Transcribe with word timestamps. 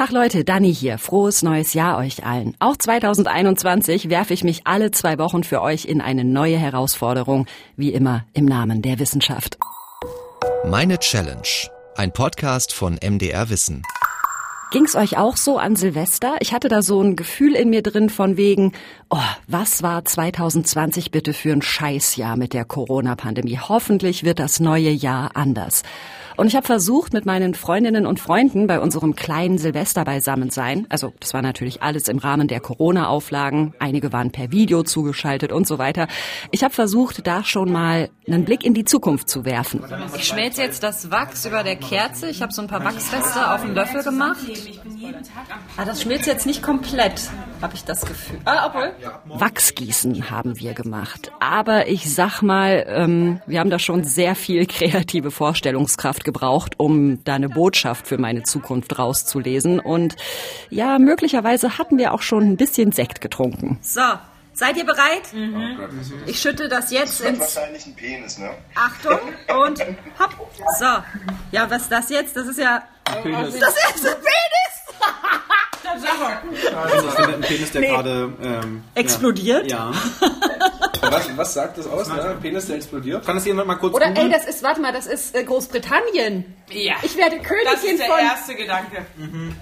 Tag 0.00 0.12
Leute, 0.12 0.44
Dani 0.44 0.74
hier. 0.74 0.96
Frohes 0.96 1.42
neues 1.42 1.74
Jahr 1.74 1.98
euch 1.98 2.24
allen. 2.24 2.56
Auch 2.58 2.74
2021 2.74 4.08
werfe 4.08 4.32
ich 4.32 4.42
mich 4.42 4.62
alle 4.64 4.92
zwei 4.92 5.18
Wochen 5.18 5.44
für 5.44 5.60
euch 5.60 5.84
in 5.84 6.00
eine 6.00 6.24
neue 6.24 6.56
Herausforderung, 6.56 7.44
wie 7.76 7.92
immer 7.92 8.24
im 8.32 8.46
Namen 8.46 8.80
der 8.80 8.98
Wissenschaft. 8.98 9.58
Meine 10.64 10.98
Challenge. 11.00 11.42
Ein 11.96 12.12
Podcast 12.14 12.72
von 12.72 12.94
MDR 12.94 13.50
Wissen. 13.50 13.82
Ging's 14.72 14.96
euch 14.96 15.18
auch 15.18 15.36
so 15.36 15.58
an 15.58 15.76
Silvester? 15.76 16.36
Ich 16.40 16.54
hatte 16.54 16.68
da 16.68 16.80
so 16.80 17.02
ein 17.02 17.14
Gefühl 17.14 17.54
in 17.54 17.68
mir 17.68 17.82
drin 17.82 18.08
von 18.08 18.38
wegen, 18.38 18.72
oh, 19.10 19.18
was 19.48 19.82
war 19.82 20.06
2020 20.06 21.10
bitte 21.10 21.34
für 21.34 21.52
ein 21.52 21.60
Scheißjahr 21.60 22.38
mit 22.38 22.54
der 22.54 22.64
Corona-Pandemie? 22.64 23.58
Hoffentlich 23.58 24.24
wird 24.24 24.38
das 24.38 24.60
neue 24.60 24.88
Jahr 24.88 25.32
anders. 25.34 25.82
Und 26.40 26.46
ich 26.46 26.56
habe 26.56 26.64
versucht, 26.64 27.12
mit 27.12 27.26
meinen 27.26 27.52
Freundinnen 27.52 28.06
und 28.06 28.18
Freunden 28.18 28.66
bei 28.66 28.80
unserem 28.80 29.14
kleinen 29.14 29.58
Silvester 29.58 30.06
beisammensein, 30.06 30.86
also 30.88 31.12
das 31.20 31.34
war 31.34 31.42
natürlich 31.42 31.82
alles 31.82 32.08
im 32.08 32.16
Rahmen 32.16 32.48
der 32.48 32.60
Corona-Auflagen, 32.60 33.74
einige 33.78 34.10
waren 34.14 34.30
per 34.30 34.50
Video 34.50 34.82
zugeschaltet 34.82 35.52
und 35.52 35.66
so 35.66 35.76
weiter. 35.76 36.08
Ich 36.50 36.64
habe 36.64 36.72
versucht, 36.72 37.26
da 37.26 37.44
schon 37.44 37.70
mal 37.70 38.08
einen 38.26 38.46
Blick 38.46 38.64
in 38.64 38.72
die 38.72 38.86
Zukunft 38.86 39.28
zu 39.28 39.44
werfen. 39.44 39.84
Ich 40.16 40.24
schmelze 40.24 40.62
jetzt 40.62 40.82
das 40.82 41.10
Wachs 41.10 41.44
über 41.44 41.62
der 41.62 41.76
Kerze. 41.76 42.30
Ich 42.30 42.40
habe 42.40 42.54
so 42.54 42.62
ein 42.62 42.68
paar 42.68 42.84
Wachsreste 42.84 43.52
auf 43.52 43.60
den 43.60 43.74
Löffel 43.74 44.02
gemacht. 44.02 44.38
Ah, 45.76 45.84
das 45.84 46.00
schmilzt 46.00 46.26
jetzt 46.26 46.46
nicht 46.46 46.62
komplett, 46.62 47.20
habe 47.60 47.74
ich 47.74 47.84
das 47.84 48.00
Gefühl. 48.06 48.38
Ah, 48.46 48.66
obwohl. 48.66 48.92
Wachsgießen 49.26 50.30
haben 50.30 50.58
wir 50.58 50.72
gemacht. 50.72 51.32
Aber 51.38 51.88
ich 51.88 52.10
sag 52.14 52.40
mal, 52.40 52.86
ähm, 52.88 53.42
wir 53.46 53.60
haben 53.60 53.68
da 53.68 53.78
schon 53.78 54.04
sehr 54.04 54.34
viel 54.34 54.64
kreative 54.64 55.30
Vorstellungskraft 55.30 56.29
gebraucht, 56.32 56.74
um 56.78 57.22
da 57.24 57.34
eine 57.34 57.48
Botschaft 57.48 58.06
für 58.06 58.18
meine 58.18 58.42
Zukunft 58.44 58.98
rauszulesen. 58.98 59.80
Und 59.80 60.16
ja, 60.70 60.98
möglicherweise 60.98 61.76
hatten 61.78 61.98
wir 61.98 62.14
auch 62.14 62.22
schon 62.22 62.44
ein 62.44 62.56
bisschen 62.56 62.92
Sekt 62.92 63.20
getrunken. 63.20 63.78
So, 63.82 64.00
seid 64.52 64.76
ihr 64.76 64.84
bereit? 64.86 65.32
Mhm. 65.32 65.78
Ich 66.26 66.40
schütte 66.40 66.68
das 66.68 66.90
jetzt 66.92 67.20
Das 67.20 67.26
ins... 67.28 67.40
wahrscheinlich 67.40 67.86
ein 67.86 67.94
Penis, 67.96 68.38
ne? 68.38 68.50
Achtung 68.74 69.18
und 69.64 69.80
hopp. 70.18 70.50
So. 70.78 70.86
Ja, 71.50 71.68
was 71.68 71.82
ist 71.82 71.92
das 71.92 72.08
jetzt? 72.10 72.36
Das 72.36 72.46
ist 72.46 72.58
ja... 72.58 72.82
Penis. 73.22 73.58
Das 73.58 73.74
ist 73.96 74.06
ein 74.06 74.14
Penis! 74.14 74.70
Also 75.82 77.08
ich 77.08 77.14
finde 77.14 77.34
ein 77.34 77.40
Penis, 77.40 77.72
der 77.72 77.82
gerade 77.82 78.32
ähm, 78.42 78.84
Explodiert? 78.94 79.68
Ja. 79.70 79.90
was, 81.10 81.36
was 81.36 81.54
sagt 81.54 81.78
das 81.78 81.86
aus? 81.86 82.08
Ne? 82.08 82.38
Penis, 82.40 82.66
der 82.66 82.76
explodiert? 82.76 83.24
Kann 83.24 83.36
das 83.36 83.44
jemand 83.46 83.68
mal 83.68 83.76
kurz 83.76 83.94
Oder 83.94 84.06
ey, 84.06 84.14
googeln? 84.14 84.32
das 84.32 84.46
ist, 84.46 84.62
warte 84.62 84.80
mal, 84.80 84.92
das 84.92 85.06
ist 85.06 85.34
äh, 85.34 85.44
Großbritannien. 85.44 86.44
Ja. 86.70 86.94
Ich 87.02 87.16
werde 87.16 87.38
Königin 87.38 87.64
Das 87.72 87.84
ist 87.84 87.98
der 87.98 88.06
von... 88.06 88.18
erste 88.18 88.54
Gedanke. 88.54 89.06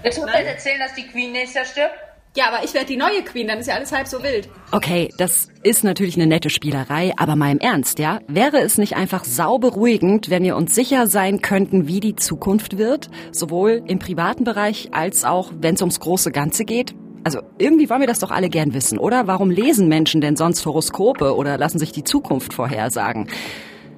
Willst 0.03 0.17
du 0.17 0.21
uns 0.23 0.31
jetzt 0.33 0.47
erzählen, 0.47 0.79
dass 0.79 0.93
die 0.93 1.07
Queen 1.07 1.31
nächstes 1.31 1.55
Jahr 1.55 1.65
stirbt? 1.65 1.93
Ja, 2.35 2.47
aber 2.49 2.63
ich 2.63 2.75
werde 2.75 2.85
die 2.85 2.95
neue 2.97 3.23
Queen, 3.23 3.47
dann 3.47 3.57
ist 3.57 3.65
ja 3.67 3.73
alles 3.73 3.91
halb 3.91 4.07
so 4.07 4.21
wild. 4.21 4.49
Okay, 4.71 5.11
das 5.17 5.47
ist 5.63 5.83
natürlich 5.83 6.15
eine 6.15 6.27
nette 6.27 6.51
Spielerei, 6.51 7.11
aber 7.17 7.35
mal 7.35 7.51
im 7.51 7.57
Ernst, 7.57 7.97
ja? 7.97 8.19
Wäre 8.27 8.59
es 8.59 8.77
nicht 8.77 8.95
einfach 8.95 9.23
sauberuhigend, 9.25 10.29
wenn 10.29 10.43
wir 10.43 10.55
uns 10.55 10.75
sicher 10.75 11.07
sein 11.07 11.41
könnten, 11.41 11.87
wie 11.87 11.99
die 11.99 12.15
Zukunft 12.15 12.77
wird? 12.77 13.09
Sowohl 13.31 13.81
im 13.87 13.97
privaten 13.97 14.43
Bereich 14.43 14.89
als 14.91 15.25
auch, 15.25 15.51
wenn 15.59 15.73
es 15.73 15.81
ums 15.81 15.99
große 15.99 16.31
Ganze 16.31 16.65
geht? 16.65 16.93
Also 17.23 17.39
irgendwie 17.57 17.89
wollen 17.89 18.01
wir 18.01 18.07
das 18.07 18.19
doch 18.19 18.31
alle 18.31 18.49
gern 18.49 18.73
wissen, 18.73 18.97
oder? 18.97 19.27
Warum 19.27 19.51
lesen 19.51 19.87
Menschen 19.87 20.21
denn 20.21 20.35
sonst 20.35 20.65
Horoskope 20.65 21.35
oder 21.35 21.57
lassen 21.57 21.79
sich 21.79 21.91
die 21.91 22.03
Zukunft 22.03 22.53
vorhersagen? 22.53 23.27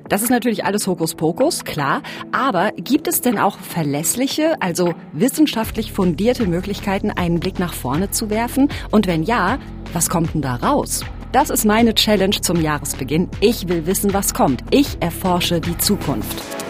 Das 0.09 0.21
ist 0.23 0.29
natürlich 0.29 0.65
alles 0.65 0.87
Hokuspokus, 0.87 1.63
klar. 1.63 2.01
Aber 2.33 2.71
gibt 2.75 3.07
es 3.07 3.21
denn 3.21 3.39
auch 3.39 3.57
verlässliche, 3.57 4.61
also 4.61 4.93
wissenschaftlich 5.13 5.93
fundierte 5.93 6.47
Möglichkeiten, 6.47 7.11
einen 7.11 7.39
Blick 7.39 7.59
nach 7.59 7.73
vorne 7.73 8.11
zu 8.11 8.29
werfen? 8.29 8.67
Und 8.91 9.07
wenn 9.07 9.23
ja, 9.23 9.57
was 9.93 10.09
kommt 10.09 10.33
denn 10.33 10.41
da 10.41 10.55
raus? 10.55 11.05
Das 11.31 11.49
ist 11.49 11.63
meine 11.63 11.95
Challenge 11.95 12.41
zum 12.41 12.59
Jahresbeginn. 12.59 13.29
Ich 13.39 13.69
will 13.69 13.85
wissen, 13.85 14.13
was 14.13 14.33
kommt. 14.33 14.65
Ich 14.71 14.97
erforsche 14.99 15.61
die 15.61 15.77
Zukunft. 15.77 16.60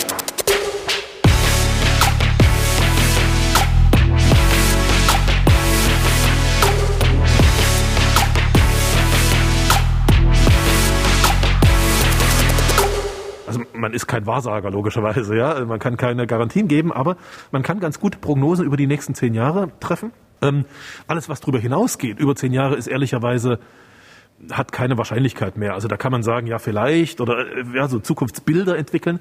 Man 13.81 13.93
ist 13.93 14.07
kein 14.07 14.25
Wahrsager 14.25 14.71
logischerweise, 14.71 15.35
ja. 15.35 15.65
Man 15.65 15.79
kann 15.79 15.97
keine 15.97 16.27
Garantien 16.27 16.67
geben, 16.67 16.93
aber 16.93 17.17
man 17.51 17.63
kann 17.63 17.79
ganz 17.79 17.99
gute 17.99 18.17
Prognosen 18.17 18.65
über 18.65 18.77
die 18.77 18.87
nächsten 18.87 19.15
zehn 19.15 19.33
Jahre 19.33 19.71
treffen. 19.79 20.13
Ähm, 20.41 20.65
alles, 21.07 21.27
was 21.27 21.41
darüber 21.41 21.59
hinausgeht, 21.59 22.19
über 22.19 22.35
zehn 22.35 22.53
Jahre, 22.53 22.75
ist 22.75 22.87
ehrlicherweise 22.87 23.59
hat 24.51 24.71
keine 24.71 24.97
Wahrscheinlichkeit 24.97 25.57
mehr. 25.57 25.73
Also 25.73 25.87
da 25.87 25.97
kann 25.97 26.11
man 26.11 26.23
sagen, 26.23 26.47
ja 26.47 26.59
vielleicht 26.59 27.21
oder 27.21 27.39
äh, 27.39 27.63
ja, 27.75 27.87
so 27.87 27.99
Zukunftsbilder 27.99 28.77
entwickeln, 28.77 29.19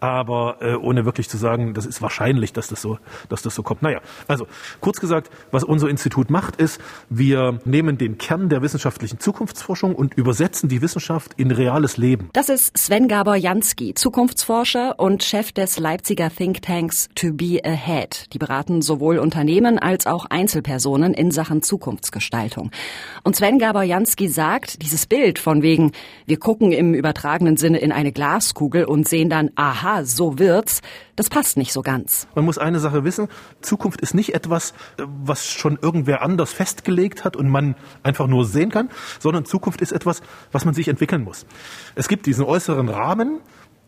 aber 0.00 0.56
äh, 0.60 0.74
ohne 0.74 1.04
wirklich 1.04 1.28
zu 1.28 1.36
sagen, 1.36 1.74
das 1.74 1.86
ist 1.86 2.02
wahrscheinlich, 2.02 2.52
dass 2.52 2.68
das 2.68 2.80
so, 2.80 2.98
dass 3.28 3.42
das 3.42 3.54
so 3.54 3.62
kommt. 3.62 3.82
Naja, 3.82 4.00
also 4.26 4.46
kurz 4.80 4.98
gesagt, 5.00 5.30
was 5.50 5.62
unser 5.62 5.88
Institut 5.88 6.30
macht, 6.30 6.56
ist, 6.56 6.80
wir 7.08 7.60
nehmen 7.64 7.98
den 7.98 8.18
Kern 8.18 8.48
der 8.48 8.62
wissenschaftlichen 8.62 9.20
Zukunftsforschung 9.20 9.94
und 9.94 10.14
übersetzen 10.14 10.68
die 10.68 10.80
Wissenschaft 10.82 11.32
in 11.36 11.50
reales 11.50 11.96
Leben. 11.98 12.30
Das 12.32 12.48
ist 12.48 12.76
Sven 12.76 13.08
Gabor 13.08 13.36
Jansky, 13.36 13.94
Zukunftsforscher 13.94 14.98
und 14.98 15.22
Chef 15.22 15.52
des 15.52 15.78
Leipziger 15.78 16.30
Thinktanks 16.30 17.08
To 17.14 17.32
Be 17.32 17.60
Ahead. 17.62 18.32
Die 18.32 18.38
beraten 18.38 18.82
sowohl 18.82 19.18
Unternehmen 19.18 19.78
als 19.78 20.06
auch 20.06 20.24
Einzelpersonen 20.26 21.12
in 21.12 21.30
Sachen 21.30 21.62
Zukunftsgestaltung. 21.62 22.70
Und 23.22 23.36
Sven 23.36 23.58
Gabor 23.58 23.82
Jansky 23.82 24.28
sagt, 24.28 24.59
dieses 24.82 25.06
Bild 25.06 25.38
von 25.38 25.62
wegen, 25.62 25.92
wir 26.26 26.38
gucken 26.38 26.72
im 26.72 26.94
übertragenen 26.94 27.56
Sinne 27.56 27.78
in 27.78 27.92
eine 27.92 28.12
Glaskugel 28.12 28.84
und 28.84 29.08
sehen 29.08 29.30
dann, 29.30 29.50
aha, 29.54 30.04
so 30.04 30.38
wird's, 30.38 30.80
das 31.16 31.28
passt 31.28 31.56
nicht 31.56 31.72
so 31.72 31.82
ganz. 31.82 32.26
Man 32.34 32.44
muss 32.44 32.58
eine 32.58 32.80
Sache 32.80 33.04
wissen, 33.04 33.28
Zukunft 33.60 34.00
ist 34.00 34.14
nicht 34.14 34.34
etwas, 34.34 34.70
äh, 34.98 35.04
was 35.24 35.46
schon 35.46 35.78
irgendwer 35.80 36.22
anders 36.22 36.52
festgelegt 36.52 37.24
hat 37.24 37.36
und 37.36 37.48
man 37.48 37.74
einfach 38.02 38.26
nur 38.26 38.44
sehen 38.44 38.70
kann, 38.70 38.90
sondern 39.18 39.44
Zukunft 39.44 39.80
ist 39.80 39.92
etwas, 39.92 40.22
was 40.52 40.64
man 40.64 40.74
sich 40.74 40.88
entwickeln 40.88 41.24
muss. 41.24 41.46
Es 41.94 42.08
gibt 42.08 42.26
diesen 42.26 42.44
äußeren 42.44 42.88
Rahmen, 42.88 43.40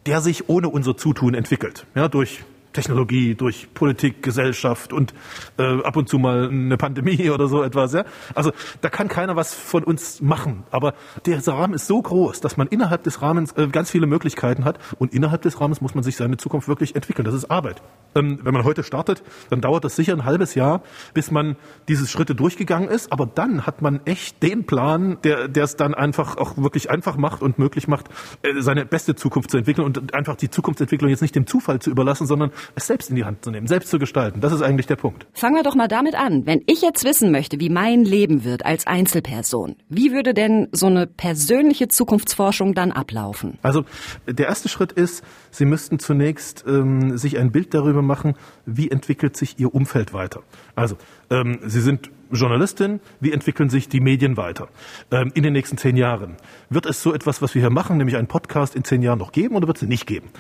der 0.07 0.21
sich 0.21 0.49
ohne 0.49 0.69
unser 0.69 0.97
Zutun 0.97 1.35
entwickelt, 1.35 1.87
ja, 1.95 2.09
durch 2.09 2.45
Technologie, 2.73 3.35
durch 3.35 3.69
Politik, 3.75 4.23
Gesellschaft 4.23 4.93
und 4.93 5.15
äh, 5.59 5.83
ab 5.83 5.97
und 5.97 6.09
zu 6.09 6.19
mal 6.19 6.49
eine 6.49 6.77
Pandemie 6.77 7.31
oder 7.35 7.49
so 7.49 7.63
etwas. 7.63 7.93
Ja? 7.93 8.05
Also 8.35 8.53
da 8.81 8.89
kann 8.89 9.09
keiner 9.09 9.37
was 9.37 9.55
von 9.55 9.85
uns 9.85 10.21
machen. 10.21 10.65
Aber 10.71 10.95
der 11.27 11.47
Rahmen 11.47 11.75
ist 11.75 11.87
so 11.87 12.01
groß, 12.01 12.41
dass 12.41 12.57
man 12.57 12.69
innerhalb 12.69 13.03
des 13.03 13.23
Rahmens 13.23 13.53
äh, 13.53 13.69
ganz 13.69 13.91
viele 13.91 14.07
Möglichkeiten 14.07 14.65
hat 14.65 14.79
und 14.99 15.13
innerhalb 15.13 15.43
des 15.43 15.61
Rahmens 15.61 15.81
muss 15.81 15.95
man 15.95 16.05
sich 16.05 16.17
seine 16.17 16.37
Zukunft 16.37 16.69
wirklich 16.69 16.95
entwickeln. 16.95 17.25
Das 17.25 17.35
ist 17.35 17.51
Arbeit. 17.51 17.83
Ähm, 18.15 18.41
wenn 18.43 18.55
man 18.55 18.65
heute 18.65 18.83
startet, 18.83 19.23
dann 19.51 19.61
dauert 19.61 19.85
das 19.85 19.97
sicher 19.97 20.13
ein 20.13 20.25
halbes 20.25 20.55
Jahr, 20.55 20.83
bis 21.15 21.31
man 21.31 21.57
diese 21.89 22.07
Schritte 22.07 22.35
durchgegangen 22.35 22.89
ist. 22.89 23.13
Aber 23.13 23.27
dann 23.27 23.67
hat 23.67 23.83
man 23.83 24.01
echt 24.05 24.43
den 24.43 24.65
Plan, 24.67 25.19
der 25.23 25.49
es 25.57 25.77
dann 25.77 25.95
einfach 25.95 26.37
auch 26.37 26.57
wirklich 26.57 26.91
einfach 26.91 27.17
macht 27.17 27.43
und 27.43 27.59
möglich 27.59 27.89
macht, 27.89 28.09
äh, 28.43 28.61
seine 28.61 28.85
beste 28.85 29.15
Zukunft 29.15 29.51
zu 29.51 29.59
entwickeln 29.59 29.85
und 29.85 30.15
einfach 30.15 30.37
die 30.37 30.51
Zukunftsentwicklung 30.51 31.11
jetzt 31.11 31.23
nicht 31.23 31.35
dem 31.35 31.47
Zufall 31.47 31.79
zu 31.81 31.91
überlassen, 31.91 32.27
sondern 32.27 32.53
es 32.75 32.87
selbst 32.87 33.11
in 33.11 33.17
die 33.17 33.25
Hand 33.25 33.45
zu 33.45 33.51
nehmen, 33.51 33.67
selbst 33.67 33.91
zu 33.91 33.99
gestalten. 33.99 34.41
Das 34.41 34.53
ist 34.53 34.63
eigentlich 34.63 34.87
der 34.87 34.97
Punkt. 34.97 35.27
Fangen 35.33 35.57
wir 35.57 35.63
doch 35.63 35.75
mal 35.75 35.89
damit 35.89 36.15
an. 36.15 36.47
Wenn 36.47 36.63
ich 36.67 36.83
jetzt 36.83 37.05
wissen 37.05 37.31
möchte, 37.31 37.61
wie 37.61 37.69
mein 37.69 38.05
Leben 38.05 38.45
wird 38.45 38.65
als 38.65 38.87
Einzelperson, 38.87 39.77
wie 39.89 40.13
würde 40.13 40.35
denn 40.35 40.69
so 40.73 40.87
eine 40.87 41.07
persönliche 41.07 41.89
Zukunftsforschung 41.89 42.75
dann 42.75 42.93
ablaufen? 42.93 43.59
Also 43.63 43.85
der 44.27 44.47
erste 44.47 44.69
Schritt 44.69 44.93
ist, 44.93 45.25
Sie 45.53 45.67
müssten 45.67 45.99
zunächst 45.99 46.65
ähm, 46.67 47.17
sich 47.17 47.39
ein 47.39 47.53
Bild 47.53 47.75
darüber 47.75 48.03
machen, 48.03 48.35
wie 48.67 48.91
entwickelt 48.91 49.37
sich 49.37 49.61
Ihr 49.61 49.73
Umfeld 49.73 50.13
weiter. 50.13 50.43
Also 50.75 50.97
ähm, 51.31 51.59
Sie 51.65 51.81
sind 51.81 52.11
Journalistin, 52.33 53.01
wie 53.21 53.33
entwickeln 53.33 53.69
sich 53.69 53.89
die 53.89 54.01
Medien 54.01 54.37
weiter 54.37 54.69
ähm, 55.11 55.31
in 55.35 55.43
den 55.43 55.53
nächsten 55.53 55.77
zehn 55.77 55.97
Jahren? 55.97 56.37
Wird 56.71 56.87
es 56.87 57.03
so 57.03 57.13
etwas, 57.13 57.43
was 57.43 57.55
wir 57.55 57.61
hier 57.61 57.71
machen, 57.71 57.99
nämlich 57.99 58.17
einen 58.17 58.27
Podcast 58.27 58.75
in 58.75 58.85
zehn 58.85 59.03
Jahren 59.03 59.19
noch 59.19 59.33
geben 59.33 59.55
oder 59.55 59.67
wird 59.67 59.83
es 59.83 59.89
nicht 59.89 60.07
geben? 60.07 60.31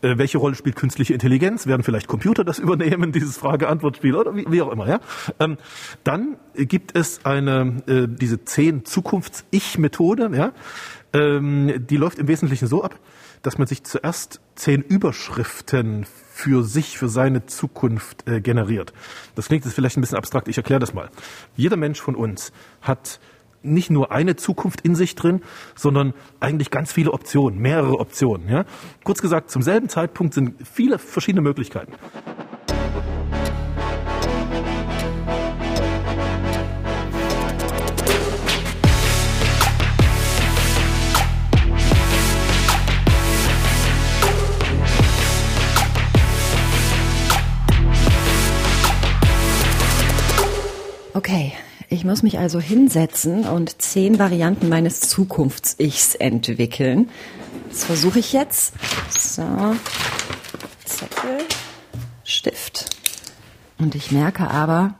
Äh, 0.00 0.16
welche 0.16 0.38
Rolle 0.38 0.54
spielt 0.54 0.76
künstliche 0.76 1.12
Intelligenz? 1.12 1.66
Werden 1.66 1.82
vielleicht 1.82 2.08
Computer 2.08 2.42
das 2.44 2.58
übernehmen, 2.58 3.12
dieses 3.12 3.36
Frage-Antwort-Spiel 3.36 4.16
oder 4.16 4.34
wie, 4.34 4.46
wie 4.48 4.62
auch 4.62 4.72
immer? 4.72 4.88
Ja? 4.88 5.00
Ähm, 5.38 5.58
dann 6.04 6.36
gibt 6.54 6.96
es 6.96 7.24
eine 7.24 7.82
äh, 7.86 8.08
diese 8.08 8.44
zehn 8.44 8.84
Zukunfts-Ich-Methode, 8.84 10.30
ja? 10.34 10.52
ähm, 11.12 11.86
die 11.86 11.96
läuft 11.96 12.18
im 12.18 12.28
Wesentlichen 12.28 12.66
so 12.66 12.82
ab, 12.82 12.98
dass 13.42 13.58
man 13.58 13.66
sich 13.66 13.84
zuerst 13.84 14.40
zehn 14.54 14.82
Überschriften 14.82 16.06
für 16.32 16.62
sich, 16.62 16.96
für 16.96 17.08
seine 17.08 17.46
Zukunft 17.46 18.28
äh, 18.28 18.40
generiert. 18.40 18.92
Das 19.34 19.48
klingt 19.48 19.64
jetzt 19.64 19.74
vielleicht 19.74 19.96
ein 19.96 20.00
bisschen 20.00 20.18
abstrakt, 20.18 20.48
ich 20.48 20.56
erkläre 20.56 20.80
das 20.80 20.94
mal. 20.94 21.10
Jeder 21.56 21.76
Mensch 21.76 22.00
von 22.00 22.14
uns 22.14 22.52
hat 22.80 23.20
nicht 23.62 23.90
nur 23.90 24.10
eine 24.10 24.36
Zukunft 24.36 24.80
in 24.82 24.94
sich 24.94 25.14
drin, 25.14 25.40
sondern 25.74 26.14
eigentlich 26.40 26.70
ganz 26.70 26.92
viele 26.92 27.12
Optionen, 27.12 27.60
mehrere 27.60 27.98
Optionen. 27.98 28.48
Ja? 28.48 28.64
Kurz 29.04 29.22
gesagt, 29.22 29.50
zum 29.50 29.62
selben 29.62 29.88
Zeitpunkt 29.88 30.34
sind 30.34 30.54
viele 30.66 30.98
verschiedene 30.98 31.42
Möglichkeiten. 31.42 31.92
Ich 52.02 52.06
muss 52.06 52.24
mich 52.24 52.40
also 52.40 52.58
hinsetzen 52.58 53.44
und 53.44 53.80
zehn 53.80 54.18
Varianten 54.18 54.68
meines 54.68 55.02
Zukunfts-Ichs 55.02 56.16
entwickeln. 56.16 57.08
Das 57.68 57.84
versuche 57.84 58.18
ich 58.18 58.32
jetzt. 58.32 58.74
So, 59.08 59.44
Zettel, 60.84 61.38
Stift. 62.24 62.96
Und 63.78 63.94
ich 63.94 64.10
merke 64.10 64.50
aber, 64.50 64.94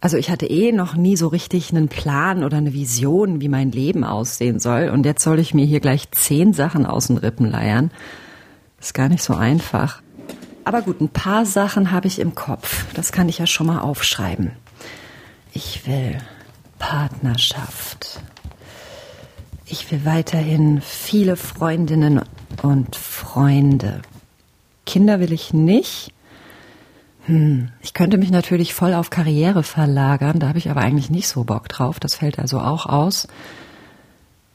also 0.00 0.16
ich 0.16 0.30
hatte 0.30 0.46
eh 0.46 0.72
noch 0.72 0.94
nie 0.94 1.18
so 1.18 1.28
richtig 1.28 1.72
einen 1.72 1.88
Plan 1.88 2.42
oder 2.42 2.56
eine 2.56 2.72
Vision, 2.72 3.42
wie 3.42 3.50
mein 3.50 3.70
Leben 3.70 4.02
aussehen 4.02 4.60
soll. 4.60 4.88
Und 4.88 5.04
jetzt 5.04 5.22
soll 5.22 5.38
ich 5.38 5.52
mir 5.52 5.66
hier 5.66 5.80
gleich 5.80 6.10
zehn 6.12 6.54
Sachen 6.54 6.86
aus 6.86 7.08
den 7.08 7.18
Rippen 7.18 7.50
leiern. 7.50 7.90
Ist 8.80 8.94
gar 8.94 9.10
nicht 9.10 9.22
so 9.22 9.34
einfach. 9.34 10.00
Aber 10.64 10.80
gut, 10.80 11.02
ein 11.02 11.10
paar 11.10 11.44
Sachen 11.44 11.92
habe 11.92 12.06
ich 12.06 12.18
im 12.18 12.34
Kopf. 12.34 12.86
Das 12.94 13.12
kann 13.12 13.28
ich 13.28 13.36
ja 13.36 13.46
schon 13.46 13.66
mal 13.66 13.80
aufschreiben. 13.80 14.52
Ich 15.52 15.86
will 15.86 16.18
Partnerschaft. 16.78 18.20
Ich 19.66 19.90
will 19.90 20.04
weiterhin 20.04 20.80
viele 20.80 21.36
Freundinnen 21.36 22.22
und 22.62 22.96
Freunde. 22.96 24.02
Kinder 24.86 25.20
will 25.20 25.32
ich 25.32 25.52
nicht. 25.52 26.12
Hm, 27.26 27.68
ich 27.82 27.92
könnte 27.92 28.16
mich 28.16 28.30
natürlich 28.30 28.72
voll 28.72 28.94
auf 28.94 29.10
Karriere 29.10 29.62
verlagern, 29.62 30.38
da 30.38 30.48
habe 30.48 30.58
ich 30.58 30.70
aber 30.70 30.80
eigentlich 30.80 31.10
nicht 31.10 31.28
so 31.28 31.44
Bock 31.44 31.68
drauf. 31.68 32.00
Das 32.00 32.14
fällt 32.14 32.38
also 32.38 32.60
auch 32.60 32.86
aus. 32.86 33.28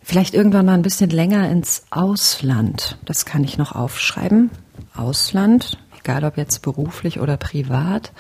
Vielleicht 0.02 0.34
irgendwann 0.34 0.66
mal 0.66 0.74
ein 0.74 0.82
bisschen 0.82 1.12
länger 1.12 1.50
ins 1.50 1.84
Ausland. 1.92 2.98
Das 3.06 3.26
kann 3.26 3.44
ich 3.44 3.58
noch 3.58 3.74
aufschreiben. 3.74 4.50
Ausland, 4.96 5.78
egal 6.00 6.26
ob 6.26 6.38
jetzt 6.38 6.62
beruflich 6.64 7.20
oder 7.20 7.38
privat. 7.38 8.12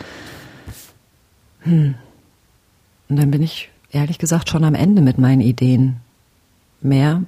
Hm. 1.62 1.96
Und 3.10 3.18
dann 3.18 3.32
bin 3.32 3.42
ich 3.42 3.70
ehrlich 3.92 4.18
gesagt 4.18 4.50
schon 4.50 4.64
am 4.64 4.76
Ende 4.76 5.02
mit 5.02 5.18
meinen 5.18 5.42
Ideen. 5.42 5.98
Mehr 6.82 7.24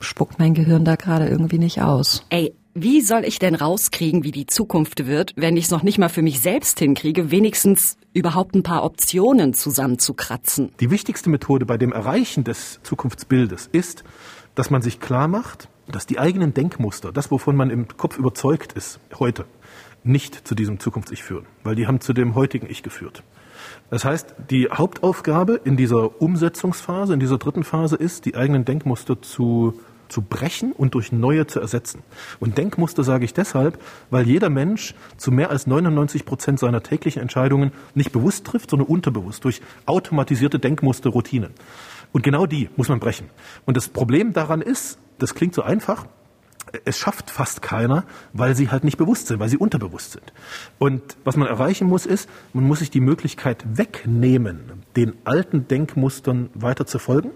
spuckt 0.00 0.38
mein 0.38 0.54
Gehirn 0.54 0.84
da 0.84 0.96
gerade 0.96 1.28
irgendwie 1.28 1.58
nicht 1.58 1.82
aus. 1.82 2.24
Ey, 2.30 2.54
wie 2.74 3.00
soll 3.00 3.24
ich 3.24 3.38
denn 3.38 3.54
rauskriegen, 3.54 4.22
wie 4.22 4.30
die 4.30 4.46
Zukunft 4.46 5.06
wird, 5.06 5.32
wenn 5.36 5.56
ich 5.56 5.64
es 5.64 5.70
noch 5.70 5.82
nicht 5.82 5.98
mal 5.98 6.08
für 6.08 6.22
mich 6.22 6.40
selbst 6.40 6.78
hinkriege, 6.78 7.30
wenigstens 7.30 7.96
überhaupt 8.12 8.54
ein 8.54 8.62
paar 8.62 8.84
Optionen 8.84 9.54
zusammenzukratzen? 9.54 10.70
Die 10.78 10.90
wichtigste 10.90 11.30
Methode 11.30 11.66
bei 11.66 11.76
dem 11.76 11.92
Erreichen 11.92 12.44
des 12.44 12.80
Zukunftsbildes 12.82 13.68
ist, 13.72 14.04
dass 14.54 14.70
man 14.70 14.82
sich 14.82 15.00
klar 15.00 15.26
macht, 15.28 15.68
dass 15.88 16.06
die 16.06 16.18
eigenen 16.18 16.54
Denkmuster, 16.54 17.12
das, 17.12 17.30
wovon 17.30 17.56
man 17.56 17.70
im 17.70 17.88
Kopf 17.88 18.18
überzeugt 18.18 18.72
ist, 18.74 19.00
heute, 19.18 19.46
nicht 20.04 20.46
zu 20.46 20.54
diesem 20.54 20.78
Zukunfts-Ich 20.78 21.22
führen, 21.22 21.46
weil 21.64 21.74
die 21.74 21.86
haben 21.86 22.00
zu 22.00 22.12
dem 22.12 22.34
heutigen 22.34 22.68
Ich 22.70 22.82
geführt. 22.82 23.22
Das 23.90 24.04
heißt, 24.04 24.34
die 24.50 24.68
Hauptaufgabe 24.70 25.60
in 25.64 25.76
dieser 25.76 26.22
Umsetzungsphase, 26.22 27.12
in 27.12 27.20
dieser 27.20 27.38
dritten 27.38 27.64
Phase 27.64 27.96
ist, 27.96 28.24
die 28.24 28.36
eigenen 28.36 28.64
Denkmuster 28.64 29.20
zu 29.20 29.74
zu 30.10 30.22
brechen 30.22 30.72
und 30.72 30.94
durch 30.94 31.12
neue 31.12 31.46
zu 31.46 31.60
ersetzen. 31.60 32.02
Und 32.40 32.58
Denkmuster 32.58 33.04
sage 33.04 33.24
ich 33.24 33.32
deshalb, 33.32 33.80
weil 34.10 34.26
jeder 34.26 34.50
Mensch 34.50 34.94
zu 35.16 35.30
mehr 35.30 35.50
als 35.50 35.66
99 35.66 36.24
Prozent 36.24 36.58
seiner 36.58 36.82
täglichen 36.82 37.22
Entscheidungen 37.22 37.72
nicht 37.94 38.12
bewusst 38.12 38.44
trifft, 38.46 38.70
sondern 38.70 38.88
unterbewusst 38.88 39.44
durch 39.44 39.62
automatisierte 39.86 40.58
Denkmuster, 40.58 41.10
Routinen. 41.10 41.52
Und 42.12 42.22
genau 42.22 42.46
die 42.46 42.68
muss 42.76 42.88
man 42.88 43.00
brechen. 43.00 43.30
Und 43.66 43.76
das 43.76 43.88
Problem 43.88 44.32
daran 44.32 44.60
ist, 44.60 44.98
das 45.18 45.34
klingt 45.34 45.54
so 45.54 45.62
einfach, 45.62 46.06
es 46.84 46.98
schafft 46.98 47.30
fast 47.30 47.62
keiner, 47.62 48.04
weil 48.32 48.54
sie 48.54 48.70
halt 48.70 48.84
nicht 48.84 48.96
bewusst 48.96 49.26
sind, 49.26 49.40
weil 49.40 49.48
sie 49.48 49.56
unterbewusst 49.56 50.12
sind. 50.12 50.32
Und 50.78 51.02
was 51.24 51.36
man 51.36 51.48
erreichen 51.48 51.88
muss, 51.88 52.06
ist, 52.06 52.28
man 52.52 52.64
muss 52.64 52.80
sich 52.80 52.90
die 52.90 53.00
Möglichkeit 53.00 53.64
wegnehmen, 53.66 54.84
den 54.96 55.14
alten 55.24 55.68
Denkmustern 55.68 56.50
weiter 56.54 56.86
zu 56.86 56.98
folgen, 56.98 57.30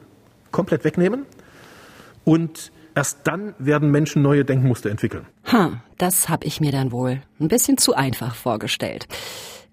komplett 0.51 0.85
wegnehmen 0.85 1.27
und 2.25 2.73
erst 2.95 3.21
dann 3.25 3.55
werden 3.59 3.91
Menschen 3.91 4.23
neue 4.23 4.45
Denkmuster 4.45 4.91
entwickeln. 4.91 5.27
Ha, 5.51 5.83
das 5.99 6.29
habe 6.29 6.47
ich 6.47 6.61
mir 6.61 6.73
dann 6.73 6.93
wohl 6.93 7.21
ein 7.41 7.49
bisschen 7.49 7.77
zu 7.77 7.95
einfach 7.95 8.35
vorgestellt. 8.35 9.07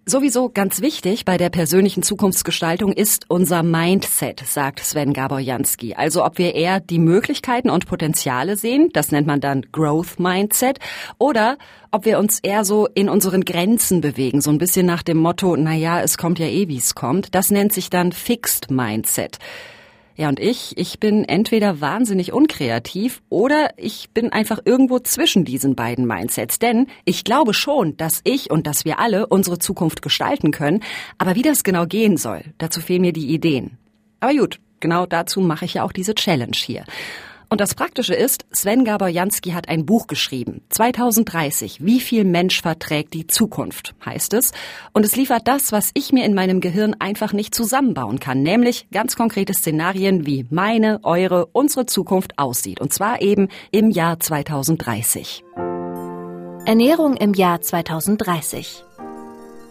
Sowieso 0.08 0.50
ganz 0.50 0.82
wichtig 0.82 1.26
bei 1.26 1.38
der 1.38 1.52
persönlichen 1.52 2.02
Zukunftsgestaltung 2.02 2.92
ist 2.92 3.26
unser 3.28 3.62
Mindset, 3.62 4.40
sagt 4.44 4.80
Sven 4.80 5.14
Gaborjanski. 5.14 5.94
Also 5.94 6.26
ob 6.26 6.40
wir 6.40 6.56
eher 6.56 6.80
die 6.80 6.98
Möglichkeiten 6.98 7.70
und 7.70 7.86
Potenziale 7.86 8.58
sehen, 8.58 8.90
das 8.94 9.12
nennt 9.12 9.28
man 9.28 9.42
dann 9.42 9.62
Growth 9.72 10.20
Mindset, 10.20 10.80
oder 11.20 11.60
ob 11.92 12.06
wir 12.06 12.18
uns 12.18 12.40
eher 12.40 12.66
so 12.66 12.88
in 12.88 13.10
unseren 13.10 13.46
Grenzen 13.46 14.02
bewegen, 14.02 14.42
so 14.42 14.50
ein 14.50 14.58
bisschen 14.58 14.88
nach 14.88 15.04
dem 15.04 15.18
Motto, 15.18 15.56
na 15.56 15.76
ja, 15.76 16.02
es 16.02 16.18
kommt 16.18 16.40
ja 16.40 16.48
eh, 16.48 16.68
wie 16.68 16.78
es 16.78 16.96
kommt. 16.96 17.36
Das 17.36 17.52
nennt 17.52 17.72
sich 17.72 17.92
dann 17.92 18.12
Fixed 18.12 18.72
Mindset. 18.72 19.38
Ja, 20.16 20.30
und 20.30 20.40
ich, 20.40 20.78
ich 20.78 21.00
bin 21.00 21.24
entweder 21.26 21.82
wahnsinnig 21.82 22.34
unkreativ 22.34 23.22
oder 23.30 23.70
ich 23.78 24.10
bin 24.12 24.32
einfach 24.32 24.60
irgendwo 24.66 25.00
zwischen 25.00 25.46
diesen 25.46 25.76
beiden 25.76 26.06
Mindsets. 26.06 26.60
Denn 26.60 26.88
ich 27.06 27.24
glaube 27.24 27.54
schon, 27.54 27.98
dass 27.98 28.22
ich 28.24 28.52
und 28.52 28.68
dass 28.68 28.86
wir 28.86 29.00
alle 29.00 29.28
unsere 29.28 29.58
Zukunft 29.58 30.02
gestalten 30.02 30.52
können. 30.52 30.84
Aber 31.18 31.36
wie 31.36 31.42
das 31.42 31.64
genau 31.64 31.86
gehen 31.86 32.18
soll, 32.18 32.44
dazu 32.58 32.82
fehlen 32.82 33.02
mir 33.02 33.14
die 33.14 33.34
Ideen. 33.34 33.78
Aber 34.20 34.34
gut, 34.34 34.60
genau 34.80 35.06
dazu 35.06 35.42
mache 35.42 35.66
ich 35.66 35.76
ja 35.76 35.84
auch 35.84 35.92
diese 35.92 36.14
Challenge 36.14 36.56
hier. 36.56 36.84
Und 37.52 37.60
das 37.60 37.76
Praktische 37.76 38.14
ist, 38.14 38.46
Sven 38.54 38.86
Gaborjanski 38.86 39.52
hat 39.52 39.68
ein 39.68 39.86
Buch 39.86 40.08
geschrieben. 40.08 40.62
2030. 40.70 41.84
Wie 41.84 42.00
viel 42.00 42.24
Mensch 42.24 42.62
verträgt 42.62 43.14
die 43.14 43.28
Zukunft, 43.28 43.94
heißt 44.06 44.34
es. 44.36 44.54
Und 44.94 45.06
es 45.06 45.18
liefert 45.18 45.50
das, 45.50 45.74
was 45.74 45.92
ich 45.94 46.14
mir 46.14 46.24
in 46.24 46.34
meinem 46.34 46.62
Gehirn 46.62 46.96
einfach 47.00 47.34
nicht 47.34 47.54
zusammenbauen 47.54 48.22
kann. 48.22 48.42
Nämlich 48.42 48.88
ganz 48.92 49.18
konkrete 49.18 49.54
Szenarien, 49.54 50.26
wie 50.26 50.46
meine, 50.50 51.02
eure, 51.04 51.48
unsere 51.48 51.86
Zukunft 51.86 52.40
aussieht. 52.40 52.80
Und 52.80 52.94
zwar 52.94 53.22
eben 53.22 53.50
im 53.72 53.92
Jahr 53.92 54.18
2030. 54.18 55.44
Ernährung 56.66 57.18
im 57.18 57.34
Jahr 57.34 57.60
2030. 57.60 58.86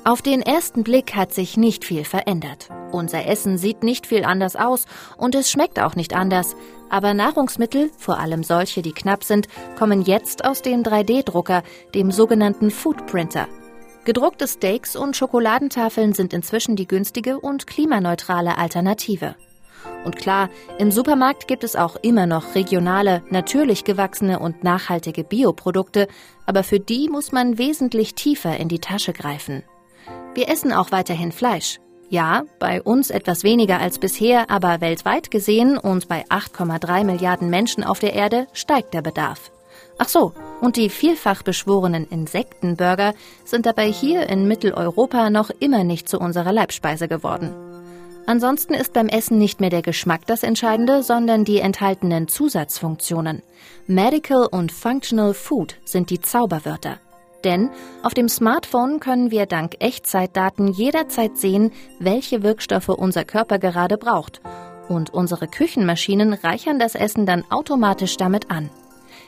Auf 0.05 0.21
den 0.21 0.43
ersten 0.43 0.83
Blick 0.83 1.17
hat 1.17 1.33
sich 1.33 1.57
nicht 1.57 1.87
viel 1.87 2.05
verändert. 2.05 2.69
Unser 2.93 3.27
Essen 3.27 3.57
sieht 3.57 3.83
nicht 3.83 4.07
viel 4.07 4.25
anders 4.25 4.57
aus 4.57 4.85
und 5.17 5.35
es 5.35 5.51
schmeckt 5.51 5.81
auch 5.81 5.95
nicht 5.95 6.15
anders. 6.15 6.57
Aber 6.91 7.15
Nahrungsmittel, 7.15 7.91
vor 7.97 8.19
allem 8.19 8.43
solche, 8.43 8.83
die 8.83 8.93
knapp 8.93 9.25
sind, 9.25 9.47
kommen 9.79 10.03
jetzt 10.03 10.45
aus 10.45 10.61
dem 10.61 10.83
3D-Drucker, 10.83 11.63
dem 11.95 12.11
sogenannten 12.11 12.71
Foodprinter. 12.71 13.49
Gedruckte 14.05 14.49
Steaks 14.49 14.97
und 14.97 15.17
Schokoladentafeln 15.17 16.15
sind 16.15 16.33
inzwischen 16.33 16.75
die 16.75 16.89
günstige 16.89 17.39
und 17.39 17.67
klimaneutrale 17.67 18.59
Alternative. 18.59 19.37
Und 20.05 20.17
klar, 20.17 20.49
im 20.79 20.91
Supermarkt 20.91 21.47
gibt 21.47 21.63
es 21.63 21.77
auch 21.77 21.97
immer 21.97 22.27
noch 22.27 22.55
regionale, 22.55 23.23
natürlich 23.31 23.85
gewachsene 23.85 24.39
und 24.39 24.65
nachhaltige 24.65 25.25
Bioprodukte, 25.25 26.09
aber 26.47 26.65
für 26.65 26.81
die 26.81 27.09
muss 27.09 27.33
man 27.33 27.59
wesentlich 27.59 28.15
tiefer 28.15 28.57
in 28.57 28.69
die 28.69 28.79
Tasche 28.81 29.13
greifen. 29.13 29.63
Wir 30.35 30.49
essen 30.49 30.73
auch 30.73 30.91
weiterhin 30.91 31.33
Fleisch. 31.33 31.79
Ja, 32.11 32.43
bei 32.59 32.83
uns 32.83 33.11
etwas 33.11 33.45
weniger 33.45 33.79
als 33.79 34.01
bisher, 34.01 34.51
aber 34.51 34.81
weltweit 34.81 35.31
gesehen 35.31 35.79
und 35.79 36.09
bei 36.09 36.25
8,3 36.27 37.05
Milliarden 37.05 37.51
Menschen 37.51 37.85
auf 37.85 38.01
der 38.01 38.15
Erde 38.15 38.49
steigt 38.53 38.95
der 38.95 39.03
Bedarf. 39.03 39.53
Ach 39.97 40.09
so, 40.09 40.33
und 40.61 40.77
die 40.77 40.89
vielfach 40.89 41.45
beschworenen 41.45 42.09
Insektenburger 42.09 43.15
sind 43.45 43.65
dabei 43.65 43.93
hier 43.93 44.29
in 44.29 44.49
Mitteleuropa 44.49 45.31
noch 45.31 45.51
immer 45.61 45.85
nicht 45.85 46.09
zu 46.09 46.19
unserer 46.19 46.53
Leibspeise 46.53 47.07
geworden. 47.07 47.55
Ansonsten 48.27 48.75
ist 48.75 48.93
beim 48.93 49.09
Essen 49.09 49.39
nicht 49.39 49.61
mehr 49.61 49.71
der 49.71 49.83
Geschmack 49.83 50.27
das 50.27 50.43
Entscheidende, 50.43 51.05
sondern 51.05 51.45
die 51.45 51.61
enthaltenen 51.61 52.27
Zusatzfunktionen. 52.27 53.41
Medical 53.87 54.49
und 54.51 54.73
Functional 54.73 55.33
Food 55.33 55.77
sind 55.85 56.11
die 56.11 56.21
Zauberwörter. 56.21 56.99
Denn 57.45 57.71
auf 58.03 58.15
dem 58.15 58.29
Smartphone 58.29 59.01
können 59.01 59.31
wir 59.31 59.47
dank 59.47 59.77
Echtzeitdaten 59.81 60.69
jederzeit 60.69 61.37
sehen, 61.37 61.73
welche 61.99 62.43
Wirkstoffe 62.43 62.89
unser 62.89 63.25
Körper 63.25 63.59
gerade 63.59 63.97
braucht. 63.97 64.41
Und 64.89 65.11
unsere 65.11 65.49
Küchenmaschinen 65.49 66.33
reichern 66.33 66.79
das 66.79 66.95
Essen 66.95 67.27
dann 67.27 67.45
automatisch 67.51 68.17
damit 68.17 68.51
an. 68.51 68.71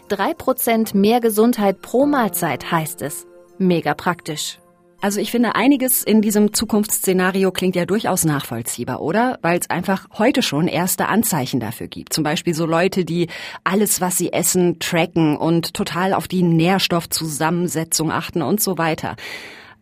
Drei 0.08 0.34
Prozent 0.34 0.94
mehr 0.94 1.20
Gesundheit 1.20 1.80
pro 1.80 2.06
Mahlzeit 2.06 2.70
heißt 2.70 3.02
es. 3.02 3.26
Mega 3.58 3.94
praktisch. 3.94 4.61
Also 5.02 5.20
ich 5.20 5.32
finde, 5.32 5.56
einiges 5.56 6.04
in 6.04 6.22
diesem 6.22 6.54
Zukunftsszenario 6.54 7.50
klingt 7.50 7.74
ja 7.74 7.86
durchaus 7.86 8.24
nachvollziehbar, 8.24 9.02
oder? 9.02 9.40
Weil 9.42 9.58
es 9.58 9.68
einfach 9.68 10.06
heute 10.16 10.42
schon 10.42 10.68
erste 10.68 11.08
Anzeichen 11.08 11.58
dafür 11.58 11.88
gibt. 11.88 12.12
Zum 12.12 12.22
Beispiel 12.22 12.54
so 12.54 12.66
Leute, 12.66 13.04
die 13.04 13.26
alles, 13.64 14.00
was 14.00 14.16
sie 14.16 14.32
essen, 14.32 14.78
tracken 14.78 15.36
und 15.36 15.74
total 15.74 16.14
auf 16.14 16.28
die 16.28 16.44
Nährstoffzusammensetzung 16.44 18.12
achten 18.12 18.42
und 18.42 18.60
so 18.60 18.78
weiter. 18.78 19.16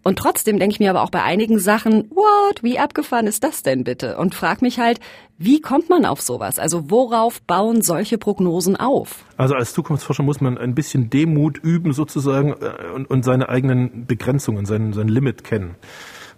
Und 0.03 0.19
trotzdem 0.19 0.59
denke 0.59 0.75
ich 0.75 0.81
mir 0.81 0.91
aber 0.91 1.03
auch 1.03 1.11
bei 1.11 1.23
einigen 1.23 1.59
Sachen, 1.59 2.11
what, 2.11 2.63
wie 2.63 2.79
abgefahren 2.79 3.27
ist 3.27 3.45
das 3.45 3.63
denn 3.63 3.85
bitte? 3.85 4.17
Und 4.17 4.35
frag 4.35 4.63
mich 4.63 4.79
halt, 4.79 4.99
wie 5.37 5.61
kommt 5.61 5.89
man 5.91 6.07
auf 6.07 6.21
sowas? 6.21 6.59
Also 6.59 6.91
worauf 6.91 7.43
bauen 7.43 7.83
solche 7.83 8.19
Prognosen 8.19 8.77
auf? 8.77 9.25
Also 9.37 9.55
als 9.55 9.73
Zukunftsforscher 9.73 10.23
muss 10.23 10.41
man 10.41 10.59
ein 10.59 10.75
bisschen 10.75 11.11
Demut 11.11 11.59
üben 11.59 11.93
sozusagen 11.93 12.53
äh, 12.53 12.93
und, 12.95 13.11
und 13.11 13.25
seine 13.25 13.49
eigenen 13.49 14.07
Begrenzungen, 14.07 14.67
sein, 14.67 14.93
sein 14.93 15.09
Limit 15.09 15.45
kennen. 15.45 15.77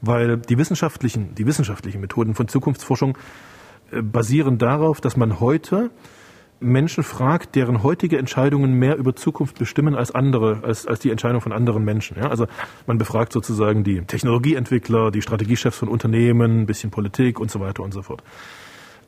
weil 0.02 0.37
die 0.37 0.59
wissenschaftlichen, 0.59 1.35
die 1.35 1.47
wissenschaftlichen 1.47 2.00
Methoden 2.00 2.35
von 2.35 2.49
Zukunftsforschung 2.49 3.16
äh, 3.90 4.02
basieren 4.02 4.59
darauf, 4.59 5.00
dass 5.00 5.16
man 5.16 5.40
heute 5.40 5.90
Menschen 6.62 7.04
fragt, 7.04 7.54
deren 7.54 7.83
heutige 7.83 8.19
Entscheidungen 8.19 8.75
mehr 8.75 8.97
über 8.97 9.14
Zukunft 9.14 9.59
bestimmen 9.59 9.95
als 9.95 10.12
andere, 10.12 10.61
als, 10.62 10.87
als 10.87 11.00
die 11.00 11.11
Entscheidung 11.11 11.40
von 11.40 11.52
anderen 11.52 11.85
Menschen. 11.85 12.16
Ja, 12.19 12.28
also 12.28 12.47
man 12.87 12.99
befragt 12.99 13.33
sozusagen 13.33 13.85
die 13.85 14.02
Technologieentwickler, 14.02 15.11
die 15.11 15.23
Strategiechefs 15.23 15.76
von 15.76 15.88
Unternehmen, 15.88 16.62
ein 16.62 16.66
bisschen 16.66 16.90
Politik 16.90 17.40
und 17.40 17.50
so 17.50 17.61
weiter 17.61 17.83
und 17.83 17.92
so 17.92 18.02
fort. 18.02 18.23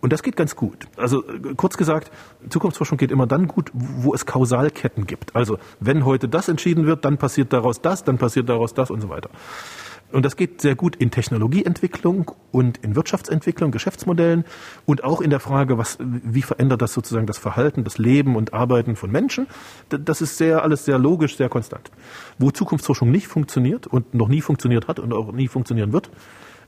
Und 0.01 0.13
das 0.13 0.23
geht 0.23 0.37
ganz 0.37 0.55
gut. 0.55 0.87
Also 0.99 1.25
kurz 1.57 1.79
gesagt, 1.79 2.11
Zukunftsforschung 2.51 2.99
geht 2.99 3.11
immer 3.11 3.27
dann 3.27 3.49
gut, 3.49 3.71
wo 3.73 4.13
es 4.13 4.27
Kausalketten 4.27 5.07
gibt. 5.07 5.35
Also 5.35 5.57
wenn 5.81 6.05
heute 6.05 6.29
das 6.29 6.49
entschieden 6.51 6.85
wird, 6.85 7.07
dann 7.07 7.17
passiert 7.17 7.55
daraus 7.55 7.81
das, 7.81 8.05
dann 8.05 8.19
passiert 8.19 8.51
daraus 8.51 8.75
das 8.75 8.91
und 8.91 9.01
so 9.01 9.09
weiter. 9.09 9.31
Und 10.14 10.25
das 10.25 10.37
geht 10.37 10.61
sehr 10.61 10.76
gut 10.76 10.94
in 10.97 11.11
Technologieentwicklung 11.11 12.30
und 12.52 12.78
in 12.78 12.94
Wirtschaftsentwicklung, 12.94 13.73
Geschäftsmodellen 13.73 14.44
und 14.87 15.02
auch 15.02 15.21
in 15.21 15.30
der 15.30 15.40
Frage, 15.40 15.76
was, 15.76 15.99
wie 16.00 16.42
verändert 16.42 16.83
das 16.83 16.94
sozusagen 16.94 17.26
das 17.26 17.38
Verhalten, 17.38 17.83
das 17.83 17.99
Leben 17.99 18.37
und 18.37 18.54
Arbeiten 18.54 18.94
von 18.94 19.11
Menschen. 19.11 19.49
Das 19.88 20.23
ist 20.23 20.38
sehr, 20.38 20.62
alles 20.62 20.85
sehr 20.85 20.99
logisch, 20.99 21.37
sehr 21.37 21.49
konstant. 21.49 21.90
Wo 22.38 22.52
Zukunftsforschung 22.52 23.11
nicht 23.11 23.26
funktioniert 23.26 23.88
und 23.88 24.14
noch 24.14 24.28
nie 24.28 24.40
funktioniert 24.40 24.87
hat 24.87 25.00
und 25.00 25.12
auch 25.12 25.33
nie 25.33 25.49
funktionieren 25.49 25.92
wird, 25.92 26.11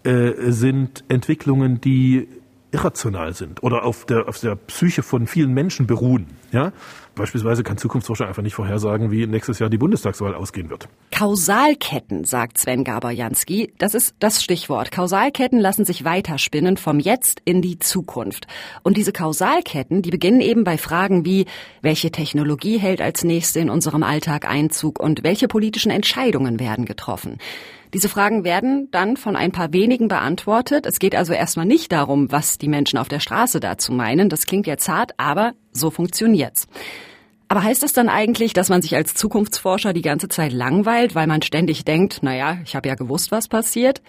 äh, 0.03 0.51
sind 0.51 1.05
Entwicklungen, 1.09 1.81
die 1.81 2.29
irrational 2.73 3.33
sind 3.33 3.63
oder 3.63 3.85
auf 3.85 4.05
der, 4.07 4.29
auf 4.29 4.41
der 4.41 4.57
Psyche 4.57 5.03
von 5.03 5.27
vielen 5.27 5.55
Menschen 5.55 5.87
beruhen. 5.87 6.27
Ja? 6.53 6.73
Beispielsweise 7.17 7.63
kann 7.63 7.79
Zukunftsforscher 7.79 8.29
einfach 8.29 8.43
nicht 8.43 8.55
vorhersagen, 8.55 9.11
wie 9.11 9.27
nächstes 9.27 9.59
Jahr 9.59 9.71
die 9.71 9.79
Bundestagswahl 9.79 10.35
ausgehen 10.35 10.69
wird. 10.69 10.87
Kausalketten, 11.11 12.25
sagt 12.25 12.59
Sven 12.59 12.85
Gaber-Jansky. 12.85 13.73
Das 13.79 13.95
ist 13.95 14.15
das 14.19 14.43
Stichwort. 14.45 14.93
Kausalketten 14.93 15.59
lassen 15.59 15.87
sich 15.87 16.05
weiterspinnen 16.05 16.77
vom 16.77 17.01
Jetzt 17.01 17.41
in 17.47 17.63
die 17.63 17.79
Zukunft. 17.79 18.47
Und 18.83 18.99
diese 18.99 19.13
Kausalketten, 19.13 20.03
die 20.03 20.11
beginnen 20.11 20.43
eben 20.43 20.63
bei 20.63 20.77
Fragen 20.77 21.25
wie, 21.25 21.47
welche 21.81 22.11
Technologie 22.11 22.77
hält 22.77 23.01
als 23.01 23.25
nächste 23.25 23.61
in 23.61 23.71
unserem 23.71 24.03
Alltag 24.03 24.47
Einzug 24.47 25.01
und 25.01 25.25
welche 25.25 25.49
politischen 25.49 25.91
Entscheidungen 25.91 26.61
werden 26.61 26.85
getroffen. 26.85 27.39
Diese 27.95 28.11
Fragen 28.11 28.45
werden 28.45 28.89
dann 28.91 29.17
von 29.17 29.37
ein 29.37 29.53
paar 29.53 29.73
wenigen 29.73 30.09
beantwortet. 30.09 30.85
Es 30.85 30.99
geht 30.99 31.15
also 31.15 31.33
erstmal 31.33 31.65
nicht 31.65 31.93
darum, 31.93 32.31
was 32.31 32.59
die 32.59 32.69
Menschen 32.69 32.99
auf 32.99 33.09
der 33.09 33.21
Straße 33.21 33.59
dazu 33.59 33.91
meinen. 33.91 34.29
Das 34.29 34.45
klingt 34.45 34.67
jetzt 34.67 34.89
hart, 34.89 35.13
aber 35.17 35.55
so 35.77 35.91
funktioniert's. 35.91 36.67
Aber 37.49 37.63
heißt 37.63 37.83
das 37.83 37.93
dann 37.93 38.09
eigentlich, 38.09 38.53
dass 38.55 38.69
man 38.69 38.83
sich 38.83 38.97
als 38.97 39.15
Zukunftsforscher 39.15 39.93
die 39.93 40.03
ganze 40.03 40.29
Zeit 40.29 40.53
langweilt, 40.53 41.15
weil 41.15 41.29
man 41.29 41.43
ständig 41.43 41.85
denkt, 41.85 42.23
naja, 42.23 42.59
ich 42.65 42.75
habe 42.75 42.89
ja 42.89 42.97
gewusst, 42.97 43.31
was 43.31 43.47
passiert? 43.47 44.03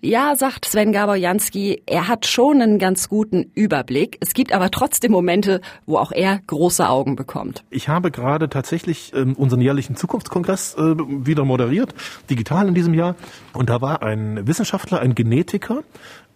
Ja, 0.00 0.36
sagt 0.36 0.66
Sven 0.66 0.92
Gaborjanski, 0.92 1.82
er 1.86 2.08
hat 2.08 2.26
schon 2.26 2.60
einen 2.60 2.78
ganz 2.78 3.08
guten 3.08 3.50
Überblick. 3.54 4.18
Es 4.20 4.34
gibt 4.34 4.52
aber 4.52 4.70
trotzdem 4.70 5.12
Momente, 5.12 5.62
wo 5.86 5.96
auch 5.96 6.12
er 6.12 6.40
große 6.46 6.86
Augen 6.86 7.16
bekommt. 7.16 7.64
Ich 7.70 7.88
habe 7.88 8.10
gerade 8.10 8.50
tatsächlich 8.50 9.14
ähm, 9.14 9.32
unseren 9.34 9.62
jährlichen 9.62 9.96
Zukunftskongress 9.96 10.74
äh, 10.74 10.94
wieder 10.98 11.46
moderiert, 11.46 11.94
digital 12.28 12.68
in 12.68 12.74
diesem 12.74 12.92
Jahr. 12.92 13.16
Und 13.54 13.70
da 13.70 13.80
war 13.80 14.02
ein 14.02 14.46
Wissenschaftler, 14.46 15.00
ein 15.00 15.14
Genetiker 15.14 15.84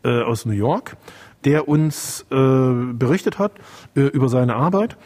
äh, 0.03 0.23
aus 0.23 0.47
New 0.47 0.53
York, 0.53 0.97
der 1.45 1.69
uns 1.69 2.27
äh, 2.31 2.35
berichtet 2.35 3.39
hat 3.39 3.53
äh, 3.95 4.01
über 4.01 4.29
seine 4.29 4.57
Arbeit. 4.57 4.97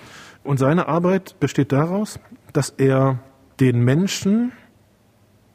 Und 0.45 0.59
seine 0.59 0.89
Arbeit 0.89 1.39
besteht 1.39 1.73
daraus, 1.73 2.19
dass 2.53 2.71
er 2.71 3.21
den 3.61 3.81
Menschen 3.85 4.53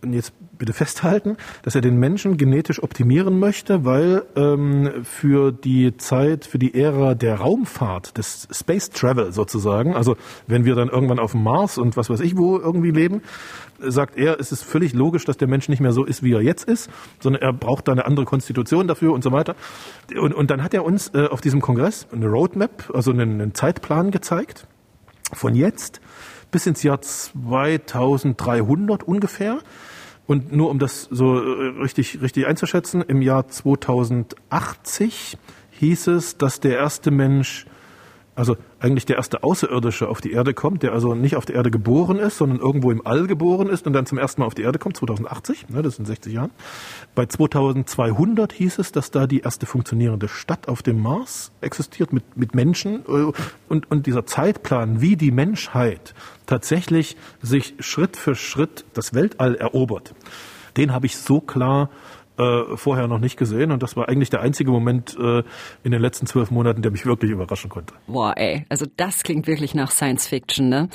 und 0.02 0.14
jetzt 0.14 0.34
bitte 0.58 0.74
festhalten, 0.74 1.38
dass 1.64 1.76
er 1.76 1.82
den 1.82 1.98
Menschen 1.98 2.38
genetisch 2.38 2.82
optimieren 2.82 3.40
möchte, 3.40 3.86
weil 3.86 4.24
ähm, 4.36 5.04
für 5.04 5.52
die 5.52 5.98
Zeit, 5.98 6.46
für 6.46 6.60
die 6.60 6.74
Ära 6.74 7.16
der 7.16 7.36
Raumfahrt, 7.36 8.18
des 8.18 8.48
Space 8.52 8.90
Travel 8.90 9.32
sozusagen, 9.32 9.96
also 9.96 10.16
wenn 10.48 10.66
wir 10.66 10.76
dann 10.76 10.90
irgendwann 10.90 11.20
auf 11.20 11.32
dem 11.32 11.44
Mars 11.44 11.78
und 11.78 11.98
was 11.98 12.10
weiß 12.10 12.20
ich 12.22 12.38
wo 12.38 12.58
irgendwie 12.58 12.92
leben, 12.92 13.22
sagt 13.80 14.18
er, 14.18 14.40
es 14.40 14.52
ist 14.52 14.64
völlig 14.64 14.94
logisch, 14.94 15.26
dass 15.26 15.38
der 15.38 15.48
Mensch 15.48 15.70
nicht 15.70 15.80
mehr 15.80 15.92
so 15.92 16.04
ist, 16.04 16.24
wie 16.24 16.34
er 16.34 16.42
jetzt 16.42 16.68
ist, 16.68 16.90
sondern 17.20 17.42
er 17.42 17.54
braucht 17.54 17.88
da 17.88 17.92
eine 17.92 18.06
andere 18.06 18.26
Konstitution 18.26 18.88
dafür 18.88 19.14
und 19.14 19.24
so 19.24 19.32
weiter. 19.32 19.56
Und, 20.20 20.34
und 20.34 20.50
dann 20.50 20.64
hat 20.64 20.74
er 20.74 20.84
uns 20.84 21.12
äh, 21.14 21.28
auf 21.28 21.42
diesem 21.42 21.62
Kongress 21.62 22.08
eine 22.12 22.28
Roadmap, 22.28 22.92
also 22.94 23.12
einen, 23.12 23.42
einen 23.42 23.54
Zeitplan 23.54 24.12
gezeigt, 24.12 24.68
von 25.34 25.56
jetzt 25.56 26.02
bis 26.52 26.66
ins 26.66 26.84
Jahr 26.84 27.02
2300 27.02 29.04
ungefähr. 29.04 29.60
Und 30.28 30.52
nur 30.52 30.70
um 30.70 30.78
das 30.78 31.08
so 31.10 31.40
äh, 31.40 31.80
richtig, 31.80 32.22
richtig 32.22 32.46
einzuschätzen, 32.48 33.02
im 33.02 33.22
Jahr 33.22 33.48
2080 33.48 35.38
hieß 35.72 36.08
es, 36.08 36.38
dass 36.38 36.60
der 36.60 36.78
erste 36.78 37.12
Mensch 37.12 37.66
also 38.38 38.56
eigentlich 38.80 39.08
der 39.08 39.16
erste 39.16 39.42
Außerirdische 39.42 40.08
auf 40.08 40.22
die 40.22 40.32
Erde 40.32 40.54
kommt, 40.54 40.84
der 40.84 40.94
also 40.94 41.16
nicht 41.16 41.36
auf 41.36 41.46
der 41.46 41.56
Erde 41.56 41.72
geboren 41.72 42.20
ist, 42.20 42.38
sondern 42.38 42.60
irgendwo 42.60 42.92
im 42.92 43.06
All 43.06 43.26
geboren 43.26 43.68
ist 43.68 43.88
und 43.88 43.94
dann 43.94 44.06
zum 44.06 44.20
ersten 44.20 44.42
Mal 44.42 44.48
auf 44.48 44.54
die 44.54 44.62
Erde 44.62 44.78
kommt, 44.78 44.96
2080, 44.96 45.70
ne, 45.70 45.82
das 45.82 45.96
sind 45.96 46.06
60 46.06 46.34
Jahren. 46.34 46.52
Bei 47.16 47.26
2200 47.26 48.54
hieß 48.54 48.78
es, 48.78 48.92
dass 48.92 49.10
da 49.10 49.26
die 49.26 49.40
erste 49.40 49.66
funktionierende 49.66 50.28
Stadt 50.28 50.68
auf 50.68 50.84
dem 50.84 51.02
Mars 51.02 51.52
existiert 51.62 52.14
mit, 52.14 52.38
mit 52.38 52.54
Menschen 52.54 53.04
äh, 53.08 53.32
und, 53.70 53.90
und 53.90 54.06
dieser 54.06 54.28
Zeitplan, 54.28 55.02
wie 55.02 55.16
die 55.16 55.32
Menschheit 55.32 56.14
tatsächlich 56.46 57.18
sich 57.42 57.74
Schritt 57.80 58.18
für 58.18 58.36
Schritt 58.36 58.86
das 58.94 59.16
Weltall 59.16 59.56
erobert, 59.56 60.14
den 60.78 60.94
habe 60.94 61.08
ich 61.08 61.18
so 61.18 61.42
klar 61.42 61.90
äh, 62.38 62.78
vorher 62.78 63.08
noch 63.08 63.20
nicht 63.20 63.38
gesehen 63.38 63.72
und 63.72 63.84
das 63.84 63.96
war 63.96 64.10
eigentlich 64.10 64.30
der 64.30 64.42
einzige 64.42 64.72
Moment 64.72 65.18
äh, 65.20 65.44
in 65.84 65.92
den 65.92 66.02
letzten 66.02 66.28
zwölf 66.28 66.52
Monaten, 66.52 66.82
der 66.82 66.92
mich 66.92 67.06
wirklich 67.06 67.32
überraschen 67.32 67.70
konnte. 67.70 67.94
Boah, 68.08 68.34
ey, 68.38 68.66
also 68.70 68.86
das 68.98 69.24
klingt 69.24 69.48
wirklich 69.48 69.76
nach 69.76 69.92
Science 69.92 70.28
Fiction, 70.28 70.70
ne? 70.70 70.90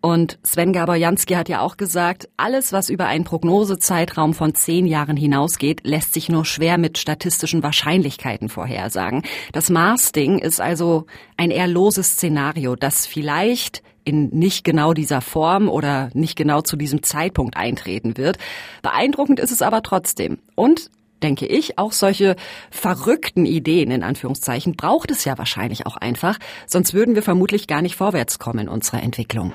Und 0.00 0.38
Sven 0.44 0.72
Gaborjanski 0.72 1.34
hat 1.34 1.48
ja 1.48 1.62
auch 1.62 1.76
gesagt, 1.76 2.28
alles, 2.36 2.72
was 2.72 2.90
über 2.90 3.06
einen 3.06 3.24
Prognosezeitraum 3.24 4.34
von 4.34 4.54
zehn 4.54 4.86
Jahren 4.86 5.16
hinausgeht, 5.16 5.80
lässt 5.84 6.14
sich 6.14 6.28
nur 6.28 6.44
schwer 6.44 6.78
mit 6.78 6.98
statistischen 6.98 7.62
Wahrscheinlichkeiten 7.62 8.48
vorhersagen. 8.48 9.22
Das 9.52 9.68
Mars-Ding 9.68 10.38
ist 10.38 10.60
also 10.60 11.06
ein 11.36 11.50
eher 11.50 11.66
loses 11.66 12.12
Szenario, 12.12 12.76
das 12.76 13.06
vielleicht 13.06 13.82
in 14.06 14.28
nicht 14.30 14.64
genau 14.64 14.94
dieser 14.94 15.20
Form 15.20 15.68
oder 15.68 16.10
nicht 16.14 16.36
genau 16.36 16.62
zu 16.62 16.76
diesem 16.76 17.02
Zeitpunkt 17.02 17.56
eintreten 17.56 18.16
wird. 18.16 18.38
Beeindruckend 18.80 19.40
ist 19.40 19.50
es 19.50 19.60
aber 19.60 19.82
trotzdem. 19.82 20.38
Und 20.54 20.90
denke 21.22 21.46
ich, 21.46 21.78
auch 21.78 21.92
solche 21.92 22.36
verrückten 22.70 23.46
Ideen 23.46 23.90
in 23.90 24.02
Anführungszeichen 24.02 24.76
braucht 24.76 25.10
es 25.10 25.24
ja 25.24 25.36
wahrscheinlich 25.38 25.86
auch 25.86 25.96
einfach, 25.96 26.38
sonst 26.66 26.94
würden 26.94 27.14
wir 27.14 27.22
vermutlich 27.22 27.66
gar 27.66 27.82
nicht 27.82 27.96
vorwärts 27.96 28.38
kommen 28.38 28.60
in 28.60 28.68
unserer 28.68 29.02
Entwicklung. 29.02 29.54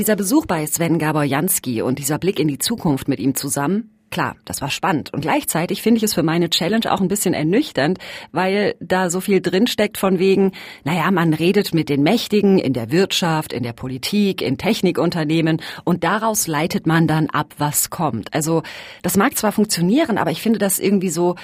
Dieser 0.00 0.16
Besuch 0.16 0.46
bei 0.46 0.64
Sven 0.64 0.98
Gaborjanski 0.98 1.82
und 1.82 1.98
dieser 1.98 2.18
Blick 2.18 2.40
in 2.40 2.48
die 2.48 2.56
Zukunft 2.56 3.06
mit 3.06 3.20
ihm 3.20 3.34
zusammen, 3.34 3.99
Klar, 4.10 4.34
das 4.44 4.60
war 4.60 4.70
spannend. 4.70 5.12
Und 5.14 5.20
gleichzeitig 5.20 5.82
finde 5.82 5.98
ich 5.98 6.02
es 6.02 6.14
für 6.14 6.24
meine 6.24 6.50
Challenge 6.50 6.92
auch 6.92 7.00
ein 7.00 7.06
bisschen 7.06 7.32
ernüchternd, 7.32 7.98
weil 8.32 8.74
da 8.80 9.08
so 9.08 9.20
viel 9.20 9.40
drinsteckt 9.40 9.98
von 9.98 10.18
wegen, 10.18 10.50
naja, 10.82 11.12
man 11.12 11.32
redet 11.32 11.72
mit 11.74 11.88
den 11.88 12.02
Mächtigen 12.02 12.58
in 12.58 12.72
der 12.72 12.90
Wirtschaft, 12.90 13.52
in 13.52 13.62
der 13.62 13.72
Politik, 13.72 14.42
in 14.42 14.58
Technikunternehmen 14.58 15.62
und 15.84 16.02
daraus 16.02 16.48
leitet 16.48 16.88
man 16.88 17.06
dann 17.06 17.30
ab, 17.30 17.54
was 17.58 17.90
kommt. 17.90 18.34
Also 18.34 18.64
das 19.02 19.16
mag 19.16 19.38
zwar 19.38 19.52
funktionieren, 19.52 20.18
aber 20.18 20.32
ich 20.32 20.42
finde 20.42 20.58
das 20.58 20.80
irgendwie 20.80 21.10
so, 21.10 21.36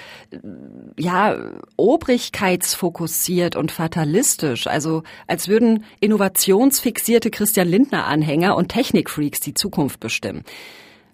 ja, 0.99 1.37
obrigkeitsfokussiert 1.77 3.55
und 3.55 3.71
fatalistisch. 3.71 4.67
Also 4.67 5.05
als 5.29 5.47
würden 5.47 5.85
innovationsfixierte 6.01 7.31
Christian 7.31 7.69
Lindner-Anhänger 7.69 8.57
und 8.57 8.71
Technikfreaks 8.71 9.39
die 9.39 9.55
Zukunft 9.55 10.01
bestimmen. 10.01 10.43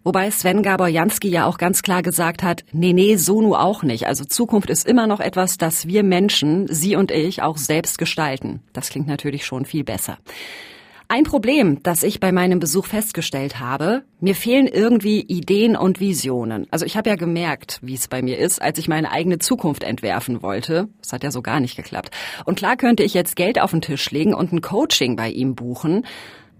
Wobei 0.04 0.30
Sven 0.30 0.62
Gaborjanski 0.62 1.28
ja 1.28 1.46
auch 1.46 1.58
ganz 1.58 1.82
klar 1.82 2.02
gesagt 2.02 2.42
hat, 2.42 2.64
nee, 2.72 2.92
nee, 2.92 3.16
so 3.16 3.40
nu 3.40 3.54
auch 3.54 3.82
nicht. 3.84 4.06
Also 4.06 4.24
Zukunft 4.24 4.68
ist 4.68 4.86
immer 4.86 5.06
noch 5.06 5.20
etwas, 5.20 5.58
das 5.58 5.86
wir 5.86 6.02
Menschen, 6.02 6.66
Sie 6.68 6.96
und 6.96 7.12
ich, 7.12 7.42
auch 7.42 7.56
selbst 7.56 7.98
gestalten. 7.98 8.62
Das 8.72 8.88
klingt 8.88 9.06
natürlich 9.06 9.46
schon 9.46 9.64
viel 9.64 9.84
besser. 9.84 10.18
Ein 11.06 11.24
Problem, 11.24 11.82
das 11.82 12.04
ich 12.04 12.20
bei 12.20 12.32
meinem 12.32 12.58
Besuch 12.58 12.86
festgestellt 12.86 13.60
habe, 13.60 14.02
mir 14.18 14.34
fehlen 14.34 14.66
irgendwie 14.66 15.20
Ideen 15.20 15.76
und 15.76 16.00
Visionen. 16.00 16.66
Also 16.70 16.86
ich 16.86 16.96
habe 16.96 17.10
ja 17.10 17.16
gemerkt, 17.16 17.80
wie 17.82 17.92
es 17.92 18.08
bei 18.08 18.22
mir 18.22 18.38
ist, 18.38 18.62
als 18.62 18.78
ich 18.78 18.88
meine 18.88 19.12
eigene 19.12 19.38
Zukunft 19.38 19.84
entwerfen 19.84 20.42
wollte. 20.42 20.88
Das 21.02 21.12
hat 21.12 21.22
ja 21.22 21.30
so 21.30 21.42
gar 21.42 21.60
nicht 21.60 21.76
geklappt. 21.76 22.12
Und 22.46 22.56
klar 22.56 22.76
könnte 22.78 23.02
ich 23.02 23.12
jetzt 23.12 23.36
Geld 23.36 23.60
auf 23.60 23.72
den 23.72 23.82
Tisch 23.82 24.10
legen 24.10 24.32
und 24.32 24.52
ein 24.52 24.62
Coaching 24.62 25.14
bei 25.14 25.28
ihm 25.28 25.54
buchen, 25.54 26.06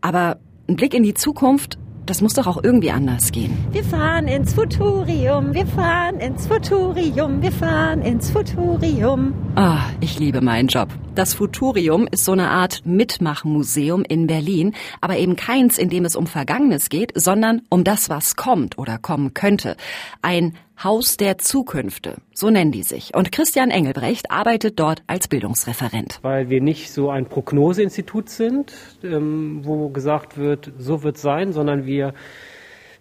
aber 0.02 0.38
ein 0.68 0.76
Blick 0.76 0.92
in 0.92 1.02
die 1.02 1.14
Zukunft 1.14 1.78
das 2.06 2.21
muss 2.21 2.35
doch 2.35 2.47
auch 2.47 2.62
irgendwie 2.62 2.90
anders 2.90 3.32
gehen. 3.32 3.56
Wir 3.71 3.85
fahren 3.85 4.26
ins 4.26 4.54
Futurium, 4.54 5.54
wir 5.54 5.66
fahren 5.66 6.18
ins 6.18 6.47
Futurium, 6.47 7.42
wir 7.42 7.52
fahren 7.52 8.02
ins 8.02 8.30
Futurium. 8.30 9.35
Ah, 9.54 9.80
ich 10.00 10.18
liebe 10.18 10.40
meinen 10.40 10.68
Job. 10.68 10.88
Das 11.14 11.35
Futurium 11.35 12.09
ist 12.11 12.25
so 12.25 12.32
eine 12.32 12.50
Art 12.50 12.82
Mitmachmuseum 12.85 14.04
in 14.04 14.26
Berlin, 14.26 14.75
aber 15.00 15.18
eben 15.18 15.37
keins, 15.37 15.78
in 15.78 15.90
dem 15.90 16.04
es 16.04 16.16
um 16.16 16.26
Vergangenes 16.26 16.88
geht, 16.88 17.12
sondern 17.14 17.62
um 17.68 17.85
das, 17.85 18.09
was 18.09 18.37
kommt 18.37 18.78
oder 18.78 18.99
kommen 18.99 19.35
könnte. 19.35 19.76
Ein 20.23 20.54
Haus 20.83 21.17
der 21.17 21.38
Zukünfte, 21.38 22.17
so 22.35 22.50
nennen 22.50 22.73
die 22.73 22.83
sich. 22.83 23.14
Und 23.14 23.33
Christian 23.33 23.71
Engelbrecht 23.71 24.31
arbeitet 24.31 24.81
dort 24.81 25.02
als 25.07 25.29
Bildungsreferent. 25.29 26.19
Weil 26.23 26.50
wir 26.50 26.61
nicht 26.61 26.93
so 26.93 27.11
ein 27.11 27.26
Prognoseinstitut 27.26 28.29
sind, 28.29 28.73
ähm, 29.05 29.61
wo 29.64 29.88
gesagt 29.91 30.38
wird, 30.38 30.73
so 30.79 31.02
wird 31.02 31.19
sein, 31.19 31.52
sondern 31.52 31.87
wir 31.87 32.14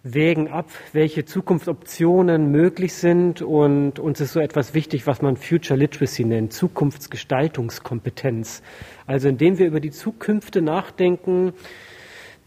wägen 0.03 0.47
ab, 0.47 0.67
welche 0.93 1.25
Zukunftsoptionen 1.25 2.49
möglich 2.51 2.93
sind 2.93 3.43
und 3.43 3.99
uns 3.99 4.19
ist 4.19 4.33
so 4.33 4.39
etwas 4.39 4.73
wichtig, 4.73 5.05
was 5.05 5.21
man 5.21 5.37
Future 5.37 5.77
Literacy 5.77 6.25
nennt, 6.25 6.53
Zukunftsgestaltungskompetenz. 6.53 8.63
Also 9.05 9.27
indem 9.27 9.59
wir 9.59 9.67
über 9.67 9.79
die 9.79 9.91
Zukünfte 9.91 10.63
nachdenken, 10.63 11.53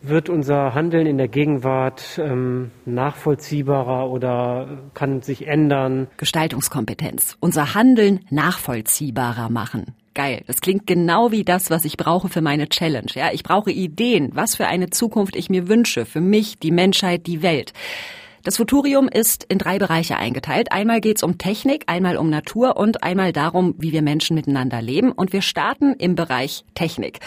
wird 0.08 0.28
unser 0.28 0.74
Handeln 0.74 1.06
in 1.06 1.18
der 1.18 1.28
Gegenwart 1.28 2.18
ähm, 2.22 2.70
nachvollziehbarer 2.84 4.10
oder 4.10 4.68
kann 4.94 5.22
sich 5.22 5.46
ändern? 5.46 6.08
Gestaltungskompetenz. 6.16 7.36
Unser 7.40 7.74
Handeln 7.74 8.20
nachvollziehbarer 8.30 9.50
machen. 9.50 9.94
Geil. 10.14 10.42
Das 10.46 10.60
klingt 10.60 10.86
genau 10.86 11.32
wie 11.32 11.44
das, 11.44 11.70
was 11.70 11.84
ich 11.84 11.96
brauche 11.96 12.28
für 12.28 12.40
meine 12.40 12.68
Challenge. 12.68 13.10
Ja, 13.14 13.30
ich 13.32 13.42
brauche 13.42 13.72
Ideen, 13.72 14.30
was 14.32 14.54
für 14.54 14.66
eine 14.66 14.90
Zukunft 14.90 15.34
ich 15.34 15.50
mir 15.50 15.68
wünsche, 15.68 16.06
für 16.06 16.20
mich, 16.20 16.58
die 16.58 16.70
Menschheit, 16.70 17.26
die 17.26 17.42
Welt. 17.42 17.72
Das 18.44 18.58
Futurium 18.58 19.08
ist 19.08 19.44
in 19.44 19.56
drei 19.56 19.78
Bereiche 19.78 20.18
eingeteilt. 20.18 20.70
Einmal 20.70 21.00
geht 21.00 21.16
es 21.16 21.22
um 21.22 21.38
Technik, 21.38 21.84
einmal 21.86 22.18
um 22.18 22.28
Natur 22.28 22.76
und 22.76 23.02
einmal 23.02 23.32
darum, 23.32 23.74
wie 23.78 23.92
wir 23.92 24.02
Menschen 24.02 24.34
miteinander 24.34 24.82
leben. 24.82 25.12
Und 25.12 25.32
wir 25.32 25.40
starten 25.40 25.94
im 25.94 26.14
Bereich 26.14 26.62
Technik. 26.74 27.20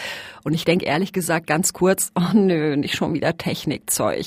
Und 0.44 0.54
ich 0.54 0.64
denke 0.64 0.86
ehrlich 0.86 1.12
gesagt 1.12 1.48
ganz 1.48 1.72
kurz, 1.72 2.12
oh 2.16 2.34
nö, 2.34 2.76
nicht 2.76 2.94
schon 2.94 3.14
wieder 3.14 3.36
Technikzeug. 3.36 4.26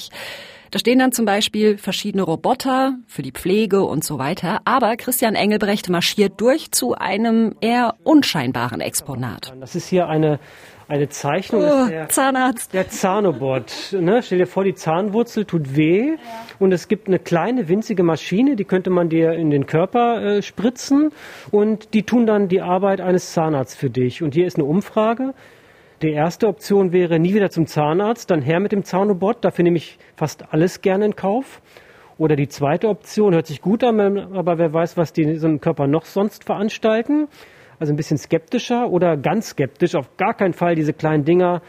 Da 0.71 0.79
stehen 0.79 0.99
dann 0.99 1.13
zum 1.13 1.25
Beispiel 1.25 1.77
verschiedene 1.77 2.23
Roboter 2.23 2.95
für 3.07 3.21
die 3.21 3.31
Pflege 3.31 3.83
und 3.83 4.03
so 4.03 4.19
weiter. 4.19 4.59
Aber 4.65 4.97
Christian 4.97 5.35
Engelbrecht 5.35 5.89
marschiert 5.89 6.41
durch 6.41 6.71
zu 6.73 6.95
einem 6.95 7.55
eher 7.61 7.95
unscheinbaren 8.03 8.81
Exponat. 8.81 9.53
Das 9.61 9.75
ist 9.75 9.87
hier 9.87 10.09
eine 10.09 10.39
eine 10.91 11.07
Zeichnung. 11.07 11.63
Oh, 11.63 11.87
der, 11.87 12.09
Zahnarzt. 12.09 12.73
Der 12.73 12.89
Zahnobot. 12.89 13.95
Ne? 13.97 14.21
Stell 14.21 14.39
dir 14.39 14.45
vor, 14.45 14.65
die 14.65 14.73
Zahnwurzel 14.73 15.45
tut 15.45 15.77
weh 15.77 16.09
ja. 16.09 16.17
und 16.59 16.73
es 16.73 16.89
gibt 16.89 17.07
eine 17.07 17.17
kleine 17.17 17.69
winzige 17.69 18.03
Maschine, 18.03 18.57
die 18.57 18.65
könnte 18.65 18.89
man 18.89 19.07
dir 19.07 19.31
in 19.31 19.51
den 19.51 19.65
Körper 19.67 20.21
äh, 20.21 20.41
spritzen 20.41 21.11
und 21.49 21.93
die 21.93 22.03
tun 22.03 22.25
dann 22.25 22.49
die 22.49 22.61
Arbeit 22.61 22.99
eines 22.99 23.31
Zahnarztes 23.31 23.79
für 23.79 23.89
dich. 23.89 24.21
Und 24.21 24.33
hier 24.33 24.45
ist 24.45 24.57
eine 24.57 24.65
Umfrage. 24.65 25.33
Die 26.01 26.11
erste 26.11 26.47
Option 26.47 26.91
wäre 26.91 27.19
nie 27.19 27.33
wieder 27.33 27.51
zum 27.51 27.67
Zahnarzt, 27.67 28.29
dann 28.29 28.41
her 28.41 28.59
mit 28.59 28.73
dem 28.73 28.83
Zahnobot. 28.83 29.45
Dafür 29.45 29.63
nehme 29.63 29.77
ich 29.77 29.97
fast 30.17 30.51
alles 30.51 30.81
gerne 30.81 31.05
in 31.05 31.15
Kauf. 31.15 31.61
Oder 32.17 32.35
die 32.35 32.49
zweite 32.49 32.89
Option 32.89 33.33
hört 33.33 33.47
sich 33.47 33.61
gut 33.61 33.83
an, 33.83 34.35
aber 34.35 34.57
wer 34.57 34.73
weiß, 34.73 34.97
was 34.97 35.13
die 35.13 35.23
in 35.23 35.39
so 35.39 35.47
einem 35.47 35.61
Körper 35.61 35.87
noch 35.87 36.03
sonst 36.03 36.43
veranstalten 36.43 37.29
also 37.81 37.91
ein 37.91 37.97
bisschen 37.97 38.17
skeptischer 38.17 38.89
oder 38.89 39.17
ganz 39.17 39.49
skeptisch. 39.49 39.95
Auf 39.95 40.15
gar 40.15 40.35
keinen 40.35 40.53
Fall 40.53 40.75
diese 40.75 40.93
kleinen 40.93 41.23
Dinger, 41.23 41.61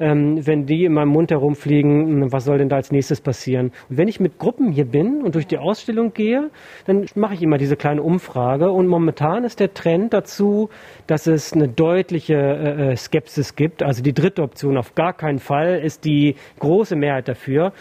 ähm, 0.00 0.44
wenn 0.46 0.64
die 0.64 0.84
in 0.84 0.94
meinem 0.94 1.10
Mund 1.10 1.30
herumfliegen, 1.30 2.22
hm, 2.22 2.32
was 2.32 2.44
soll 2.44 2.58
denn 2.58 2.70
da 2.70 2.76
als 2.76 2.90
nächstes 2.90 3.20
passieren? 3.20 3.72
Und 3.90 3.98
wenn 3.98 4.08
ich 4.08 4.18
mit 4.18 4.38
Gruppen 4.38 4.72
hier 4.72 4.86
bin 4.86 5.22
und 5.22 5.34
durch 5.34 5.46
die 5.46 5.58
Ausstellung 5.58 6.12
gehe, 6.14 6.50
dann 6.86 7.04
mache 7.14 7.34
ich 7.34 7.42
immer 7.42 7.58
diese 7.58 7.76
kleine 7.76 8.02
Umfrage 8.02 8.70
und 8.70 8.88
momentan 8.88 9.44
ist 9.44 9.60
der 9.60 9.74
Trend 9.74 10.14
dazu, 10.14 10.70
dass 11.06 11.26
es 11.26 11.52
eine 11.52 11.68
deutliche 11.68 12.34
äh, 12.34 12.92
äh 12.92 12.96
Skepsis 12.96 13.54
gibt. 13.54 13.82
Also 13.82 14.02
die 14.02 14.14
dritte 14.14 14.42
Option 14.42 14.78
auf 14.78 14.94
gar 14.94 15.12
keinen 15.12 15.38
Fall 15.38 15.80
ist 15.80 16.04
die 16.04 16.36
große 16.60 16.96
Mehrheit 16.96 17.28
dafür, 17.28 17.72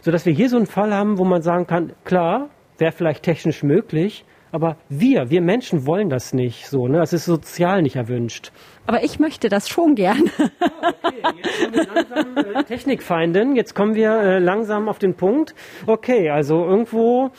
sodass 0.00 0.26
wir 0.26 0.32
hier 0.32 0.48
so 0.48 0.56
einen 0.56 0.66
Fall 0.66 0.94
haben, 0.94 1.18
wo 1.18 1.24
man 1.24 1.42
sagen 1.42 1.66
kann, 1.66 1.92
klar, 2.04 2.50
wäre 2.78 2.92
vielleicht 2.92 3.24
technisch 3.24 3.64
möglich, 3.64 4.24
aber 4.52 4.76
wir, 4.88 5.30
wir 5.30 5.40
Menschen 5.40 5.86
wollen 5.86 6.10
das 6.10 6.34
nicht 6.34 6.68
so. 6.68 6.86
Ne? 6.86 6.98
Das 6.98 7.12
ist 7.12 7.24
sozial 7.24 7.82
nicht 7.82 7.96
erwünscht. 7.96 8.52
Aber 8.86 9.02
ich 9.02 9.18
möchte 9.18 9.48
das 9.48 9.68
schon 9.68 9.94
gern. 9.94 10.30
Ah, 10.84 10.92
okay, 11.04 11.22
jetzt 11.36 11.60
kommen 11.60 11.74
wir 11.74 11.86
langsam 11.94 12.36
äh, 12.36 12.64
Technikfeindin. 12.64 13.56
Jetzt 13.56 13.74
kommen 13.74 13.94
wir 13.94 14.10
äh, 14.10 14.38
langsam 14.38 14.88
auf 14.88 14.98
den 14.98 15.14
Punkt. 15.14 15.54
Okay, 15.86 16.28
also 16.30 16.64
irgendwo 16.64 17.30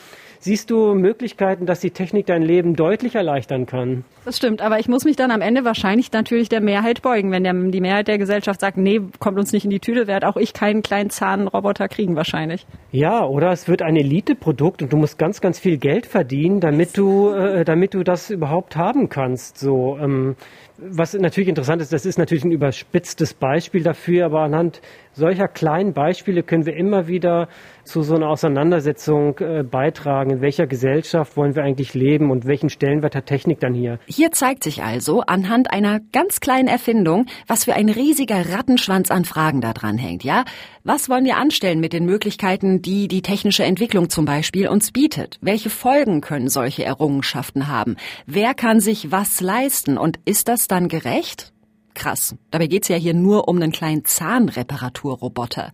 Siehst 0.44 0.68
du 0.68 0.94
Möglichkeiten, 0.94 1.64
dass 1.64 1.80
die 1.80 1.90
Technik 1.90 2.26
dein 2.26 2.42
Leben 2.42 2.76
deutlich 2.76 3.14
erleichtern 3.14 3.64
kann? 3.64 4.04
Das 4.26 4.36
stimmt, 4.36 4.60
aber 4.60 4.78
ich 4.78 4.88
muss 4.88 5.06
mich 5.06 5.16
dann 5.16 5.30
am 5.30 5.40
Ende 5.40 5.64
wahrscheinlich 5.64 6.12
natürlich 6.12 6.50
der 6.50 6.60
Mehrheit 6.60 7.00
beugen. 7.00 7.30
Wenn 7.30 7.44
der, 7.44 7.54
die 7.54 7.80
Mehrheit 7.80 8.08
der 8.08 8.18
Gesellschaft 8.18 8.60
sagt, 8.60 8.76
nee, 8.76 9.00
kommt 9.20 9.38
uns 9.38 9.52
nicht 9.54 9.64
in 9.64 9.70
die 9.70 9.80
Tüte, 9.80 10.06
werde 10.06 10.28
auch 10.28 10.36
ich 10.36 10.52
keinen 10.52 10.82
kleinen 10.82 11.08
Zahnroboter 11.08 11.88
kriegen 11.88 12.14
wahrscheinlich. 12.14 12.66
Ja, 12.92 13.24
oder 13.24 13.52
es 13.52 13.68
wird 13.68 13.80
ein 13.80 13.96
Eliteprodukt 13.96 14.82
und 14.82 14.92
du 14.92 14.98
musst 14.98 15.16
ganz, 15.16 15.40
ganz 15.40 15.58
viel 15.58 15.78
Geld 15.78 16.04
verdienen, 16.04 16.60
damit 16.60 16.98
du, 16.98 17.30
äh, 17.30 17.64
damit 17.64 17.94
du 17.94 18.02
das 18.02 18.28
überhaupt 18.28 18.76
haben 18.76 19.08
kannst. 19.08 19.56
So, 19.56 19.96
ähm, 19.98 20.36
was 20.76 21.14
natürlich 21.14 21.48
interessant 21.48 21.80
ist, 21.80 21.92
das 21.92 22.04
ist 22.04 22.18
natürlich 22.18 22.44
ein 22.44 22.50
überspitztes 22.50 23.32
Beispiel 23.32 23.82
dafür, 23.82 24.26
aber 24.26 24.40
anhand 24.40 24.82
solcher 25.12 25.48
kleinen 25.48 25.94
Beispiele 25.94 26.42
können 26.42 26.66
wir 26.66 26.76
immer 26.76 27.06
wieder 27.06 27.48
zu 27.84 28.02
so 28.02 28.14
einer 28.14 28.28
Auseinandersetzung 28.28 29.38
äh, 29.38 29.62
beitragen. 29.62 30.30
In 30.30 30.40
welcher 30.40 30.66
Gesellschaft 30.66 31.36
wollen 31.36 31.54
wir 31.54 31.62
eigentlich 31.62 31.94
leben 31.94 32.30
und 32.30 32.46
welchen 32.46 32.70
Stellenwert 32.70 33.14
hat 33.14 33.26
Technik 33.26 33.60
dann 33.60 33.74
hier? 33.74 33.98
Hier 34.06 34.32
zeigt 34.32 34.64
sich 34.64 34.82
also 34.82 35.20
anhand 35.20 35.70
einer 35.70 36.00
ganz 36.12 36.40
kleinen 36.40 36.68
Erfindung, 36.68 37.26
was 37.46 37.64
für 37.64 37.74
ein 37.74 37.88
riesiger 37.88 38.50
Rattenschwanz 38.52 39.10
an 39.10 39.24
Fragen 39.24 39.60
da 39.60 39.72
dran 39.72 39.98
hängt, 39.98 40.24
ja? 40.24 40.44
Was 40.82 41.08
wollen 41.08 41.24
wir 41.24 41.38
anstellen 41.38 41.80
mit 41.80 41.92
den 41.92 42.04
Möglichkeiten, 42.04 42.82
die 42.82 43.08
die 43.08 43.22
technische 43.22 43.64
Entwicklung 43.64 44.10
zum 44.10 44.24
Beispiel 44.24 44.68
uns 44.68 44.92
bietet? 44.92 45.38
Welche 45.40 45.70
Folgen 45.70 46.20
können 46.20 46.48
solche 46.48 46.84
Errungenschaften 46.84 47.68
haben? 47.68 47.96
Wer 48.26 48.54
kann 48.54 48.80
sich 48.80 49.10
was 49.10 49.40
leisten 49.40 49.96
und 49.96 50.20
ist 50.24 50.48
das 50.48 50.68
dann 50.68 50.88
gerecht? 50.88 51.52
Krass. 51.94 52.36
Dabei 52.50 52.66
geht's 52.66 52.88
ja 52.88 52.96
hier 52.96 53.14
nur 53.14 53.48
um 53.48 53.56
einen 53.56 53.72
kleinen 53.72 54.04
Zahnreparaturroboter. 54.04 55.72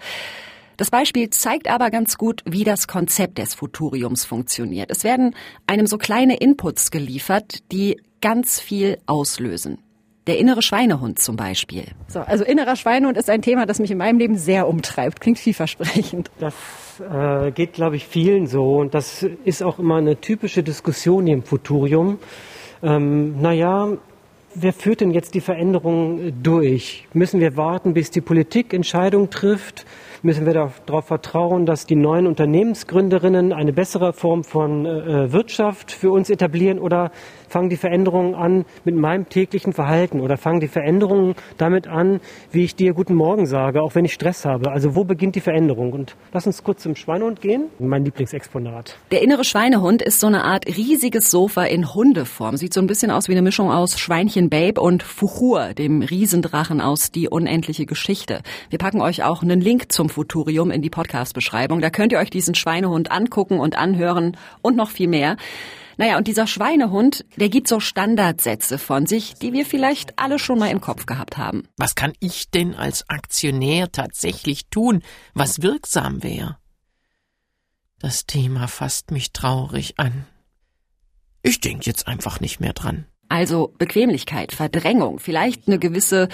Das 0.80 0.90
Beispiel 0.90 1.28
zeigt 1.28 1.68
aber 1.68 1.90
ganz 1.90 2.16
gut, 2.16 2.40
wie 2.46 2.64
das 2.64 2.88
Konzept 2.88 3.36
des 3.36 3.52
Futuriums 3.52 4.24
funktioniert. 4.24 4.90
Es 4.90 5.04
werden 5.04 5.34
einem 5.66 5.86
so 5.86 5.98
kleine 5.98 6.38
Inputs 6.38 6.90
geliefert, 6.90 7.70
die 7.70 8.00
ganz 8.22 8.60
viel 8.60 8.96
auslösen. 9.04 9.76
Der 10.26 10.38
innere 10.38 10.62
Schweinehund 10.62 11.18
zum 11.18 11.36
Beispiel. 11.36 11.84
So, 12.08 12.20
also 12.20 12.44
innerer 12.44 12.76
Schweinehund 12.76 13.18
ist 13.18 13.28
ein 13.28 13.42
Thema, 13.42 13.66
das 13.66 13.78
mich 13.78 13.90
in 13.90 13.98
meinem 13.98 14.18
Leben 14.18 14.38
sehr 14.38 14.66
umtreibt. 14.66 15.20
Klingt 15.20 15.38
vielversprechend. 15.38 16.30
Das 16.40 16.54
äh, 16.98 17.50
geht, 17.50 17.74
glaube 17.74 17.96
ich, 17.96 18.06
vielen 18.06 18.46
so. 18.46 18.78
Und 18.78 18.94
das 18.94 19.22
ist 19.44 19.62
auch 19.62 19.78
immer 19.78 19.96
eine 19.96 20.18
typische 20.18 20.62
Diskussion 20.62 21.26
hier 21.26 21.34
im 21.34 21.42
Futurium. 21.42 22.18
Ähm, 22.82 23.38
naja, 23.42 23.98
wer 24.54 24.72
führt 24.72 25.02
denn 25.02 25.10
jetzt 25.10 25.34
die 25.34 25.42
Veränderungen 25.42 26.42
durch? 26.42 27.06
Müssen 27.12 27.38
wir 27.38 27.58
warten, 27.58 27.92
bis 27.92 28.10
die 28.10 28.22
Politik 28.22 28.72
Entscheidungen 28.72 29.28
trifft? 29.28 29.84
Müssen 30.22 30.44
wir 30.44 30.52
darauf 30.52 31.06
vertrauen, 31.06 31.64
dass 31.64 31.86
die 31.86 31.96
neuen 31.96 32.26
Unternehmensgründerinnen 32.26 33.54
eine 33.54 33.72
bessere 33.72 34.12
Form 34.12 34.44
von 34.44 34.84
äh, 34.84 35.32
Wirtschaft 35.32 35.92
für 35.92 36.10
uns 36.10 36.28
etablieren? 36.28 36.78
Oder 36.78 37.10
fangen 37.48 37.70
die 37.70 37.78
Veränderungen 37.78 38.34
an 38.34 38.66
mit 38.84 38.94
meinem 38.96 39.30
täglichen 39.30 39.72
Verhalten 39.72 40.20
oder 40.20 40.36
fangen 40.36 40.60
die 40.60 40.68
Veränderungen 40.68 41.34
damit 41.56 41.88
an, 41.88 42.20
wie 42.52 42.64
ich 42.64 42.76
dir 42.76 42.92
guten 42.92 43.14
Morgen 43.14 43.46
sage, 43.46 43.82
auch 43.82 43.94
wenn 43.94 44.04
ich 44.04 44.12
Stress 44.12 44.44
habe. 44.44 44.70
Also 44.70 44.94
wo 44.94 45.04
beginnt 45.04 45.36
die 45.36 45.40
Veränderung? 45.40 45.92
Und 45.92 46.16
lass 46.32 46.46
uns 46.46 46.62
kurz 46.62 46.82
zum 46.82 46.96
Schweinehund 46.96 47.40
gehen. 47.40 47.64
Mein 47.78 48.04
Lieblingsexponat. 48.04 48.98
Der 49.10 49.22
innere 49.22 49.44
Schweinehund 49.44 50.02
ist 50.02 50.20
so 50.20 50.26
eine 50.26 50.44
Art 50.44 50.66
riesiges 50.66 51.30
Sofa 51.30 51.64
in 51.64 51.94
Hundeform. 51.94 52.58
Sieht 52.58 52.74
so 52.74 52.80
ein 52.82 52.86
bisschen 52.86 53.10
aus 53.10 53.28
wie 53.28 53.32
eine 53.32 53.42
Mischung 53.42 53.70
aus 53.70 53.98
Schweinchen 53.98 54.50
Babe 54.50 54.80
und 54.80 55.02
Fuchur, 55.02 55.72
dem 55.72 56.02
Riesendrachen 56.02 56.82
aus 56.82 57.10
Die 57.10 57.28
unendliche 57.28 57.86
Geschichte. 57.86 58.42
Wir 58.68 58.78
packen 58.78 59.00
euch 59.00 59.24
auch 59.24 59.42
einen 59.42 59.62
Link 59.62 59.90
zum 59.90 60.09
Futurium 60.10 60.70
in 60.70 60.82
die 60.82 60.90
Podcast-Beschreibung. 60.90 61.80
Da 61.80 61.90
könnt 61.90 62.12
ihr 62.12 62.18
euch 62.18 62.30
diesen 62.30 62.54
Schweinehund 62.54 63.10
angucken 63.10 63.58
und 63.58 63.76
anhören 63.76 64.36
und 64.62 64.76
noch 64.76 64.90
viel 64.90 65.08
mehr. 65.08 65.36
Naja, 65.96 66.16
und 66.16 66.28
dieser 66.28 66.46
Schweinehund, 66.46 67.26
der 67.36 67.50
gibt 67.50 67.68
so 67.68 67.78
Standardsätze 67.78 68.78
von 68.78 69.06
sich, 69.06 69.34
die 69.34 69.52
wir 69.52 69.66
vielleicht 69.66 70.18
alle 70.18 70.38
schon 70.38 70.58
mal 70.58 70.70
im 70.70 70.80
Kopf 70.80 71.04
gehabt 71.04 71.36
haben. 71.36 71.68
Was 71.76 71.94
kann 71.94 72.12
ich 72.20 72.50
denn 72.50 72.74
als 72.74 73.08
Aktionär 73.08 73.92
tatsächlich 73.92 74.68
tun, 74.68 75.02
was 75.34 75.62
wirksam 75.62 76.22
wäre? 76.22 76.56
Das 77.98 78.24
Thema 78.24 78.66
fasst 78.66 79.10
mich 79.10 79.32
traurig 79.32 79.98
an. 79.98 80.26
Ich 81.42 81.60
denke 81.60 81.84
jetzt 81.84 82.08
einfach 82.08 82.40
nicht 82.40 82.60
mehr 82.60 82.72
dran. 82.72 83.04
Also 83.30 83.72
Bequemlichkeit, 83.78 84.50
Verdrängung, 84.50 85.20
vielleicht 85.20 85.68
eine 85.68 85.78
gewisse 85.78 86.28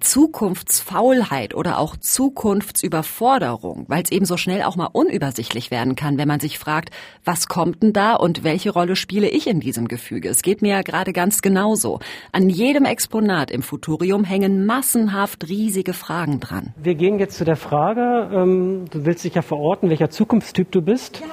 Zukunftsfaulheit 0.00 1.54
oder 1.54 1.78
auch 1.78 1.96
Zukunftsüberforderung, 1.96 3.84
weil 3.86 4.02
es 4.02 4.10
eben 4.10 4.24
so 4.24 4.36
schnell 4.36 4.64
auch 4.64 4.74
mal 4.74 4.88
unübersichtlich 4.92 5.70
werden 5.70 5.94
kann, 5.94 6.18
wenn 6.18 6.26
man 6.26 6.40
sich 6.40 6.58
fragt, 6.58 6.90
was 7.24 7.46
kommt 7.46 7.84
denn 7.84 7.92
da 7.92 8.16
und 8.16 8.42
welche 8.42 8.70
Rolle 8.70 8.96
spiele 8.96 9.28
ich 9.28 9.46
in 9.46 9.60
diesem 9.60 9.86
Gefüge? 9.86 10.28
Es 10.28 10.42
geht 10.42 10.60
mir 10.60 10.70
ja 10.70 10.82
gerade 10.82 11.12
ganz 11.12 11.40
genauso. 11.40 12.00
An 12.32 12.48
jedem 12.48 12.84
Exponat 12.84 13.52
im 13.52 13.62
Futurium 13.62 14.24
hängen 14.24 14.66
massenhaft 14.66 15.48
riesige 15.48 15.92
Fragen 15.92 16.40
dran. 16.40 16.74
Wir 16.82 16.96
gehen 16.96 17.20
jetzt 17.20 17.38
zu 17.38 17.44
der 17.44 17.54
Frage, 17.54 18.28
ähm, 18.34 18.86
du 18.90 19.04
willst 19.06 19.22
dich 19.22 19.36
ja 19.36 19.42
verorten, 19.42 19.88
welcher 19.88 20.10
Zukunftstyp 20.10 20.72
du 20.72 20.82
bist. 20.82 21.20
Ja. 21.20 21.26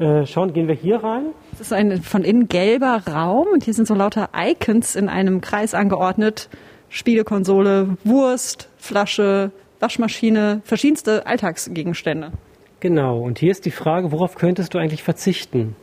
Äh, 0.00 0.24
schauen, 0.24 0.54
gehen 0.54 0.66
wir 0.66 0.74
hier 0.74 1.04
rein. 1.04 1.26
Es 1.52 1.60
ist 1.60 1.74
ein 1.74 2.00
von 2.00 2.24
innen 2.24 2.48
gelber 2.48 3.02
Raum 3.06 3.48
und 3.52 3.64
hier 3.64 3.74
sind 3.74 3.86
so 3.86 3.94
lauter 3.94 4.30
Icons 4.34 4.96
in 4.96 5.10
einem 5.10 5.42
Kreis 5.42 5.74
angeordnet. 5.74 6.48
Spielekonsole, 6.88 7.98
Wurst, 8.02 8.70
Flasche, 8.78 9.50
Waschmaschine, 9.78 10.62
verschiedenste 10.64 11.26
Alltagsgegenstände. 11.26 12.32
Genau, 12.80 13.20
und 13.20 13.38
hier 13.38 13.50
ist 13.50 13.66
die 13.66 13.70
Frage, 13.70 14.10
worauf 14.10 14.36
könntest 14.36 14.72
du 14.72 14.78
eigentlich 14.78 15.02
verzichten? 15.02 15.76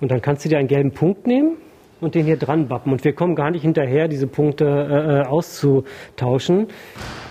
Und 0.00 0.12
dann 0.12 0.22
kannst 0.22 0.44
du 0.44 0.48
dir 0.48 0.58
einen 0.58 0.68
gelben 0.68 0.92
Punkt 0.92 1.26
nehmen 1.26 1.56
und 2.00 2.14
den 2.14 2.24
hier 2.24 2.36
dran 2.36 2.68
bappen. 2.68 2.92
Und 2.92 3.02
wir 3.02 3.14
kommen 3.14 3.34
gar 3.34 3.50
nicht 3.50 3.62
hinterher, 3.62 4.06
diese 4.06 4.28
Punkte 4.28 4.64
äh, 4.64 5.22
äh 5.22 5.26
auszutauschen. 5.26 6.68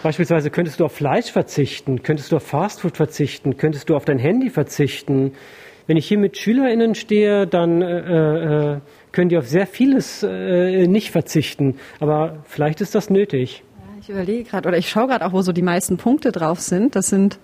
Beispielsweise 0.03 0.49
könntest 0.49 0.81
du 0.81 0.85
auf 0.85 0.91
Fleisch 0.91 1.31
verzichten, 1.31 2.03
könntest 2.03 2.33
du 2.33 2.35
auf 2.35 2.43
Fastfood 2.43 2.97
verzichten, 2.97 3.55
könntest 3.55 3.89
du 3.89 3.95
auf 3.95 4.03
dein 4.03 4.19
Handy 4.19 4.49
verzichten, 4.49 5.31
wenn 5.87 5.97
ich 5.97 6.07
hier 6.07 6.17
mit 6.17 6.37
SchülerInnen 6.37 6.95
stehe, 6.95 7.47
dann 7.47 7.81
äh, 7.81 8.73
äh, 8.73 8.79
können 9.11 9.29
die 9.29 9.37
auf 9.37 9.47
sehr 9.47 9.67
vieles 9.67 10.23
äh, 10.23 10.87
nicht 10.87 11.11
verzichten. 11.11 11.77
Aber 11.99 12.43
vielleicht 12.45 12.81
ist 12.81 12.95
das 12.95 13.09
nötig. 13.09 13.63
Ich 14.01 14.09
überlege 14.09 14.43
gerade, 14.43 14.67
oder 14.67 14.77
ich 14.77 14.89
schaue 14.89 15.07
gerade 15.07 15.25
auch, 15.25 15.33
wo 15.33 15.41
so 15.41 15.51
die 15.51 15.61
meisten 15.61 15.97
Punkte 15.97 16.31
drauf 16.31 16.59
sind. 16.59 16.95
Das 16.95 17.07
sind 17.07 17.39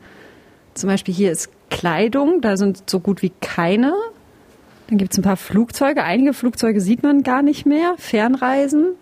zum 0.73 0.89
Beispiel 0.89 1.13
hier 1.13 1.31
ist 1.31 1.49
Kleidung, 1.69 2.41
da 2.41 2.57
sind 2.57 2.89
so 2.89 2.99
gut 2.99 3.21
wie 3.21 3.31
keine. 3.41 3.93
Dann 4.87 4.97
gibt 4.97 5.13
es 5.13 5.19
ein 5.19 5.23
paar 5.23 5.37
Flugzeuge. 5.37 6.03
Einige 6.03 6.33
Flugzeuge 6.33 6.81
sieht 6.81 7.03
man 7.03 7.23
gar 7.23 7.41
nicht 7.41 7.65
mehr. 7.65 7.95
Fernreisen. 7.97 8.95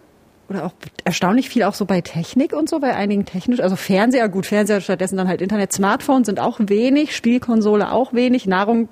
Oder 0.50 0.66
auch 0.66 0.74
erstaunlich 1.04 1.50
viel 1.50 1.64
auch 1.64 1.76
so 1.76 1.86
bei 1.86 2.02
Technik 2.02 2.54
und 2.54 2.70
so, 2.70 2.80
bei 2.80 2.96
einigen 2.96 3.26
technisch, 3.26 3.60
also 3.60 3.76
Fernseher, 3.76 4.30
gut, 4.30 4.48
Fernseher 4.48 4.82
stattdessen 4.82 5.16
dann 5.16 5.28
halt 5.28 5.42
Internet, 5.42 5.72
Smartphones 5.72 6.26
sind 6.26 6.40
auch 6.40 6.60
wenig, 6.60 7.16
Spielkonsole 7.16 7.92
auch 7.92 8.14
wenig, 8.14 8.48
Nahrung 8.48 8.90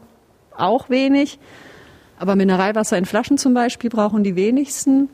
auch 0.57 0.89
wenig. 0.89 1.39
Aber 2.19 2.35
Mineralwasser 2.35 2.97
in 2.97 3.05
Flaschen 3.05 3.37
zum 3.37 3.53
Beispiel 3.53 3.89
brauchen 3.89 4.23
die 4.23 4.35
wenigsten. 4.35 5.09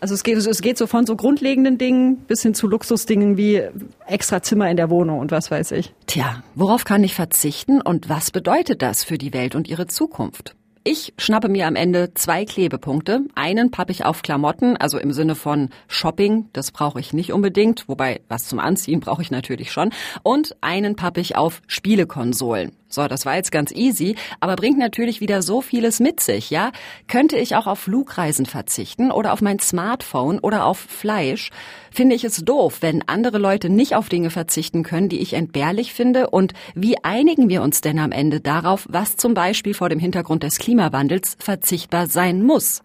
Also 0.00 0.14
es 0.14 0.24
geht, 0.24 0.36
es 0.36 0.62
geht 0.62 0.78
so 0.78 0.88
von 0.88 1.06
so 1.06 1.14
grundlegenden 1.14 1.78
Dingen 1.78 2.16
bis 2.16 2.42
hin 2.42 2.54
zu 2.54 2.66
Luxusdingen 2.66 3.36
wie 3.36 3.62
extra 4.06 4.42
Zimmer 4.42 4.68
in 4.68 4.76
der 4.76 4.90
Wohnung 4.90 5.20
und 5.20 5.30
was 5.30 5.50
weiß 5.50 5.70
ich. 5.72 5.94
Tja, 6.06 6.42
worauf 6.56 6.84
kann 6.84 7.04
ich 7.04 7.14
verzichten 7.14 7.80
und 7.80 8.08
was 8.08 8.32
bedeutet 8.32 8.82
das 8.82 9.04
für 9.04 9.16
die 9.16 9.32
Welt 9.32 9.54
und 9.54 9.68
ihre 9.68 9.86
Zukunft? 9.86 10.56
Ich 10.84 11.14
schnappe 11.16 11.48
mir 11.48 11.68
am 11.68 11.76
Ende 11.76 12.12
zwei 12.14 12.44
Klebepunkte. 12.44 13.20
Einen 13.36 13.70
pappe 13.70 13.92
ich 13.92 14.04
auf 14.04 14.22
Klamotten, 14.22 14.76
also 14.76 14.98
im 14.98 15.12
Sinne 15.12 15.36
von 15.36 15.68
Shopping, 15.86 16.48
das 16.52 16.72
brauche 16.72 16.98
ich 16.98 17.12
nicht 17.12 17.32
unbedingt, 17.32 17.88
wobei 17.88 18.22
was 18.26 18.48
zum 18.48 18.58
Anziehen 18.58 18.98
brauche 18.98 19.22
ich 19.22 19.30
natürlich 19.30 19.70
schon. 19.70 19.90
Und 20.24 20.56
einen 20.60 20.96
pappe 20.96 21.20
ich 21.20 21.36
auf 21.36 21.62
Spielekonsolen. 21.68 22.72
So, 22.92 23.08
das 23.08 23.24
war 23.24 23.36
jetzt 23.36 23.50
ganz 23.50 23.72
easy, 23.72 24.16
aber 24.38 24.54
bringt 24.54 24.76
natürlich 24.76 25.22
wieder 25.22 25.40
so 25.40 25.62
vieles 25.62 25.98
mit 25.98 26.20
sich, 26.20 26.50
ja? 26.50 26.72
Könnte 27.08 27.38
ich 27.38 27.56
auch 27.56 27.66
auf 27.66 27.78
Flugreisen 27.78 28.44
verzichten 28.44 29.10
oder 29.10 29.32
auf 29.32 29.40
mein 29.40 29.58
Smartphone 29.60 30.38
oder 30.38 30.66
auf 30.66 30.78
Fleisch? 30.78 31.50
Finde 31.90 32.14
ich 32.14 32.22
es 32.24 32.44
doof, 32.44 32.78
wenn 32.82 33.08
andere 33.08 33.38
Leute 33.38 33.70
nicht 33.70 33.94
auf 33.94 34.10
Dinge 34.10 34.28
verzichten 34.28 34.82
können, 34.82 35.08
die 35.08 35.20
ich 35.20 35.32
entbehrlich 35.32 35.94
finde? 35.94 36.28
Und 36.28 36.52
wie 36.74 37.02
einigen 37.02 37.48
wir 37.48 37.62
uns 37.62 37.80
denn 37.80 37.98
am 37.98 38.12
Ende 38.12 38.40
darauf, 38.40 38.86
was 38.90 39.16
zum 39.16 39.32
Beispiel 39.32 39.72
vor 39.72 39.88
dem 39.88 39.98
Hintergrund 39.98 40.42
des 40.42 40.58
Klimawandels 40.58 41.38
verzichtbar 41.38 42.08
sein 42.08 42.42
muss? 42.42 42.82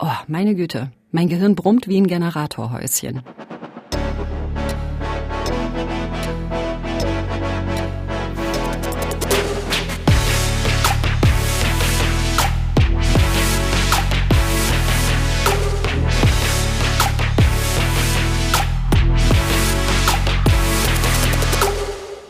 Oh, 0.00 0.08
meine 0.26 0.56
Güte. 0.56 0.90
Mein 1.12 1.28
Gehirn 1.28 1.54
brummt 1.54 1.86
wie 1.86 2.00
ein 2.00 2.08
Generatorhäuschen. 2.08 3.22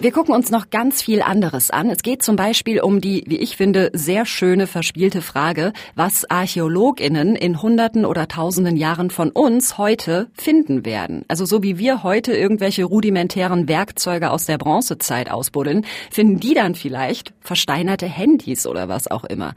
Wir 0.06 0.12
gucken 0.12 0.36
uns 0.36 0.52
noch 0.52 0.70
ganz 0.70 1.02
viel 1.02 1.20
anderes 1.20 1.72
an. 1.72 1.90
Es 1.90 2.04
geht 2.04 2.22
zum 2.22 2.36
Beispiel 2.36 2.78
um 2.80 3.00
die, 3.00 3.24
wie 3.26 3.38
ich 3.38 3.56
finde, 3.56 3.90
sehr 3.92 4.24
schöne 4.24 4.68
verspielte 4.68 5.20
Frage, 5.20 5.72
was 5.96 6.30
ArchäologInnen 6.30 7.34
in 7.34 7.60
Hunderten 7.60 8.04
oder 8.04 8.28
Tausenden 8.28 8.76
Jahren 8.76 9.10
von 9.10 9.30
uns 9.30 9.78
heute 9.78 10.28
finden 10.32 10.84
werden. 10.84 11.24
Also 11.26 11.44
so 11.44 11.64
wie 11.64 11.76
wir 11.78 12.04
heute 12.04 12.36
irgendwelche 12.36 12.84
rudimentären 12.84 13.66
Werkzeuge 13.66 14.30
aus 14.30 14.46
der 14.46 14.58
Bronzezeit 14.58 15.28
ausbuddeln, 15.28 15.84
finden 16.08 16.38
die 16.38 16.54
dann 16.54 16.76
vielleicht 16.76 17.34
versteinerte 17.40 18.06
Handys 18.06 18.68
oder 18.68 18.88
was 18.88 19.10
auch 19.10 19.24
immer. 19.24 19.54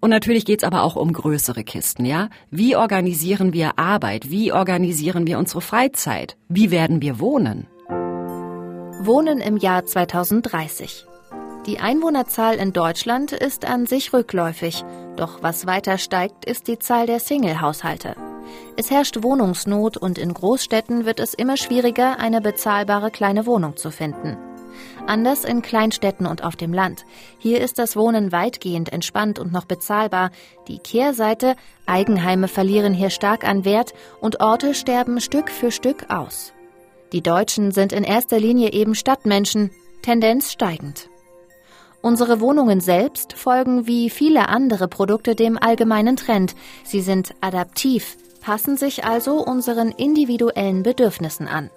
Und 0.00 0.10
natürlich 0.10 0.44
geht's 0.44 0.64
aber 0.64 0.82
auch 0.82 0.96
um 0.96 1.14
größere 1.14 1.64
Kisten, 1.64 2.04
ja? 2.04 2.28
Wie 2.50 2.76
organisieren 2.76 3.54
wir 3.54 3.78
Arbeit? 3.78 4.30
Wie 4.30 4.52
organisieren 4.52 5.26
wir 5.26 5.38
unsere 5.38 5.62
Freizeit? 5.62 6.36
Wie 6.50 6.70
werden 6.70 7.00
wir 7.00 7.20
wohnen? 7.20 7.66
Wohnen 9.00 9.40
im 9.40 9.56
Jahr 9.56 9.86
2030. 9.86 11.06
Die 11.66 11.78
Einwohnerzahl 11.78 12.56
in 12.56 12.72
Deutschland 12.72 13.30
ist 13.30 13.64
an 13.64 13.86
sich 13.86 14.12
rückläufig, 14.12 14.84
doch 15.16 15.40
was 15.40 15.66
weiter 15.66 15.98
steigt, 15.98 16.44
ist 16.44 16.66
die 16.66 16.80
Zahl 16.80 17.06
der 17.06 17.20
Single-Haushalte. 17.20 18.16
Es 18.76 18.90
herrscht 18.90 19.22
Wohnungsnot 19.22 19.96
und 19.96 20.18
in 20.18 20.34
Großstädten 20.34 21.04
wird 21.04 21.20
es 21.20 21.34
immer 21.34 21.56
schwieriger, 21.56 22.18
eine 22.18 22.40
bezahlbare 22.40 23.12
kleine 23.12 23.46
Wohnung 23.46 23.76
zu 23.76 23.92
finden. 23.92 24.36
Anders 25.06 25.44
in 25.44 25.62
Kleinstädten 25.62 26.26
und 26.26 26.42
auf 26.42 26.56
dem 26.56 26.72
Land. 26.72 27.04
Hier 27.38 27.60
ist 27.60 27.78
das 27.78 27.94
Wohnen 27.94 28.32
weitgehend 28.32 28.92
entspannt 28.92 29.38
und 29.38 29.52
noch 29.52 29.64
bezahlbar. 29.64 30.30
Die 30.66 30.78
Kehrseite, 30.78 31.54
Eigenheime 31.86 32.48
verlieren 32.48 32.94
hier 32.94 33.10
stark 33.10 33.46
an 33.46 33.64
Wert 33.64 33.94
und 34.20 34.40
Orte 34.40 34.74
sterben 34.74 35.20
Stück 35.20 35.50
für 35.50 35.70
Stück 35.70 36.06
aus. 36.10 36.52
Die 37.12 37.22
Deutschen 37.22 37.72
sind 37.72 37.92
in 37.92 38.04
erster 38.04 38.38
Linie 38.38 38.72
eben 38.72 38.94
Stadtmenschen, 38.94 39.70
Tendenz 40.02 40.52
steigend. 40.52 41.08
Unsere 42.02 42.40
Wohnungen 42.40 42.80
selbst 42.80 43.32
folgen 43.32 43.86
wie 43.86 44.10
viele 44.10 44.48
andere 44.48 44.88
Produkte 44.88 45.34
dem 45.34 45.58
allgemeinen 45.58 46.16
Trend. 46.16 46.54
Sie 46.84 47.00
sind 47.00 47.34
adaptiv, 47.40 48.16
passen 48.40 48.76
sich 48.76 49.04
also 49.04 49.42
unseren 49.44 49.90
individuellen 49.90 50.82
Bedürfnissen 50.82 51.48
an. 51.48 51.70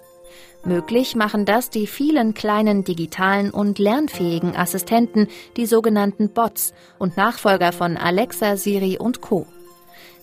Möglich 0.64 1.16
machen 1.16 1.44
das 1.44 1.70
die 1.70 1.88
vielen 1.88 2.34
kleinen 2.34 2.84
digitalen 2.84 3.50
und 3.50 3.78
lernfähigen 3.78 4.54
Assistenten, 4.54 5.26
die 5.56 5.66
sogenannten 5.66 6.28
Bots 6.28 6.72
und 6.98 7.16
Nachfolger 7.16 7.72
von 7.72 7.96
Alexa, 7.96 8.56
Siri 8.56 8.98
und 8.98 9.20
Co. 9.22 9.46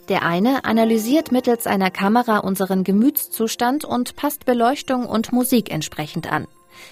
Der 0.09 0.25
eine 0.25 0.65
analysiert 0.65 1.31
mittels 1.31 1.67
einer 1.67 1.91
Kamera 1.91 2.39
unseren 2.39 2.83
Gemütszustand 2.83 3.85
und 3.85 4.15
passt 4.15 4.43
Beleuchtung 4.45 5.05
und 5.05 5.31
Musik 5.31 5.71
entsprechend 5.71 6.31
an. 6.31 6.47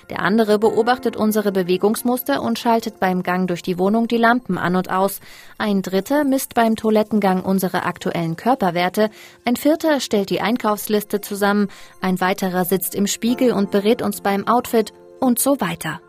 Der 0.09 0.19
andere 0.21 0.59
beobachtet 0.59 1.15
unsere 1.15 1.51
Bewegungsmuster 1.51 2.43
und 2.43 2.59
schaltet 2.59 2.99
beim 2.99 3.23
Gang 3.23 3.47
durch 3.47 3.63
die 3.63 3.79
Wohnung 3.79 4.07
die 4.07 4.17
Lampen 4.17 4.57
an 4.59 4.75
und 4.75 4.91
aus. 4.91 5.19
Ein 5.57 5.81
dritter 5.81 6.25
misst 6.25 6.53
beim 6.53 6.75
Toilettengang 6.75 7.41
unsere 7.41 7.83
aktuellen 7.83 8.35
Körperwerte. 8.35 9.09
Ein 9.45 9.55
vierter 9.55 9.99
stellt 9.99 10.29
die 10.29 10.41
Einkaufsliste 10.41 11.19
zusammen. 11.19 11.69
Ein 12.01 12.21
weiterer 12.21 12.65
sitzt 12.65 12.93
im 12.93 13.07
Spiegel 13.07 13.51
und 13.51 13.71
berät 13.71 14.01
uns 14.01 14.21
beim 14.21 14.47
Outfit 14.47 14.93
und 15.19 15.39
so 15.39 15.59
weiter. 15.59 16.01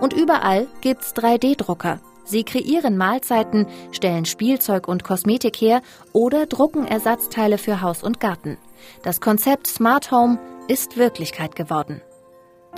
Und 0.00 0.14
überall 0.14 0.68
gibt's 0.80 1.14
3D-Drucker. 1.14 2.00
Sie 2.30 2.44
kreieren 2.44 2.96
Mahlzeiten, 2.96 3.66
stellen 3.90 4.24
Spielzeug 4.24 4.86
und 4.86 5.02
Kosmetik 5.02 5.56
her 5.60 5.82
oder 6.12 6.46
drucken 6.46 6.86
Ersatzteile 6.86 7.58
für 7.58 7.80
Haus 7.80 8.04
und 8.04 8.20
Garten. 8.20 8.56
Das 9.02 9.20
Konzept 9.20 9.66
Smart 9.66 10.12
Home 10.12 10.38
ist 10.68 10.96
Wirklichkeit 10.96 11.56
geworden. 11.56 12.00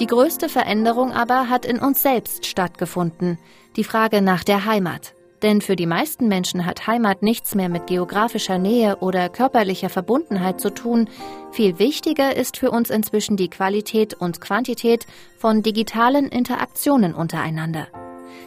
Die 0.01 0.07
größte 0.07 0.49
Veränderung 0.49 1.12
aber 1.12 1.51
hat 1.51 1.67
in 1.67 1.79
uns 1.79 2.01
selbst 2.01 2.47
stattgefunden, 2.47 3.38
die 3.77 3.85
Frage 3.85 4.23
nach 4.23 4.43
der 4.43 4.65
Heimat. 4.65 5.12
Denn 5.43 5.61
für 5.61 5.77
die 5.77 5.87
meisten 5.87 6.29
Menschen 6.29 6.65
hat 6.65 6.87
Heimat 6.87 7.23
nichts 7.23 7.55
mehr 7.55 7.69
mit 7.69 7.88
geografischer 7.88 8.57
Nähe 8.57 8.97
oder 8.99 9.29
körperlicher 9.29 9.91
Verbundenheit 9.91 10.62
zu 10.62 10.71
tun. 10.71 11.11
Viel 11.51 11.79
wichtiger 11.79 12.35
ist 12.35 12.57
für 12.57 12.71
uns 12.71 12.88
inzwischen 12.88 13.37
die 13.37 13.51
Qualität 13.51 14.15
und 14.15 14.41
Quantität 14.41 15.05
von 15.37 15.62
digitalen 15.62 16.29
Interaktionen 16.29 17.12
untereinander. 17.12 17.88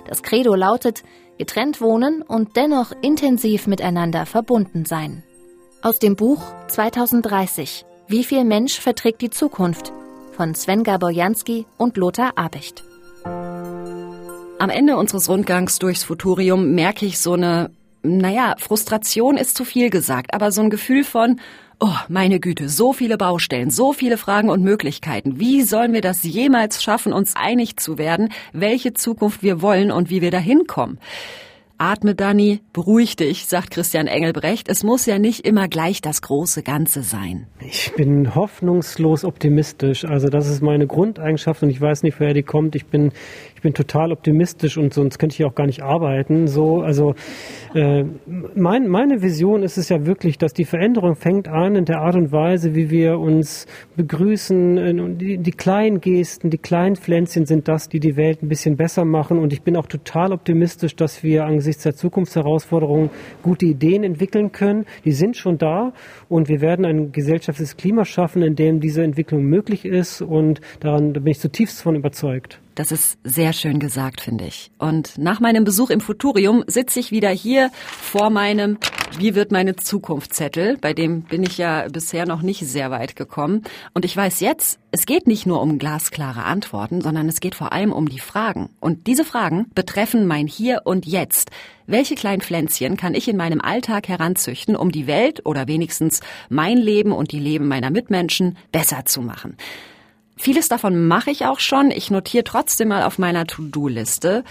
Das 0.07 0.23
Credo 0.23 0.55
lautet, 0.55 1.03
getrennt 1.37 1.81
wohnen 1.81 2.21
und 2.21 2.55
dennoch 2.55 2.91
intensiv 3.01 3.67
miteinander 3.67 4.25
verbunden 4.25 4.85
sein. 4.85 5.23
Aus 5.81 5.99
dem 5.99 6.15
Buch 6.15 6.41
2030 6.67 7.85
Wie 8.07 8.23
viel 8.23 8.43
Mensch 8.43 8.79
verträgt 8.79 9.21
die 9.21 9.29
Zukunft? 9.29 9.91
von 10.35 10.53
Sven 10.53 10.83
Gaborjanski 10.83 11.65
und 11.77 11.95
Lothar 11.97 12.33
Abicht. 12.35 12.83
Am 13.23 14.69
Ende 14.69 14.97
unseres 14.97 15.29
Rundgangs 15.29 15.79
durchs 15.79 16.03
Futurium 16.03 16.75
merke 16.75 17.05
ich 17.05 17.19
so 17.19 17.33
eine, 17.33 17.71
naja, 18.03 18.55
Frustration 18.57 19.37
ist 19.37 19.55
zu 19.55 19.63
viel 19.63 19.89
gesagt, 19.89 20.33
aber 20.33 20.51
so 20.51 20.61
ein 20.61 20.69
Gefühl 20.69 21.03
von, 21.03 21.39
oh, 21.79 21.95
meine 22.07 22.39
Güte, 22.39 22.69
so 22.69 22.93
viele 22.93 23.17
Baustellen, 23.17 23.69
so 23.69 23.93
viele 23.93 24.17
Fragen 24.17 24.49
und 24.49 24.63
Möglichkeiten. 24.63 25.39
Wie 25.39 25.63
sollen 25.63 25.93
wir 25.93 26.01
das 26.01 26.23
jemals 26.23 26.83
schaffen, 26.83 27.13
uns 27.13 27.35
einig 27.35 27.77
zu 27.77 27.97
werden, 27.97 28.29
welche 28.53 28.93
Zukunft 28.93 29.43
wir 29.43 29.61
wollen 29.61 29.91
und 29.91 30.09
wie 30.09 30.21
wir 30.21 30.31
da 30.31 30.39
hinkommen? 30.39 30.99
Atme, 31.77 32.15
Dani, 32.15 32.61
beruhig 32.71 33.17
dich, 33.17 33.47
sagt 33.47 33.71
Christian 33.71 34.07
Engelbrecht. 34.07 34.69
Es 34.69 34.85
muss 34.85 35.05
ja 35.05 35.19
nicht 35.19 35.45
immer 35.45 35.67
gleich 35.67 35.99
das 35.99 36.21
große 36.21 36.63
Ganze 36.63 37.03
sein. 37.03 37.47
Ich 37.59 37.91
bin 37.97 38.33
hoffnungslos 38.33 39.25
optimistisch. 39.25 40.05
Also 40.05 40.29
das 40.29 40.47
ist 40.47 40.61
meine 40.61 40.87
Grundeigenschaft 40.87 41.63
und 41.63 41.69
ich 41.69 41.81
weiß 41.81 42.03
nicht, 42.03 42.21
woher 42.21 42.33
die 42.33 42.43
kommt. 42.43 42.75
Ich 42.77 42.85
bin, 42.85 43.11
bin 43.65 43.73
total 43.73 44.11
optimistisch 44.11 44.77
und 44.77 44.93
sonst 44.93 45.17
könnte 45.17 45.33
ich 45.33 45.43
auch 45.43 45.55
gar 45.55 45.65
nicht 45.65 45.81
arbeiten. 45.81 46.45
So, 46.45 46.81
also 46.81 47.15
äh, 47.73 48.03
mein, 48.53 48.87
meine 48.87 49.23
Vision 49.23 49.63
ist 49.63 49.77
es 49.77 49.89
ja 49.89 50.05
wirklich, 50.05 50.37
dass 50.37 50.53
die 50.53 50.65
Veränderung 50.65 51.15
fängt 51.15 51.47
an 51.47 51.75
in 51.75 51.85
der 51.85 52.01
Art 52.01 52.15
und 52.15 52.31
Weise, 52.31 52.75
wie 52.75 52.91
wir 52.91 53.17
uns 53.17 53.65
begrüßen. 53.95 55.17
Die, 55.17 55.39
die 55.39 55.51
kleinen 55.51 55.99
Gesten, 55.99 56.51
die 56.51 56.59
kleinen 56.59 56.95
Pflänzchen 56.95 57.47
sind 57.47 57.67
das, 57.67 57.89
die 57.89 57.99
die 57.99 58.15
Welt 58.17 58.43
ein 58.43 58.49
bisschen 58.49 58.77
besser 58.77 59.03
machen. 59.03 59.39
Und 59.39 59.51
ich 59.51 59.63
bin 59.63 59.75
auch 59.77 59.87
total 59.87 60.31
optimistisch, 60.31 60.95
dass 60.95 61.23
wir 61.23 61.45
angesichts 61.45 61.81
der 61.81 61.95
Zukunftsherausforderungen 61.95 63.09
gute 63.41 63.65
Ideen 63.65 64.03
entwickeln 64.03 64.51
können. 64.51 64.85
Die 65.05 65.11
sind 65.11 65.37
schon 65.37 65.57
da 65.57 65.91
und 66.29 66.49
wir 66.49 66.61
werden 66.61 66.85
ein 66.85 67.11
gesellschaftliches 67.11 67.77
Klima 67.77 68.05
schaffen, 68.05 68.43
in 68.43 68.55
dem 68.55 68.79
diese 68.79 69.01
Entwicklung 69.01 69.43
möglich 69.43 69.85
ist 69.85 70.21
und 70.21 70.61
daran 70.81 71.13
da 71.13 71.19
bin 71.19 71.31
ich 71.31 71.39
zutiefst 71.39 71.81
von 71.81 71.95
überzeugt. 71.95 72.59
Das 72.75 72.91
ist 72.91 73.17
sehr 73.23 73.53
schön 73.53 73.79
gesagt, 73.79 74.19
finde 74.19 74.45
ich. 74.45 74.69
Und 74.77 75.17
nach 75.17 75.39
meinem 75.39 75.63
Besuch 75.63 75.89
im 75.89 76.01
Futurium 76.01 76.65
sitze 76.67 76.99
ich 76.99 77.09
wieder 77.09 77.29
hier 77.29 77.71
vor 77.87 78.29
meinem 78.29 78.77
Wie 79.17 79.33
wird 79.33 79.53
meine 79.53 79.77
Zukunftszettel? 79.77 80.77
Bei 80.81 80.93
dem 80.93 81.21
bin 81.21 81.43
ich 81.43 81.57
ja 81.57 81.87
bisher 81.87 82.25
noch 82.25 82.41
nicht 82.41 82.67
sehr 82.67 82.91
weit 82.91 83.15
gekommen. 83.15 83.63
Und 83.93 84.03
ich 84.03 84.15
weiß 84.15 84.41
jetzt, 84.41 84.77
es 84.91 85.05
geht 85.05 85.25
nicht 85.25 85.45
nur 85.45 85.61
um 85.61 85.79
glasklare 85.79 86.43
Antworten, 86.43 86.99
sondern 86.99 87.29
es 87.29 87.39
geht 87.39 87.55
vor 87.55 87.71
allem 87.71 87.93
um 87.93 88.09
die 88.09 88.19
Fragen. 88.19 88.69
Und 88.81 89.07
diese 89.07 89.23
Fragen 89.23 89.67
betreffen 89.73 90.27
mein 90.27 90.47
Hier 90.47 90.81
und 90.83 91.05
Jetzt. 91.05 91.51
Welche 91.87 92.15
kleinen 92.15 92.41
Pflänzchen 92.41 92.97
kann 92.97 93.13
ich 93.13 93.29
in 93.29 93.37
meinem 93.37 93.61
Alltag 93.61 94.09
heranzüchten, 94.09 94.75
um 94.75 94.91
die 94.91 95.07
Welt 95.07 95.45
oder 95.45 95.69
wenigstens 95.69 96.19
mein 96.49 96.77
Leben 96.77 97.13
und 97.13 97.31
die 97.31 97.39
Leben 97.39 97.69
meiner 97.69 97.89
Mitmenschen 97.89 98.57
besser 98.73 99.05
zu 99.05 99.21
machen? 99.21 99.55
Vieles 100.37 100.67
davon 100.67 101.07
mache 101.07 101.31
ich 101.31 101.45
auch 101.45 101.59
schon. 101.59 101.91
Ich 101.91 102.11
notiere 102.11 102.43
trotzdem 102.43 102.89
mal 102.89 103.03
auf 103.03 103.17
meiner 103.17 103.47
To-Do-Liste. 103.47 104.43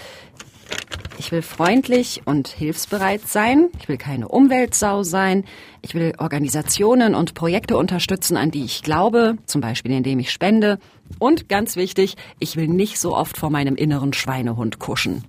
Ich 1.18 1.30
will 1.30 1.42
freundlich 1.42 2.22
und 2.24 2.48
hilfsbereit 2.48 3.28
sein. 3.28 3.68
Ich 3.78 3.88
will 3.88 3.98
keine 3.98 4.28
Umweltsau 4.28 5.02
sein. 5.02 5.44
Ich 5.82 5.94
will 5.94 6.14
Organisationen 6.18 7.14
und 7.14 7.34
Projekte 7.34 7.76
unterstützen, 7.76 8.36
an 8.36 8.50
die 8.50 8.64
ich 8.64 8.82
glaube, 8.82 9.36
zum 9.46 9.60
Beispiel 9.60 9.92
indem 9.92 10.18
ich 10.18 10.32
spende. 10.32 10.78
Und 11.18 11.48
ganz 11.48 11.76
wichtig, 11.76 12.16
ich 12.40 12.56
will 12.56 12.68
nicht 12.68 12.98
so 12.98 13.14
oft 13.14 13.36
vor 13.36 13.50
meinem 13.50 13.76
inneren 13.76 14.12
Schweinehund 14.12 14.78
kuschen. 14.78 15.24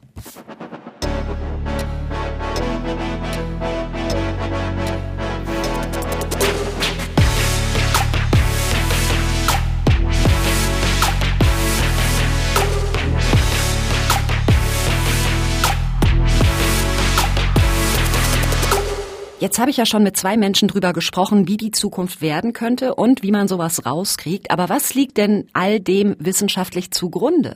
Jetzt 19.56 19.62
habe 19.62 19.72
ich 19.72 19.78
ja 19.78 19.86
schon 19.86 20.04
mit 20.04 20.18
zwei 20.18 20.36
Menschen 20.36 20.68
drüber 20.68 20.91
gesprochen, 20.91 21.48
wie 21.48 21.56
die 21.56 21.72
Zukunft 21.72 22.22
werden 22.22 22.52
könnte 22.52 22.94
und 22.94 23.24
wie 23.24 23.32
man 23.32 23.48
sowas 23.48 23.86
rauskriegt. 23.86 24.52
Aber 24.52 24.68
was 24.68 24.96
liegt 24.96 25.15
denn 25.15 25.48
all 25.54 25.80
dem 25.80 26.18
wissenschaftlich 26.20 26.91
zugrunde? 26.91 27.56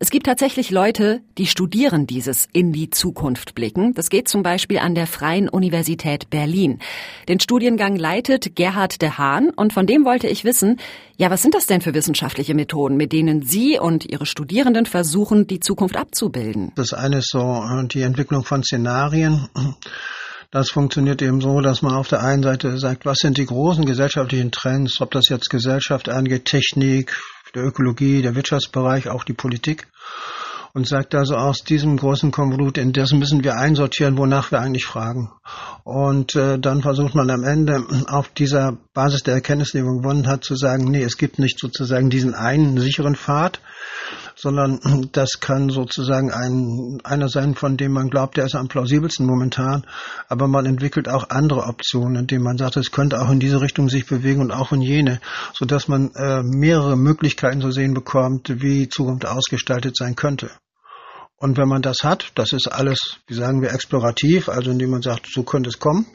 Es 0.00 0.10
gibt 0.10 0.26
tatsächlich 0.26 0.72
Leute, 0.72 1.20
die 1.38 1.46
studieren 1.46 2.08
dieses 2.08 2.48
in 2.52 2.72
die 2.72 2.90
Zukunft 2.90 3.54
blicken. 3.54 3.94
Das 3.94 4.10
geht 4.10 4.26
zum 4.26 4.42
Beispiel 4.42 4.78
an 4.78 4.96
der 4.96 5.06
Freien 5.06 5.48
Universität 5.48 6.28
Berlin. 6.28 6.80
Den 7.28 7.38
Studiengang 7.38 7.94
leitet 7.94 8.56
Gerhard 8.56 9.00
de 9.00 9.10
Hahn 9.10 9.50
und 9.50 9.72
von 9.72 9.86
dem 9.86 10.04
wollte 10.04 10.26
ich 10.26 10.42
wissen, 10.42 10.80
ja, 11.18 11.30
was 11.30 11.42
sind 11.42 11.54
das 11.54 11.68
denn 11.68 11.82
für 11.82 11.94
wissenschaftliche 11.94 12.54
Methoden, 12.54 12.96
mit 12.96 13.12
denen 13.12 13.42
Sie 13.42 13.78
und 13.78 14.04
Ihre 14.04 14.26
Studierenden 14.26 14.86
versuchen, 14.86 15.46
die 15.46 15.60
Zukunft 15.60 15.96
abzubilden? 15.96 16.72
Das 16.74 16.92
eine 16.92 17.18
ist 17.18 17.30
so 17.30 17.62
die 17.92 18.02
Entwicklung 18.02 18.42
von 18.42 18.64
Szenarien. 18.64 19.48
Das 20.50 20.70
funktioniert 20.70 21.20
eben 21.20 21.42
so, 21.42 21.60
dass 21.60 21.82
man 21.82 21.92
auf 21.92 22.08
der 22.08 22.22
einen 22.22 22.42
Seite 22.42 22.78
sagt, 22.78 23.04
was 23.04 23.18
sind 23.18 23.36
die 23.36 23.44
großen 23.44 23.84
gesellschaftlichen 23.84 24.50
Trends, 24.50 24.98
ob 25.02 25.10
das 25.10 25.28
jetzt 25.28 25.50
Gesellschaft 25.50 26.08
angeht, 26.08 26.46
Technik, 26.46 27.14
der 27.54 27.64
Ökologie, 27.64 28.22
der 28.22 28.34
Wirtschaftsbereich, 28.34 29.10
auch 29.10 29.24
die 29.24 29.34
Politik. 29.34 29.88
Und 30.72 30.86
sagt 30.86 31.14
also 31.14 31.34
aus 31.34 31.64
diesem 31.64 31.96
großen 31.96 32.30
Konvolut, 32.30 32.78
in 32.78 32.92
das 32.92 33.12
müssen 33.12 33.44
wir 33.44 33.56
einsortieren, 33.56 34.16
wonach 34.16 34.50
wir 34.50 34.60
eigentlich 34.60 34.84
fragen. 34.86 35.30
Und 35.84 36.34
äh, 36.34 36.58
dann 36.58 36.80
versucht 36.82 37.14
man 37.14 37.30
am 37.30 37.42
Ende 37.42 37.84
auf 38.06 38.28
dieser 38.28 38.78
Basis 38.94 39.22
der 39.24 39.34
Erkenntnis, 39.34 39.72
die 39.72 39.82
man 39.82 40.02
gewonnen 40.02 40.28
hat, 40.28 40.44
zu 40.44 40.56
sagen, 40.56 40.84
nee, 40.84 41.02
es 41.02 41.18
gibt 41.18 41.38
nicht 41.38 41.58
sozusagen 41.58 42.10
diesen 42.10 42.34
einen 42.34 42.78
sicheren 42.78 43.16
Pfad, 43.16 43.60
sondern 44.38 44.80
das 45.12 45.40
kann 45.40 45.68
sozusagen 45.68 46.30
ein, 46.30 47.00
einer 47.04 47.28
sein, 47.28 47.54
von 47.54 47.76
dem 47.76 47.92
man 47.92 48.08
glaubt, 48.08 48.36
der 48.36 48.46
ist 48.46 48.54
am 48.54 48.68
plausibelsten 48.68 49.26
momentan, 49.26 49.84
aber 50.28 50.48
man 50.48 50.66
entwickelt 50.66 51.08
auch 51.08 51.30
andere 51.30 51.64
Optionen, 51.64 52.16
indem 52.16 52.42
man 52.42 52.56
sagt, 52.56 52.76
es 52.76 52.90
könnte 52.90 53.20
auch 53.20 53.30
in 53.30 53.40
diese 53.40 53.60
Richtung 53.60 53.88
sich 53.88 54.06
bewegen 54.06 54.40
und 54.40 54.52
auch 54.52 54.72
in 54.72 54.80
jene, 54.80 55.20
so 55.54 55.64
dass 55.64 55.88
man 55.88 56.10
äh, 56.14 56.42
mehrere 56.42 56.96
Möglichkeiten 56.96 57.60
zu 57.60 57.70
sehen 57.70 57.94
bekommt, 57.94 58.62
wie 58.62 58.88
Zukunft 58.88 59.26
ausgestaltet 59.26 59.96
sein 59.96 60.14
könnte. 60.14 60.50
Und 61.36 61.56
wenn 61.56 61.68
man 61.68 61.82
das 61.82 61.98
hat, 62.02 62.32
das 62.34 62.52
ist 62.52 62.66
alles, 62.66 63.18
wie 63.28 63.34
sagen 63.34 63.62
wir, 63.62 63.72
explorativ, 63.72 64.48
also 64.48 64.70
indem 64.70 64.90
man 64.90 65.02
sagt, 65.02 65.26
so 65.32 65.44
könnte 65.44 65.68
es 65.68 65.78
kommen, 65.78 66.06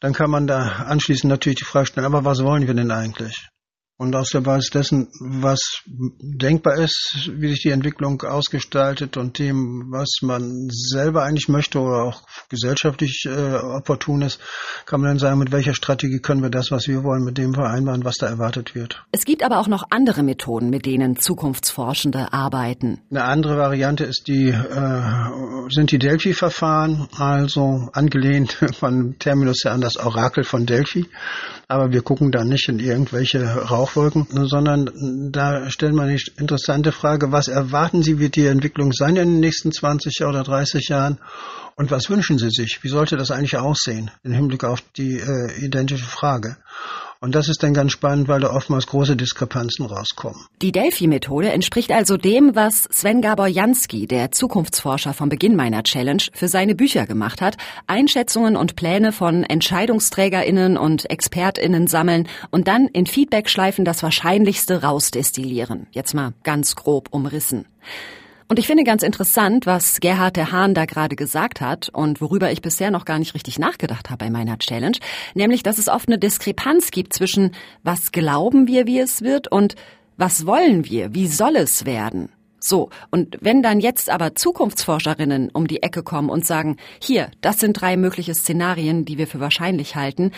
dann 0.00 0.12
kann 0.12 0.30
man 0.30 0.46
da 0.46 0.84
anschließend 0.86 1.30
natürlich 1.30 1.58
die 1.60 1.64
Frage 1.64 1.86
stellen, 1.86 2.06
aber 2.06 2.24
was 2.24 2.42
wollen 2.42 2.66
wir 2.66 2.74
denn 2.74 2.90
eigentlich? 2.90 3.48
Und 4.00 4.16
aus 4.16 4.30
der 4.30 4.40
Basis 4.40 4.70
dessen, 4.70 5.08
was 5.20 5.82
denkbar 5.84 6.78
ist, 6.78 7.28
wie 7.34 7.48
sich 7.48 7.60
die 7.60 7.68
Entwicklung 7.68 8.22
ausgestaltet 8.22 9.18
und 9.18 9.38
dem, 9.38 9.88
was 9.90 10.22
man 10.22 10.70
selber 10.70 11.24
eigentlich 11.24 11.50
möchte 11.50 11.80
oder 11.80 12.04
auch 12.04 12.22
gesellschaftlich 12.48 13.26
äh, 13.26 13.56
opportun 13.56 14.22
ist, 14.22 14.40
kann 14.86 15.02
man 15.02 15.10
dann 15.10 15.18
sagen, 15.18 15.38
mit 15.38 15.52
welcher 15.52 15.74
Strategie 15.74 16.18
können 16.18 16.42
wir 16.42 16.48
das, 16.48 16.70
was 16.70 16.88
wir 16.88 17.04
wollen, 17.04 17.24
mit 17.24 17.36
dem 17.36 17.52
vereinbaren, 17.52 18.02
was 18.02 18.14
da 18.14 18.26
erwartet 18.28 18.74
wird. 18.74 19.04
Es 19.12 19.26
gibt 19.26 19.42
aber 19.44 19.58
auch 19.58 19.68
noch 19.68 19.84
andere 19.90 20.22
Methoden, 20.22 20.70
mit 20.70 20.86
denen 20.86 21.16
Zukunftsforschende 21.16 22.32
arbeiten. 22.32 23.02
Eine 23.10 23.24
andere 23.24 23.58
Variante 23.58 24.04
ist 24.04 24.28
die, 24.28 24.48
äh, 24.48 25.02
sind 25.68 25.92
die 25.92 25.98
Delphi-Verfahren, 25.98 27.06
also 27.18 27.90
angelehnt 27.92 28.52
von 28.78 29.16
Terminus 29.18 29.64
her 29.64 29.72
an 29.72 29.82
das 29.82 29.98
Orakel 29.98 30.44
von 30.44 30.64
Delphi. 30.64 31.04
Aber 31.68 31.92
wir 31.92 32.00
gucken 32.00 32.32
da 32.32 32.44
nicht 32.44 32.68
in 32.68 32.78
irgendwelche 32.80 33.68
Rauchwolken, 33.90 34.26
sondern 34.46 35.30
da 35.32 35.70
stellen 35.70 35.94
wir 35.94 36.06
die 36.06 36.22
interessante 36.38 36.92
Frage, 36.92 37.32
was 37.32 37.48
erwarten 37.48 38.02
Sie, 38.02 38.18
wird 38.18 38.36
die 38.36 38.46
Entwicklung 38.46 38.92
sein 38.92 39.16
in 39.16 39.28
den 39.28 39.40
nächsten 39.40 39.72
20 39.72 40.24
oder 40.24 40.42
30 40.42 40.88
Jahren? 40.88 41.18
Und 41.76 41.90
was 41.90 42.10
wünschen 42.10 42.38
Sie 42.38 42.50
sich? 42.50 42.80
Wie 42.82 42.88
sollte 42.88 43.16
das 43.16 43.30
eigentlich 43.30 43.56
aussehen 43.56 44.10
im 44.22 44.32
Hinblick 44.32 44.64
auf 44.64 44.82
die 44.96 45.18
äh, 45.18 45.64
identische 45.64 46.04
Frage? 46.04 46.56
Und 47.22 47.34
das 47.34 47.50
ist 47.50 47.62
dann 47.62 47.74
ganz 47.74 47.92
spannend, 47.92 48.28
weil 48.28 48.40
da 48.40 48.50
oftmals 48.50 48.86
große 48.86 49.14
Diskrepanzen 49.14 49.84
rauskommen. 49.84 50.46
Die 50.62 50.72
Delphi-Methode 50.72 51.52
entspricht 51.52 51.92
also 51.92 52.16
dem, 52.16 52.54
was 52.54 52.84
Sven 52.84 53.20
Gabor 53.20 53.46
Jansky, 53.46 54.06
der 54.06 54.32
Zukunftsforscher 54.32 55.12
vom 55.12 55.28
Beginn 55.28 55.54
meiner 55.54 55.82
Challenge, 55.82 56.22
für 56.32 56.48
seine 56.48 56.74
Bücher 56.74 57.06
gemacht 57.06 57.42
hat. 57.42 57.58
Einschätzungen 57.86 58.56
und 58.56 58.74
Pläne 58.74 59.12
von 59.12 59.42
EntscheidungsträgerInnen 59.42 60.78
und 60.78 61.10
ExpertInnen 61.10 61.88
sammeln 61.88 62.26
und 62.50 62.68
dann 62.68 62.86
in 62.86 63.04
Feedbackschleifen 63.04 63.84
das 63.84 64.02
Wahrscheinlichste 64.02 64.82
rausdestillieren. 64.82 65.88
Jetzt 65.90 66.14
mal 66.14 66.32
ganz 66.42 66.74
grob 66.74 67.08
umrissen. 67.10 67.66
Und 68.50 68.58
ich 68.58 68.66
finde 68.66 68.82
ganz 68.82 69.04
interessant, 69.04 69.64
was 69.64 70.00
Gerhard 70.00 70.34
der 70.34 70.50
Hahn 70.50 70.74
da 70.74 70.84
gerade 70.84 71.14
gesagt 71.14 71.60
hat 71.60 71.88
und 71.88 72.20
worüber 72.20 72.50
ich 72.50 72.62
bisher 72.62 72.90
noch 72.90 73.04
gar 73.04 73.20
nicht 73.20 73.32
richtig 73.34 73.60
nachgedacht 73.60 74.10
habe 74.10 74.24
bei 74.24 74.30
meiner 74.30 74.58
Challenge, 74.58 74.98
nämlich, 75.34 75.62
dass 75.62 75.78
es 75.78 75.86
oft 75.86 76.08
eine 76.08 76.18
Diskrepanz 76.18 76.90
gibt 76.90 77.14
zwischen 77.14 77.54
was 77.84 78.10
glauben 78.10 78.66
wir, 78.66 78.88
wie 78.88 78.98
es 78.98 79.22
wird 79.22 79.46
und 79.46 79.76
was 80.16 80.46
wollen 80.46 80.84
wir, 80.84 81.14
wie 81.14 81.28
soll 81.28 81.54
es 81.54 81.86
werden. 81.86 82.28
So, 82.58 82.90
und 83.12 83.38
wenn 83.40 83.62
dann 83.62 83.78
jetzt 83.78 84.10
aber 84.10 84.34
Zukunftsforscherinnen 84.34 85.50
um 85.50 85.68
die 85.68 85.84
Ecke 85.84 86.02
kommen 86.02 86.28
und 86.28 86.44
sagen, 86.44 86.76
hier, 87.00 87.30
das 87.42 87.60
sind 87.60 87.80
drei 87.80 87.96
mögliche 87.96 88.34
Szenarien, 88.34 89.04
die 89.04 89.16
wir 89.16 89.28
für 89.28 89.38
wahrscheinlich 89.38 89.94
halten, 89.94 90.32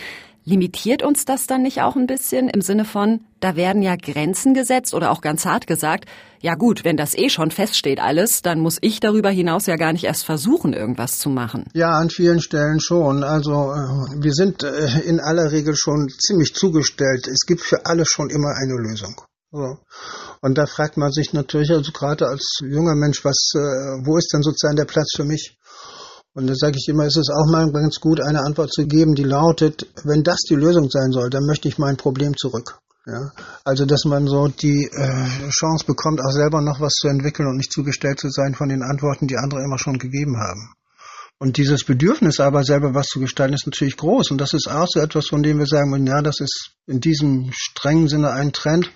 limitiert 0.45 1.03
uns 1.03 1.25
das 1.25 1.47
dann 1.47 1.61
nicht 1.61 1.81
auch 1.81 1.95
ein 1.95 2.07
bisschen 2.07 2.49
im 2.49 2.61
Sinne 2.61 2.85
von, 2.85 3.21
da 3.39 3.55
werden 3.55 3.81
ja 3.81 3.95
Grenzen 3.95 4.53
gesetzt 4.53 4.93
oder 4.93 5.11
auch 5.11 5.21
ganz 5.21 5.45
hart 5.45 5.67
gesagt, 5.67 6.05
ja 6.39 6.55
gut, 6.55 6.83
wenn 6.83 6.97
das 6.97 7.15
eh 7.15 7.29
schon 7.29 7.51
feststeht 7.51 7.99
alles, 7.99 8.41
dann 8.41 8.59
muss 8.59 8.77
ich 8.81 8.99
darüber 8.99 9.29
hinaus 9.29 9.65
ja 9.65 9.77
gar 9.77 9.93
nicht 9.93 10.03
erst 10.03 10.25
versuchen, 10.25 10.73
irgendwas 10.73 11.19
zu 11.19 11.29
machen. 11.29 11.65
Ja, 11.73 11.91
an 11.91 12.09
vielen 12.09 12.41
Stellen 12.41 12.79
schon. 12.79 13.23
Also 13.23 13.51
äh, 13.51 14.21
wir 14.21 14.33
sind 14.33 14.63
äh, 14.63 14.99
in 15.05 15.19
aller 15.19 15.51
Regel 15.51 15.75
schon 15.75 16.09
ziemlich 16.09 16.53
zugestellt. 16.53 17.27
Es 17.27 17.45
gibt 17.45 17.61
für 17.61 17.85
alle 17.85 18.05
schon 18.05 18.29
immer 18.29 18.53
eine 18.55 18.75
Lösung. 18.75 19.15
So. 19.51 19.77
Und 20.41 20.57
da 20.57 20.65
fragt 20.65 20.97
man 20.97 21.11
sich 21.11 21.31
natürlich, 21.31 21.69
also 21.71 21.91
gerade 21.91 22.27
als 22.27 22.59
junger 22.61 22.95
Mensch, 22.95 23.23
was, 23.23 23.51
äh, 23.55 23.59
wo 24.03 24.17
ist 24.17 24.33
denn 24.33 24.41
sozusagen 24.41 24.75
der 24.75 24.85
Platz 24.85 25.13
für 25.15 25.23
mich? 25.23 25.57
Und 26.35 26.47
da 26.47 26.53
sage 26.55 26.77
ich 26.77 26.87
immer, 26.87 27.05
ist 27.05 27.17
es 27.17 27.29
auch 27.29 27.51
mal 27.51 27.71
ganz 27.71 27.99
gut, 27.99 28.19
eine 28.19 28.41
Antwort 28.41 28.73
zu 28.73 28.87
geben, 28.87 29.13
die 29.13 29.23
lautet, 29.23 29.87
wenn 30.03 30.23
das 30.23 30.39
die 30.49 30.55
Lösung 30.55 30.89
sein 30.89 31.11
soll, 31.11 31.29
dann 31.29 31.45
möchte 31.45 31.67
ich 31.67 31.77
mein 31.77 31.97
Problem 31.97 32.35
zurück. 32.35 32.79
Ja, 33.05 33.31
also 33.65 33.85
dass 33.85 34.05
man 34.05 34.27
so 34.27 34.47
die 34.47 34.89
äh, 34.89 35.49
Chance 35.49 35.85
bekommt, 35.85 36.21
auch 36.21 36.31
selber 36.31 36.61
noch 36.61 36.79
was 36.79 36.93
zu 36.93 37.09
entwickeln 37.09 37.49
und 37.49 37.57
nicht 37.57 37.71
zugestellt 37.71 38.19
zu 38.19 38.29
sein 38.29 38.55
von 38.55 38.69
den 38.69 38.81
Antworten, 38.81 39.27
die 39.27 39.37
andere 39.37 39.61
immer 39.61 39.77
schon 39.77 39.99
gegeben 39.99 40.37
haben. 40.37 40.73
Und 41.37 41.57
dieses 41.57 41.83
Bedürfnis 41.83 42.39
aber 42.39 42.63
selber 42.63 42.93
was 42.93 43.07
zu 43.07 43.19
gestalten, 43.19 43.55
ist 43.55 43.65
natürlich 43.65 43.97
groß. 43.97 44.31
Und 44.31 44.37
das 44.39 44.53
ist 44.53 44.71
auch 44.71 44.87
so 44.87 45.01
etwas, 45.01 45.27
von 45.27 45.43
dem 45.43 45.59
wir 45.59 45.65
sagen, 45.65 46.07
ja, 46.07 46.21
das 46.21 46.39
ist 46.39 46.71
in 46.87 47.01
diesem 47.01 47.49
strengen 47.51 48.07
Sinne 48.07 48.31
ein 48.31 48.53
Trend, 48.53 48.89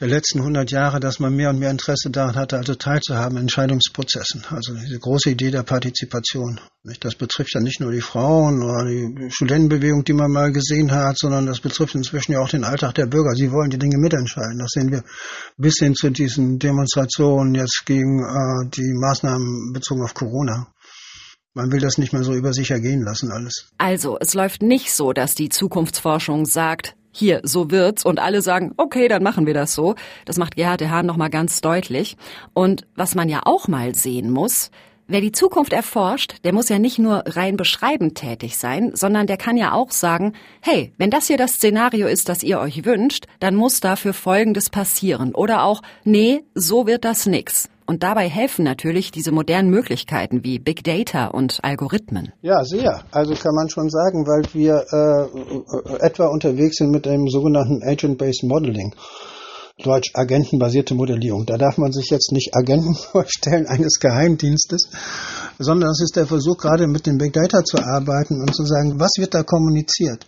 der 0.00 0.06
letzten 0.06 0.38
100 0.38 0.70
Jahre, 0.70 1.00
dass 1.00 1.18
man 1.18 1.34
mehr 1.34 1.50
und 1.50 1.58
mehr 1.58 1.70
Interesse 1.70 2.10
daran 2.10 2.36
hatte, 2.36 2.56
also 2.56 2.76
teilzuhaben 2.76 3.36
in 3.36 3.42
Entscheidungsprozessen. 3.42 4.44
Also 4.50 4.74
diese 4.74 4.98
große 4.98 5.30
Idee 5.30 5.50
der 5.50 5.64
Partizipation. 5.64 6.60
Das 7.00 7.16
betrifft 7.16 7.54
ja 7.54 7.60
nicht 7.60 7.80
nur 7.80 7.90
die 7.90 8.00
Frauen 8.00 8.62
oder 8.62 8.84
die 8.84 9.30
Studentenbewegung, 9.30 10.04
die 10.04 10.12
man 10.12 10.30
mal 10.30 10.52
gesehen 10.52 10.92
hat, 10.92 11.18
sondern 11.18 11.46
das 11.46 11.60
betrifft 11.60 11.96
inzwischen 11.96 12.32
ja 12.32 12.38
auch 12.38 12.48
den 12.48 12.64
Alltag 12.64 12.94
der 12.94 13.06
Bürger. 13.06 13.34
Sie 13.34 13.50
wollen 13.50 13.70
die 13.70 13.78
Dinge 13.78 13.98
mitentscheiden. 13.98 14.58
Das 14.58 14.70
sehen 14.70 14.92
wir 14.92 15.02
bis 15.56 15.78
hin 15.78 15.94
zu 15.94 16.10
diesen 16.10 16.58
Demonstrationen 16.58 17.54
jetzt 17.56 17.82
gegen 17.84 18.20
äh, 18.20 18.70
die 18.70 18.94
Maßnahmen 18.94 19.72
bezogen 19.72 20.04
auf 20.04 20.14
Corona. 20.14 20.68
Man 21.54 21.72
will 21.72 21.80
das 21.80 21.98
nicht 21.98 22.12
mehr 22.12 22.22
so 22.22 22.34
über 22.34 22.52
sich 22.52 22.70
ergehen 22.70 23.02
lassen 23.02 23.32
alles. 23.32 23.70
Also, 23.78 24.16
es 24.20 24.34
läuft 24.34 24.62
nicht 24.62 24.92
so, 24.92 25.12
dass 25.12 25.34
die 25.34 25.48
Zukunftsforschung 25.48 26.46
sagt, 26.46 26.94
hier, 27.12 27.40
so 27.42 27.70
wird's 27.70 28.04
und 28.04 28.18
alle 28.18 28.42
sagen, 28.42 28.72
okay, 28.76 29.08
dann 29.08 29.22
machen 29.22 29.46
wir 29.46 29.54
das 29.54 29.74
so. 29.74 29.94
Das 30.24 30.36
macht 30.36 30.56
Gerhard 30.56 30.80
de 30.80 30.88
Hahn 30.88 31.06
nochmal 31.06 31.30
ganz 31.30 31.60
deutlich. 31.60 32.16
Und 32.54 32.86
was 32.94 33.14
man 33.14 33.28
ja 33.28 33.40
auch 33.44 33.68
mal 33.68 33.94
sehen 33.94 34.30
muss, 34.30 34.70
Wer 35.10 35.22
die 35.22 35.32
Zukunft 35.32 35.72
erforscht, 35.72 36.34
der 36.44 36.52
muss 36.52 36.68
ja 36.68 36.78
nicht 36.78 36.98
nur 36.98 37.24
rein 37.24 37.56
beschreibend 37.56 38.16
tätig 38.16 38.58
sein, 38.58 38.90
sondern 38.92 39.26
der 39.26 39.38
kann 39.38 39.56
ja 39.56 39.72
auch 39.72 39.90
sagen, 39.90 40.34
hey, 40.60 40.92
wenn 40.98 41.08
das 41.08 41.28
hier 41.28 41.38
das 41.38 41.54
Szenario 41.54 42.06
ist, 42.06 42.28
das 42.28 42.42
ihr 42.42 42.60
euch 42.60 42.84
wünscht, 42.84 43.24
dann 43.40 43.54
muss 43.54 43.80
dafür 43.80 44.12
Folgendes 44.12 44.68
passieren. 44.68 45.34
Oder 45.34 45.62
auch, 45.62 45.80
nee, 46.04 46.44
so 46.54 46.86
wird 46.86 47.06
das 47.06 47.24
nix. 47.24 47.70
Und 47.88 48.02
dabei 48.02 48.28
helfen 48.28 48.66
natürlich 48.66 49.12
diese 49.12 49.32
modernen 49.32 49.70
Möglichkeiten 49.70 50.44
wie 50.44 50.58
Big 50.58 50.84
Data 50.84 51.28
und 51.28 51.60
Algorithmen. 51.62 52.34
Ja, 52.42 52.62
sehr. 52.62 53.02
Also 53.12 53.32
kann 53.32 53.54
man 53.54 53.70
schon 53.70 53.88
sagen, 53.88 54.26
weil 54.26 54.44
wir 54.52 54.84
äh, 54.92 56.04
etwa 56.04 56.26
unterwegs 56.26 56.76
sind 56.76 56.90
mit 56.90 57.08
einem 57.08 57.28
sogenannten 57.28 57.82
Agent-Based 57.82 58.44
Modeling. 58.44 58.94
Deutsch 59.82 60.10
agentenbasierte 60.12 60.94
Modellierung. 60.94 61.46
Da 61.46 61.56
darf 61.56 61.78
man 61.78 61.90
sich 61.92 62.10
jetzt 62.10 62.30
nicht 62.32 62.54
Agenten 62.54 62.94
vorstellen 63.12 63.66
eines 63.66 63.98
Geheimdienstes, 64.00 64.90
sondern 65.58 65.88
es 65.88 66.02
ist 66.02 66.16
der 66.16 66.26
Versuch, 66.26 66.58
gerade 66.58 66.88
mit 66.88 67.06
dem 67.06 67.16
Big 67.16 67.32
Data 67.32 67.64
zu 67.64 67.78
arbeiten 67.78 68.42
und 68.42 68.54
zu 68.54 68.66
sagen, 68.66 69.00
was 69.00 69.12
wird 69.16 69.32
da 69.32 69.42
kommuniziert? 69.44 70.26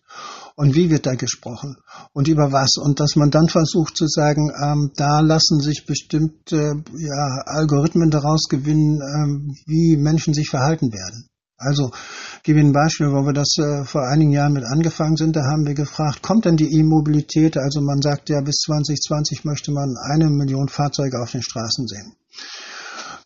Und 0.61 0.75
wie 0.75 0.91
wird 0.91 1.07
da 1.07 1.15
gesprochen 1.15 1.77
und 2.13 2.29
über 2.29 2.53
was 2.53 2.77
und 2.77 3.01
dass 3.01 3.17
man 3.17 3.31
dann 3.31 3.49
versucht 3.49 3.97
zu 3.97 4.07
sagen, 4.07 4.53
ähm, 4.63 4.91
da 4.95 5.21
lassen 5.21 5.59
sich 5.59 5.87
bestimmte 5.87 6.85
ja, 6.99 7.43
Algorithmen 7.47 8.11
daraus 8.11 8.47
gewinnen, 8.47 9.01
ähm, 9.01 9.55
wie 9.65 9.97
Menschen 9.97 10.35
sich 10.35 10.51
verhalten 10.51 10.93
werden. 10.93 11.29
Also 11.57 11.93
gebe 12.43 12.61
Ihnen 12.61 12.71
ein 12.71 12.73
Beispiel, 12.75 13.07
wo 13.07 13.25
wir 13.25 13.33
das 13.33 13.57
äh, 13.57 13.85
vor 13.87 14.07
einigen 14.07 14.33
Jahren 14.33 14.53
mit 14.53 14.65
angefangen 14.65 15.17
sind. 15.17 15.35
Da 15.35 15.45
haben 15.51 15.67
wir 15.67 15.73
gefragt, 15.73 16.23
kommt 16.23 16.45
denn 16.45 16.59
die 16.59 16.79
E-Mobilität? 16.79 17.57
Also 17.57 17.81
man 17.81 18.03
sagt 18.03 18.29
ja, 18.29 18.43
bis 18.43 18.57
2020 18.67 19.47
möchte 19.47 19.73
man 19.73 19.95
eine 20.11 20.29
Million 20.29 20.69
Fahrzeuge 20.69 21.23
auf 21.23 21.33
den 21.33 21.43
Straßen 21.43 21.87
sehen. 21.87 22.13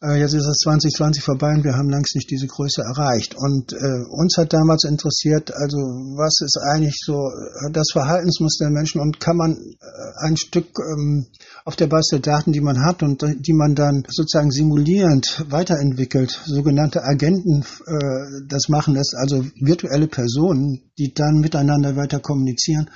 Äh, 0.04 0.20
jetzt 0.20 0.34
ist 0.34 0.46
es 0.46 0.58
2020 0.64 1.22
vorbei 1.22 1.54
und 1.54 1.64
wir 1.64 1.74
haben 1.74 1.88
längst 1.88 2.14
nicht 2.14 2.30
diese 2.30 2.46
Größe 2.46 2.82
erreicht. 2.82 3.34
Und 3.36 3.72
äh, 3.72 4.04
uns 4.10 4.36
hat 4.36 4.52
damals 4.52 4.84
interessiert, 4.84 5.52
also 5.54 5.78
was 5.78 6.40
ist 6.44 6.58
eigentlich 6.58 6.96
so 7.00 7.14
äh, 7.14 7.72
das 7.72 7.88
Verhaltensmuster 7.92 8.66
der 8.66 8.72
Menschen 8.72 9.00
und 9.00 9.18
kann 9.18 9.36
man 9.36 9.52
äh, 9.52 10.26
ein 10.26 10.36
Stück 10.36 10.66
ähm, 10.78 11.26
auf 11.64 11.76
der 11.76 11.86
Basis 11.86 12.10
der 12.10 12.18
Daten, 12.20 12.52
die 12.52 12.60
man 12.60 12.84
hat 12.84 13.02
und 13.02 13.22
die 13.22 13.54
man 13.54 13.74
dann 13.74 14.04
sozusagen 14.08 14.50
simulierend 14.50 15.44
weiterentwickelt, 15.48 16.38
sogenannte 16.44 17.02
Agenten 17.02 17.62
äh, 17.62 18.46
das 18.48 18.68
machen 18.68 18.94
lässt, 18.94 19.14
also 19.16 19.44
virtuelle 19.60 20.08
Personen, 20.08 20.82
die 20.98 21.14
dann 21.14 21.40
miteinander 21.40 21.96
weiter 21.96 22.20
kommunizieren, 22.20 22.90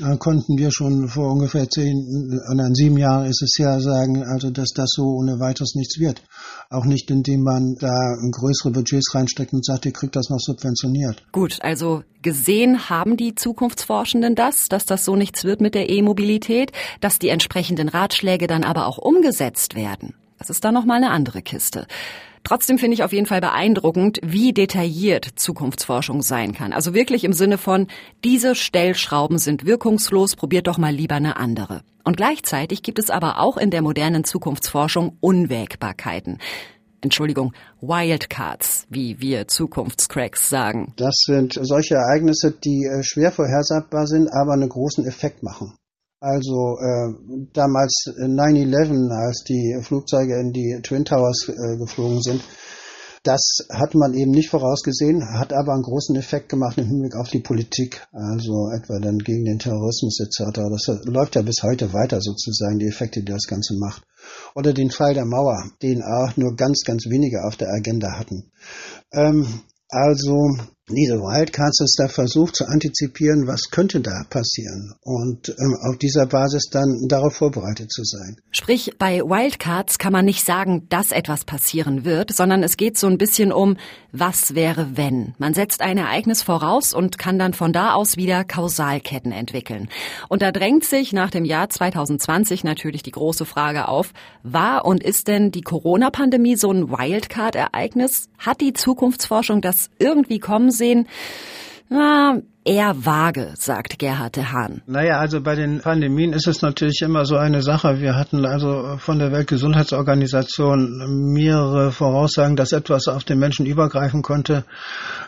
äh, 0.00 0.16
konnten 0.16 0.58
wir 0.58 0.72
schon 0.72 1.08
vor 1.08 1.32
ungefähr 1.32 1.68
zehn, 1.68 2.40
oder 2.52 2.68
sieben 2.72 2.96
Jahren 2.96 3.26
ist 3.26 3.42
es 3.42 3.56
ja 3.58 3.78
sagen, 3.80 4.24
also 4.24 4.50
dass 4.50 4.70
das 4.74 4.90
so 4.90 5.04
ohne 5.04 5.38
weiteres 5.38 5.74
nichts 5.74 5.98
wird. 6.00 6.22
Auch 6.70 6.84
nicht, 6.84 7.10
indem 7.10 7.42
man 7.42 7.76
da 7.78 8.16
größere 8.32 8.72
Budgets 8.72 9.14
reinsteckt 9.14 9.52
und 9.52 9.64
sagt, 9.64 9.86
ihr 9.86 9.92
kriegt 9.92 10.16
das 10.16 10.30
noch 10.30 10.40
subventioniert. 10.40 11.22
Gut, 11.30 11.58
also 11.62 12.02
gesehen 12.22 12.88
haben 12.88 13.16
die 13.16 13.34
Zukunftsforschenden 13.34 14.34
das, 14.34 14.68
dass 14.68 14.84
das 14.86 15.04
so 15.04 15.14
nichts 15.14 15.44
wird 15.44 15.60
mit 15.60 15.74
der 15.74 15.88
E-Mobilität, 15.88 16.72
dass 17.00 17.18
die 17.18 17.28
entsprechenden 17.28 17.88
Ratschläge 17.88 18.46
dann 18.46 18.64
aber 18.64 18.86
auch 18.86 18.98
umgesetzt 18.98 19.76
werden. 19.76 20.14
Das 20.38 20.50
ist 20.50 20.64
dann 20.64 20.74
nochmal 20.74 20.96
eine 20.96 21.10
andere 21.10 21.42
Kiste. 21.42 21.86
Trotzdem 22.44 22.76
finde 22.76 22.94
ich 22.94 23.02
auf 23.02 23.12
jeden 23.12 23.24
Fall 23.24 23.40
beeindruckend, 23.40 24.20
wie 24.22 24.52
detailliert 24.52 25.26
Zukunftsforschung 25.34 26.20
sein 26.20 26.52
kann. 26.52 26.74
Also 26.74 26.92
wirklich 26.92 27.24
im 27.24 27.32
Sinne 27.32 27.56
von, 27.56 27.86
diese 28.22 28.54
Stellschrauben 28.54 29.38
sind 29.38 29.64
wirkungslos, 29.64 30.36
probiert 30.36 30.66
doch 30.66 30.76
mal 30.76 30.94
lieber 30.94 31.14
eine 31.14 31.38
andere. 31.38 31.80
Und 32.04 32.18
gleichzeitig 32.18 32.82
gibt 32.82 32.98
es 32.98 33.08
aber 33.08 33.40
auch 33.40 33.56
in 33.56 33.70
der 33.70 33.80
modernen 33.80 34.24
Zukunftsforschung 34.24 35.16
Unwägbarkeiten. 35.20 36.38
Entschuldigung, 37.00 37.52
Wildcards, 37.80 38.86
wie 38.90 39.20
wir 39.20 39.48
Zukunftscracks 39.48 40.48
sagen. 40.50 40.92
Das 40.96 41.22
sind 41.26 41.58
solche 41.60 41.94
Ereignisse, 41.94 42.52
die 42.52 42.84
äh, 42.84 43.02
schwer 43.02 43.32
vorhersagbar 43.32 44.06
sind, 44.06 44.28
aber 44.28 44.52
einen 44.52 44.68
großen 44.68 45.06
Effekt 45.06 45.42
machen. 45.42 45.74
Also 46.24 46.78
äh, 46.80 47.12
damals 47.52 48.08
9-11, 48.16 49.12
als 49.12 49.44
die 49.44 49.78
Flugzeuge 49.82 50.40
in 50.40 50.52
die 50.52 50.80
Twin 50.82 51.04
Towers 51.04 51.50
äh, 51.50 51.76
geflogen 51.76 52.22
sind, 52.22 52.40
das 53.24 53.66
hat 53.70 53.94
man 53.94 54.14
eben 54.14 54.30
nicht 54.30 54.48
vorausgesehen, 54.48 55.38
hat 55.38 55.52
aber 55.52 55.74
einen 55.74 55.82
großen 55.82 56.16
Effekt 56.16 56.48
gemacht 56.48 56.78
im 56.78 56.86
Hinblick 56.86 57.14
auf 57.14 57.28
die 57.28 57.40
Politik, 57.40 58.06
also 58.10 58.70
etwa 58.74 59.00
dann 59.00 59.18
gegen 59.18 59.44
den 59.44 59.58
Terrorismus 59.58 60.18
etc. 60.20 60.60
Das 60.70 61.04
läuft 61.04 61.36
ja 61.36 61.42
bis 61.42 61.62
heute 61.62 61.92
weiter 61.92 62.22
sozusagen, 62.22 62.78
die 62.78 62.88
Effekte, 62.88 63.20
die 63.20 63.30
das 63.30 63.44
Ganze 63.46 63.74
macht. 63.78 64.02
Oder 64.54 64.72
den 64.72 64.90
Fall 64.90 65.12
der 65.12 65.26
Mauer, 65.26 65.62
den 65.82 66.02
auch 66.02 66.38
nur 66.38 66.56
ganz, 66.56 66.84
ganz 66.86 67.04
wenige 67.04 67.44
auf 67.44 67.56
der 67.56 67.68
Agenda 67.68 68.18
hatten. 68.18 68.50
Ähm, 69.12 69.46
also 69.90 70.56
diese 70.90 71.14
Wildcards 71.14 71.80
ist 71.80 71.96
der 71.98 72.10
Versuch 72.10 72.52
zu 72.52 72.66
antizipieren, 72.66 73.46
was 73.46 73.70
könnte 73.70 74.00
da 74.00 74.24
passieren 74.28 74.92
und 75.02 75.48
ähm, 75.48 75.76
auf 75.88 75.96
dieser 75.96 76.26
Basis 76.26 76.68
dann 76.70 77.06
darauf 77.08 77.34
vorbereitet 77.34 77.90
zu 77.90 78.04
sein. 78.04 78.36
Sprich, 78.50 78.92
bei 78.98 79.20
Wildcards 79.20 79.98
kann 79.98 80.12
man 80.12 80.26
nicht 80.26 80.44
sagen, 80.44 80.86
dass 80.90 81.10
etwas 81.10 81.46
passieren 81.46 82.04
wird, 82.04 82.34
sondern 82.34 82.62
es 82.62 82.76
geht 82.76 82.98
so 82.98 83.06
ein 83.06 83.16
bisschen 83.16 83.50
um, 83.50 83.78
was 84.14 84.54
wäre 84.54 84.96
wenn. 84.96 85.34
Man 85.38 85.54
setzt 85.54 85.82
ein 85.82 85.98
Ereignis 85.98 86.42
voraus 86.42 86.94
und 86.94 87.18
kann 87.18 87.38
dann 87.38 87.52
von 87.52 87.72
da 87.72 87.94
aus 87.94 88.16
wieder 88.16 88.44
Kausalketten 88.44 89.32
entwickeln. 89.32 89.88
Und 90.28 90.40
da 90.40 90.52
drängt 90.52 90.84
sich 90.84 91.12
nach 91.12 91.30
dem 91.30 91.44
Jahr 91.44 91.68
2020 91.68 92.62
natürlich 92.62 93.02
die 93.02 93.10
große 93.10 93.44
Frage 93.44 93.88
auf, 93.88 94.12
war 94.44 94.84
und 94.84 95.02
ist 95.02 95.26
denn 95.26 95.50
die 95.50 95.62
Corona-Pandemie 95.62 96.54
so 96.54 96.70
ein 96.70 96.90
Wildcard-Ereignis? 96.90 98.28
Hat 98.38 98.60
die 98.60 98.72
Zukunftsforschung 98.72 99.60
das 99.60 99.90
irgendwie 99.98 100.38
kommen 100.38 100.70
sehen? 100.70 101.08
Na, 101.88 102.40
eher 102.64 103.04
vage, 103.04 103.52
sagt 103.56 103.98
Gerhard 103.98 104.36
de 104.36 104.44
Hahn. 104.44 104.82
Naja, 104.86 105.18
also 105.18 105.40
bei 105.40 105.54
den 105.54 105.80
Pandemien 105.80 106.32
ist 106.32 106.46
es 106.46 106.62
natürlich 106.62 107.00
immer 107.02 107.26
so 107.26 107.36
eine 107.36 107.62
Sache. 107.62 108.00
Wir 108.00 108.16
hatten 108.16 108.44
also 108.46 108.96
von 108.98 109.18
der 109.18 109.32
Weltgesundheitsorganisation 109.32 111.32
mehrere 111.32 111.92
Voraussagen, 111.92 112.56
dass 112.56 112.72
etwas 112.72 113.08
auf 113.08 113.24
den 113.24 113.38
Menschen 113.38 113.66
übergreifen 113.66 114.22
konnte 114.22 114.64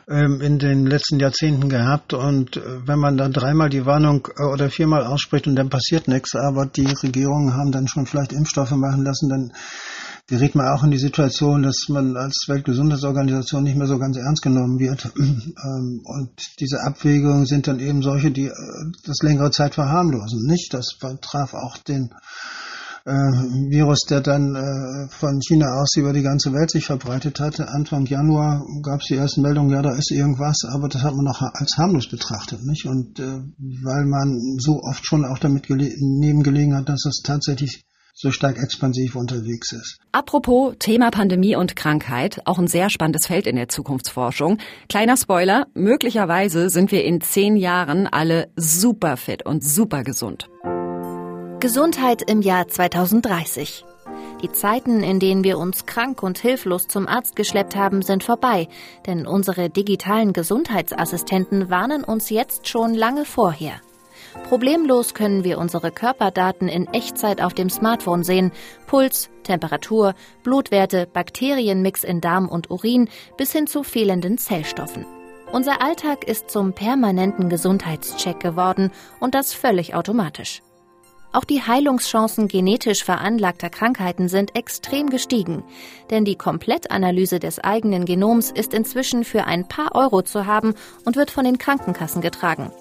ähm, 0.09 0.41
in 0.41 0.59
den 0.59 0.87
letzten 0.87 1.20
Jahrzehnten 1.20 1.68
gehabt. 1.68 2.14
Und 2.14 2.57
äh, 2.57 2.87
wenn 2.87 2.99
man 2.99 3.16
dann 3.16 3.32
dreimal 3.32 3.68
die 3.68 3.87
Warnung 3.87 4.28
äh, 4.37 4.45
oder 4.45 4.70
viermal 4.70 5.05
ausspricht 5.05 5.47
und 5.47 5.57
dann 5.57 5.68
passiert 5.68 6.09
nichts, 6.09 6.34
aber 6.34 6.66
die 6.66 6.89
Regierungen 7.03 7.55
haben 7.55 7.72
dann 7.72 7.89
schon 7.89 8.07
vielleicht 8.07 8.32
Impfstoffe 8.32 8.72
machen 8.72 9.05
lassen, 9.05 9.28
dann 9.28 9.53
gerät 10.27 10.55
man 10.55 10.68
auch 10.68 10.83
in 10.83 10.91
die 10.91 10.99
Situation, 10.99 11.62
dass 11.62 11.89
man 11.89 12.16
als 12.16 12.47
Weltgesundheitsorganisation 12.49 13.62
nicht 13.62 13.77
mehr 13.77 13.87
so 13.87 13.99
ganz 13.99 14.16
ernst 14.16 14.43
genommen 14.43 14.79
wird. 14.79 15.12
Ähm, 15.57 16.03
und 16.05 16.31
diese 16.61 16.83
Abwägungen 16.83 17.47
sind 17.47 17.66
dann 17.66 17.81
eben 17.81 18.03
solche, 18.03 18.31
die 18.31 18.47
äh, 18.47 18.53
das 19.05 19.18
längere 19.22 19.51
Zeit 19.51 19.74
verharmlosen. 19.74 20.45
Nicht? 20.47 20.74
Das 20.74 20.99
betraf 21.01 21.55
auch 21.55 21.79
den 21.79 22.11
äh, 23.07 23.11
Virus, 23.70 24.01
der 24.09 24.20
dann 24.20 24.55
äh, 24.55 25.09
von 25.09 25.41
China 25.41 25.81
aus 25.81 25.97
über 25.97 26.12
die 26.12 26.22
ganze 26.22 26.53
Welt 26.53 26.70
sich 26.70 26.85
verbreitet 26.85 27.41
hatte. 27.41 27.68
Anfang 27.68 28.05
Januar 28.07 28.66
gab 28.83 29.01
es 29.01 29.07
die 29.07 29.14
ersten 29.16 29.43
Meldungen, 29.43 29.70
ja, 29.70 29.83
da 29.83 29.95
ist 29.95 30.11
irgendwas, 30.11 30.62
aber 30.68 30.89
das 30.89 31.03
hat 31.03 31.14
man 31.14 31.24
noch 31.24 31.41
als 31.41 31.77
harmlos 31.79 32.09
betrachtet, 32.09 32.62
nicht? 32.64 32.87
Und 32.87 33.18
äh, 33.20 33.41
weil 33.83 34.07
man 34.07 34.59
so 34.59 34.81
oft 34.83 35.07
schon 35.07 35.24
auch 35.24 35.39
damit 35.39 35.66
gele 35.66 35.91
nebengelegen 36.01 36.77
hat, 36.77 36.89
dass 36.89 37.07
es 37.07 37.22
tatsächlich 37.24 37.85
so 38.19 38.31
stark 38.31 38.57
expansiv 38.57 39.14
unterwegs 39.14 39.73
ist. 39.73 39.99
Apropos 40.11 40.75
Thema 40.79 41.11
Pandemie 41.11 41.55
und 41.55 41.77
Krankheit, 41.77 42.41
auch 42.47 42.59
ein 42.59 42.67
sehr 42.67 42.89
spannendes 42.89 43.27
Feld 43.27 43.47
in 43.47 43.57
der 43.57 43.69
Zukunftsforschung. 43.69 44.57
Kleiner 44.89 45.19
Spoiler, 45.19 45.67
möglicherweise 45.75 46.71
sind 46.71 46.93
wir 46.93 47.05
in 47.05 47.21
zehn 47.21 47.57
Jahren 47.57 48.07
alle 48.07 48.49
super 48.57 49.19
fit 49.19 49.45
und 49.45 49.62
super 49.62 50.03
gesund. 50.03 50.49
Gesundheit 51.61 52.23
im 52.29 52.41
Jahr 52.41 52.69
2030. 52.69 53.85
Die 54.43 54.53
Zeiten, 54.53 55.03
in 55.03 55.21
denen 55.21 55.45
wir 55.45 55.59
uns 55.59 55.85
krank 55.85 56.23
und 56.23 56.39
hilflos 56.39 56.89
zum 56.89 57.07
Arzt 57.07 57.37
geschleppt 57.37 57.77
haben, 57.77 58.01
sind 58.01 58.25
vorbei, 58.25 58.69
denn 59.07 59.27
unsere 59.27 59.69
digitalen 59.69 60.33
Gesundheitsassistenten 60.33 61.69
warnen 61.69 62.03
uns 62.03 62.31
jetzt 62.31 62.67
schon 62.69 62.95
lange 62.95 63.27
vorher. 63.27 63.81
Problemlos 64.45 65.14
können 65.14 65.43
wir 65.43 65.59
unsere 65.59 65.91
Körperdaten 65.91 66.68
in 66.68 66.87
Echtzeit 66.93 67.43
auf 67.43 67.53
dem 67.53 67.68
Smartphone 67.68 68.22
sehen. 68.22 68.53
Puls, 68.87 69.28
Temperatur, 69.43 70.14
Blutwerte, 70.45 71.07
Bakterienmix 71.12 72.05
in 72.05 72.20
Darm 72.20 72.49
und 72.49 72.70
Urin 72.70 73.09
bis 73.37 73.53
hin 73.53 73.66
zu 73.66 73.82
fehlenden 73.82 74.39
Zellstoffen. 74.39 75.05
Unser 75.53 75.82
Alltag 75.82 76.24
ist 76.24 76.51
zum 76.51 76.72
permanenten 76.72 77.49
Gesundheitscheck 77.49 78.41
geworden 78.41 78.91
und 79.20 79.34
das 79.34 79.53
völlig 79.53 79.95
automatisch. 79.95 80.62
Auch 81.32 81.45
die 81.45 81.62
Heilungschancen 81.62 82.49
genetisch 82.49 83.05
veranlagter 83.05 83.68
Krankheiten 83.68 84.28
sind 84.28 84.57
extrem 84.57 85.11
gestiegen, 85.11 85.64
denn 86.11 86.24
die 86.24 86.37
Komplettanalyse 86.37 87.39
des 87.39 87.59
eigenen 87.59 88.07
Genoms 88.07 88.51
ist 88.51 88.72
inzwischen 88.72 89.22
für 89.22 89.45
ein 89.45 89.68
paar 89.68 89.95
Euro 89.95 90.22
zu 90.22 90.47
haben 90.47 90.74
und 91.05 91.16
wird 91.16 91.30
von 91.30 91.45
den 91.45 91.59
Krankenkassen 91.59 92.22
getragen. 92.22 92.72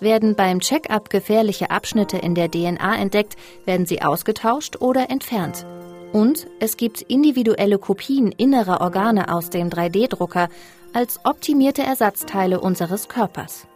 Werden 0.00 0.34
beim 0.34 0.60
Check-up 0.60 1.10
gefährliche 1.10 1.70
Abschnitte 1.70 2.18
in 2.18 2.34
der 2.34 2.50
DNA 2.50 2.96
entdeckt, 2.96 3.36
werden 3.64 3.86
sie 3.86 4.02
ausgetauscht 4.02 4.76
oder 4.80 5.10
entfernt. 5.10 5.66
Und 6.12 6.46
es 6.60 6.76
gibt 6.76 7.02
individuelle 7.02 7.78
Kopien 7.78 8.30
innerer 8.30 8.80
Organe 8.80 9.32
aus 9.32 9.50
dem 9.50 9.68
3D-Drucker 9.68 10.48
als 10.92 11.20
optimierte 11.24 11.82
Ersatzteile 11.82 12.60
unseres 12.60 13.08
Körpers. 13.08 13.66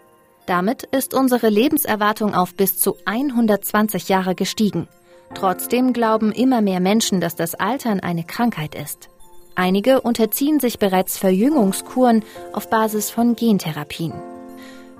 Damit 0.46 0.84
ist 0.84 1.14
unsere 1.14 1.48
Lebenserwartung 1.48 2.34
auf 2.34 2.54
bis 2.54 2.78
zu 2.78 2.96
120 3.04 4.08
Jahre 4.08 4.34
gestiegen. 4.34 4.88
Trotzdem 5.34 5.92
glauben 5.92 6.32
immer 6.32 6.62
mehr 6.62 6.80
Menschen, 6.80 7.20
dass 7.20 7.36
das 7.36 7.54
Altern 7.54 8.00
eine 8.00 8.24
Krankheit 8.24 8.74
ist. 8.74 9.10
Einige 9.56 10.00
unterziehen 10.00 10.60
sich 10.60 10.78
bereits 10.78 11.18
Verjüngungskuren 11.18 12.22
auf 12.52 12.70
Basis 12.70 13.10
von 13.10 13.34
Gentherapien. 13.34 14.14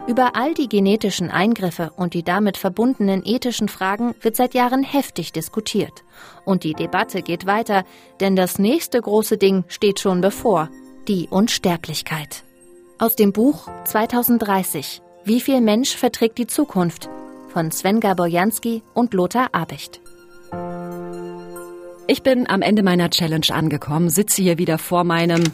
Über 0.09 0.35
all 0.37 0.55
die 0.55 0.71
genetischen 0.71 1.29
Eingriffe 1.31 1.93
und 1.95 2.15
die 2.15 2.23
damit 2.23 2.57
verbundenen 2.57 3.23
ethischen 3.27 3.69
Fragen 3.69 4.15
wird 4.23 4.37
seit 4.37 4.55
Jahren 4.55 4.83
heftig 4.83 5.33
diskutiert. 5.33 6.03
Und 6.47 6.65
die 6.65 6.73
Debatte 6.73 7.21
geht 7.21 7.45
weiter, 7.45 7.85
denn 8.19 8.35
das 8.35 8.59
nächste 8.59 9.03
große 9.03 9.37
Ding 9.37 9.65
steht 9.69 10.01
schon 10.01 10.23
bevor, 10.23 10.71
die 11.09 11.29
Unsterblichkeit. 11.29 12.43
Aus 12.99 13.17
dem 13.17 13.35
Buch 13.35 13.69
2030 13.85 15.03
Wie 15.25 15.43
viel 15.43 15.61
Mensch 15.61 15.95
verträgt 15.95 16.39
die 16.39 16.47
Zukunft 16.47 17.11
von 17.49 17.71
Sven 17.71 18.01
Gaborjanski 18.01 18.83
und 18.95 19.13
Lothar 19.13 19.49
Abicht. 19.53 20.01
Ich 22.07 22.23
bin 22.23 22.49
am 22.49 22.63
Ende 22.63 22.83
meiner 22.83 23.11
Challenge 23.11 23.47
angekommen, 23.51 24.09
sitze 24.09 24.41
hier 24.41 24.57
wieder 24.57 24.79
vor 24.79 25.05
meinem 25.05 25.45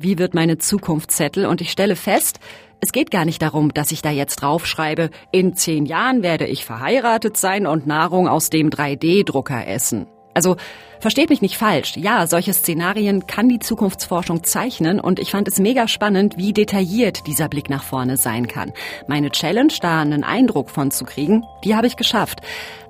Wie 0.00 0.18
wird 0.18 0.34
meine 0.34 0.58
Zukunftszettel 0.58 1.46
und 1.46 1.60
ich 1.60 1.72
stelle 1.72 1.96
fest, 1.96 2.38
es 2.80 2.92
geht 2.92 3.10
gar 3.10 3.24
nicht 3.24 3.42
darum, 3.42 3.72
dass 3.72 3.90
ich 3.90 4.02
da 4.02 4.10
jetzt 4.10 4.36
draufschreibe, 4.36 5.10
in 5.32 5.54
zehn 5.54 5.86
Jahren 5.86 6.22
werde 6.22 6.46
ich 6.46 6.64
verheiratet 6.64 7.36
sein 7.36 7.66
und 7.66 7.86
Nahrung 7.86 8.28
aus 8.28 8.50
dem 8.50 8.70
3D-Drucker 8.70 9.66
essen. 9.66 10.06
Also 10.34 10.56
versteht 11.00 11.30
mich 11.30 11.40
nicht 11.40 11.56
falsch. 11.56 11.96
Ja, 11.96 12.26
solche 12.26 12.52
Szenarien 12.52 13.26
kann 13.26 13.48
die 13.48 13.58
Zukunftsforschung 13.58 14.44
zeichnen 14.44 15.00
und 15.00 15.18
ich 15.18 15.30
fand 15.30 15.48
es 15.48 15.58
mega 15.58 15.88
spannend, 15.88 16.36
wie 16.36 16.52
detailliert 16.52 17.26
dieser 17.26 17.48
Blick 17.48 17.70
nach 17.70 17.82
vorne 17.82 18.18
sein 18.18 18.46
kann. 18.46 18.72
Meine 19.08 19.30
Challenge, 19.30 19.72
da 19.80 20.00
einen 20.00 20.24
Eindruck 20.24 20.68
von 20.68 20.90
zu 20.90 21.06
kriegen, 21.06 21.42
die 21.64 21.74
habe 21.74 21.86
ich 21.86 21.96
geschafft. 21.96 22.42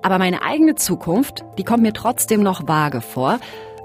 Aber 0.02 0.18
meine 0.18 0.42
eigene 0.42 0.74
Zukunft, 0.74 1.44
die 1.56 1.62
kommt 1.62 1.84
mir 1.84 1.92
trotzdem 1.92 2.42
noch 2.42 2.66
vage 2.66 3.00
vor 3.00 3.38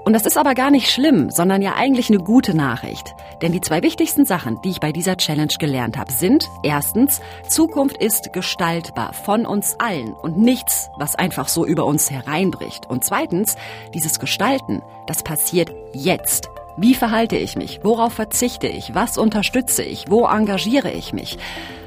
und 0.04 0.12
das 0.14 0.26
ist 0.26 0.36
aber 0.36 0.54
gar 0.54 0.70
nicht 0.70 0.90
schlimm, 0.90 1.30
sondern 1.30 1.62
ja 1.62 1.74
eigentlich 1.76 2.10
eine 2.10 2.18
gute 2.18 2.56
Nachricht. 2.56 3.14
Denn 3.40 3.52
die 3.52 3.60
zwei 3.60 3.82
wichtigsten 3.82 4.24
Sachen, 4.24 4.60
die 4.62 4.70
ich 4.70 4.80
bei 4.80 4.92
dieser 4.92 5.16
Challenge 5.16 5.52
gelernt 5.58 5.96
habe, 5.96 6.12
sind 6.12 6.48
erstens, 6.62 7.20
Zukunft 7.48 7.96
ist 7.98 8.32
gestaltbar 8.32 9.12
von 9.12 9.46
uns 9.46 9.76
allen 9.78 10.14
und 10.14 10.38
nichts, 10.38 10.90
was 10.96 11.14
einfach 11.14 11.48
so 11.48 11.64
über 11.66 11.86
uns 11.86 12.10
hereinbricht. 12.10 12.88
Und 12.88 13.04
zweitens, 13.04 13.56
dieses 13.94 14.18
Gestalten, 14.18 14.82
das 15.06 15.22
passiert 15.22 15.72
jetzt. 15.92 16.50
Wie 16.76 16.94
verhalte 16.94 17.36
ich 17.36 17.56
mich? 17.56 17.80
Worauf 17.82 18.14
verzichte 18.14 18.66
ich? 18.66 18.94
Was 18.94 19.18
unterstütze 19.18 19.82
ich? 19.82 20.06
Wo 20.08 20.26
engagiere 20.26 20.90
ich 20.90 21.12
mich? 21.12 21.38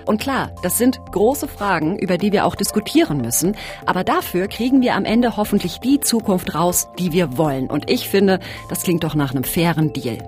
Und 0.06 0.22
klar, 0.22 0.52
das 0.62 0.78
sind 0.78 1.00
große 1.12 1.48
Fragen, 1.48 1.98
über 1.98 2.20
die 2.20 2.32
wir 2.32 2.46
auch 2.46 2.54
diskutieren 2.54 3.18
müssen. 3.18 3.56
Aber 3.88 4.04
dafür 4.04 4.48
kriegen 4.48 4.82
wir 4.82 4.94
am 4.94 5.04
Ende 5.04 5.38
hoffentlich 5.38 5.80
die 5.80 6.00
Zukunft 6.00 6.54
raus, 6.54 6.90
die 7.00 7.12
wir 7.12 7.38
wollen. 7.38 7.68
Und 7.68 7.90
ich 7.90 8.08
finde, 8.08 8.40
das 8.70 8.84
klingt 8.84 9.04
doch 9.04 9.16
nach 9.16 9.32
einem 9.32 9.44
fairen 9.44 9.92
Deal. 9.94 10.20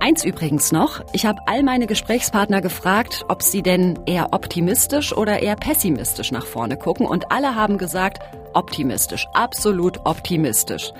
Eins 0.00 0.24
übrigens 0.24 0.72
noch, 0.72 1.02
ich 1.12 1.26
habe 1.26 1.40
all 1.46 1.62
meine 1.62 1.86
Gesprächspartner 1.86 2.60
gefragt, 2.60 3.24
ob 3.28 3.42
sie 3.42 3.62
denn 3.62 3.98
eher 4.06 4.32
optimistisch 4.32 5.14
oder 5.14 5.42
eher 5.42 5.56
pessimistisch 5.56 6.32
nach 6.32 6.46
vorne 6.46 6.76
gucken 6.76 7.06
und 7.06 7.32
alle 7.32 7.54
haben 7.54 7.76
gesagt, 7.76 8.18
optimistisch, 8.52 9.26
absolut 9.32 10.00
optimistisch. 10.04 10.92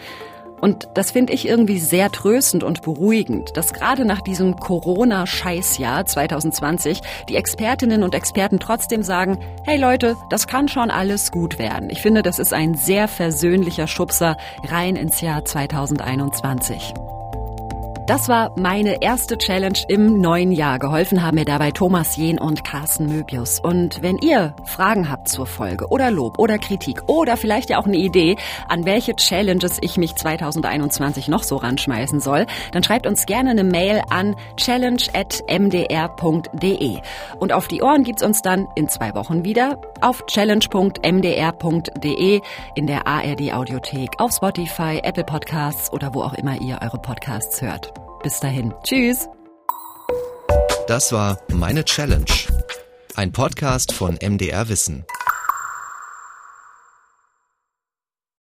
Und 0.60 0.88
das 0.94 1.10
finde 1.10 1.32
ich 1.32 1.46
irgendwie 1.46 1.78
sehr 1.78 2.10
tröstend 2.10 2.64
und 2.64 2.82
beruhigend, 2.82 3.56
dass 3.56 3.72
gerade 3.72 4.04
nach 4.04 4.20
diesem 4.20 4.56
Corona-Scheißjahr 4.56 6.06
2020 6.06 7.00
die 7.28 7.36
Expertinnen 7.36 8.02
und 8.02 8.14
Experten 8.14 8.58
trotzdem 8.58 9.02
sagen, 9.02 9.38
hey 9.64 9.78
Leute, 9.78 10.16
das 10.30 10.46
kann 10.46 10.68
schon 10.68 10.90
alles 10.90 11.30
gut 11.30 11.58
werden. 11.58 11.90
Ich 11.90 12.02
finde, 12.02 12.22
das 12.22 12.38
ist 12.38 12.52
ein 12.52 12.74
sehr 12.74 13.08
versöhnlicher 13.08 13.86
Schubser 13.86 14.36
rein 14.64 14.96
ins 14.96 15.20
Jahr 15.20 15.44
2021. 15.44 16.94
Das 18.06 18.28
war 18.28 18.52
meine 18.56 19.02
erste 19.02 19.36
Challenge 19.36 19.78
im 19.88 20.20
neuen 20.20 20.52
Jahr. 20.52 20.78
Geholfen 20.78 21.24
haben 21.24 21.34
mir 21.34 21.44
dabei 21.44 21.72
Thomas 21.72 22.14
Jehn 22.14 22.38
und 22.38 22.62
Carsten 22.62 23.06
Möbius. 23.06 23.58
Und 23.58 24.00
wenn 24.00 24.18
ihr 24.18 24.54
Fragen 24.64 25.10
habt 25.10 25.28
zur 25.28 25.46
Folge 25.46 25.88
oder 25.88 26.12
Lob 26.12 26.38
oder 26.38 26.58
Kritik 26.58 27.02
oder 27.08 27.36
vielleicht 27.36 27.68
ja 27.68 27.80
auch 27.80 27.86
eine 27.86 27.96
Idee, 27.96 28.36
an 28.68 28.84
welche 28.84 29.16
Challenges 29.16 29.78
ich 29.80 29.96
mich 29.96 30.14
2021 30.14 31.26
noch 31.26 31.42
so 31.42 31.56
ranschmeißen 31.56 32.20
soll, 32.20 32.46
dann 32.70 32.84
schreibt 32.84 33.08
uns 33.08 33.26
gerne 33.26 33.50
eine 33.50 33.64
Mail 33.64 34.02
an 34.08 34.36
challenge.mdr.de. 34.56 36.98
Und 37.40 37.52
auf 37.52 37.66
die 37.66 37.82
Ohren 37.82 38.04
gibt's 38.04 38.22
uns 38.22 38.40
dann 38.40 38.68
in 38.76 38.88
zwei 38.88 39.16
Wochen 39.16 39.42
wieder 39.42 39.80
auf 40.00 40.24
challenge.mdr.de, 40.26 42.40
in 42.76 42.86
der 42.86 43.08
ARD 43.08 43.52
Audiothek, 43.52 44.10
auf 44.18 44.30
Spotify, 44.30 45.00
Apple 45.02 45.24
Podcasts 45.24 45.92
oder 45.92 46.14
wo 46.14 46.22
auch 46.22 46.34
immer 46.34 46.60
ihr 46.60 46.78
eure 46.82 46.98
Podcasts 46.98 47.60
hört. 47.60 47.95
Bis 48.22 48.40
dahin. 48.40 48.74
Tschüss. 48.82 49.28
Das 50.86 51.12
war 51.12 51.38
Meine 51.52 51.84
Challenge. 51.84 52.24
Ein 53.14 53.32
Podcast 53.32 53.92
von 53.92 54.18
MDR 54.20 54.68
Wissen. 54.68 55.04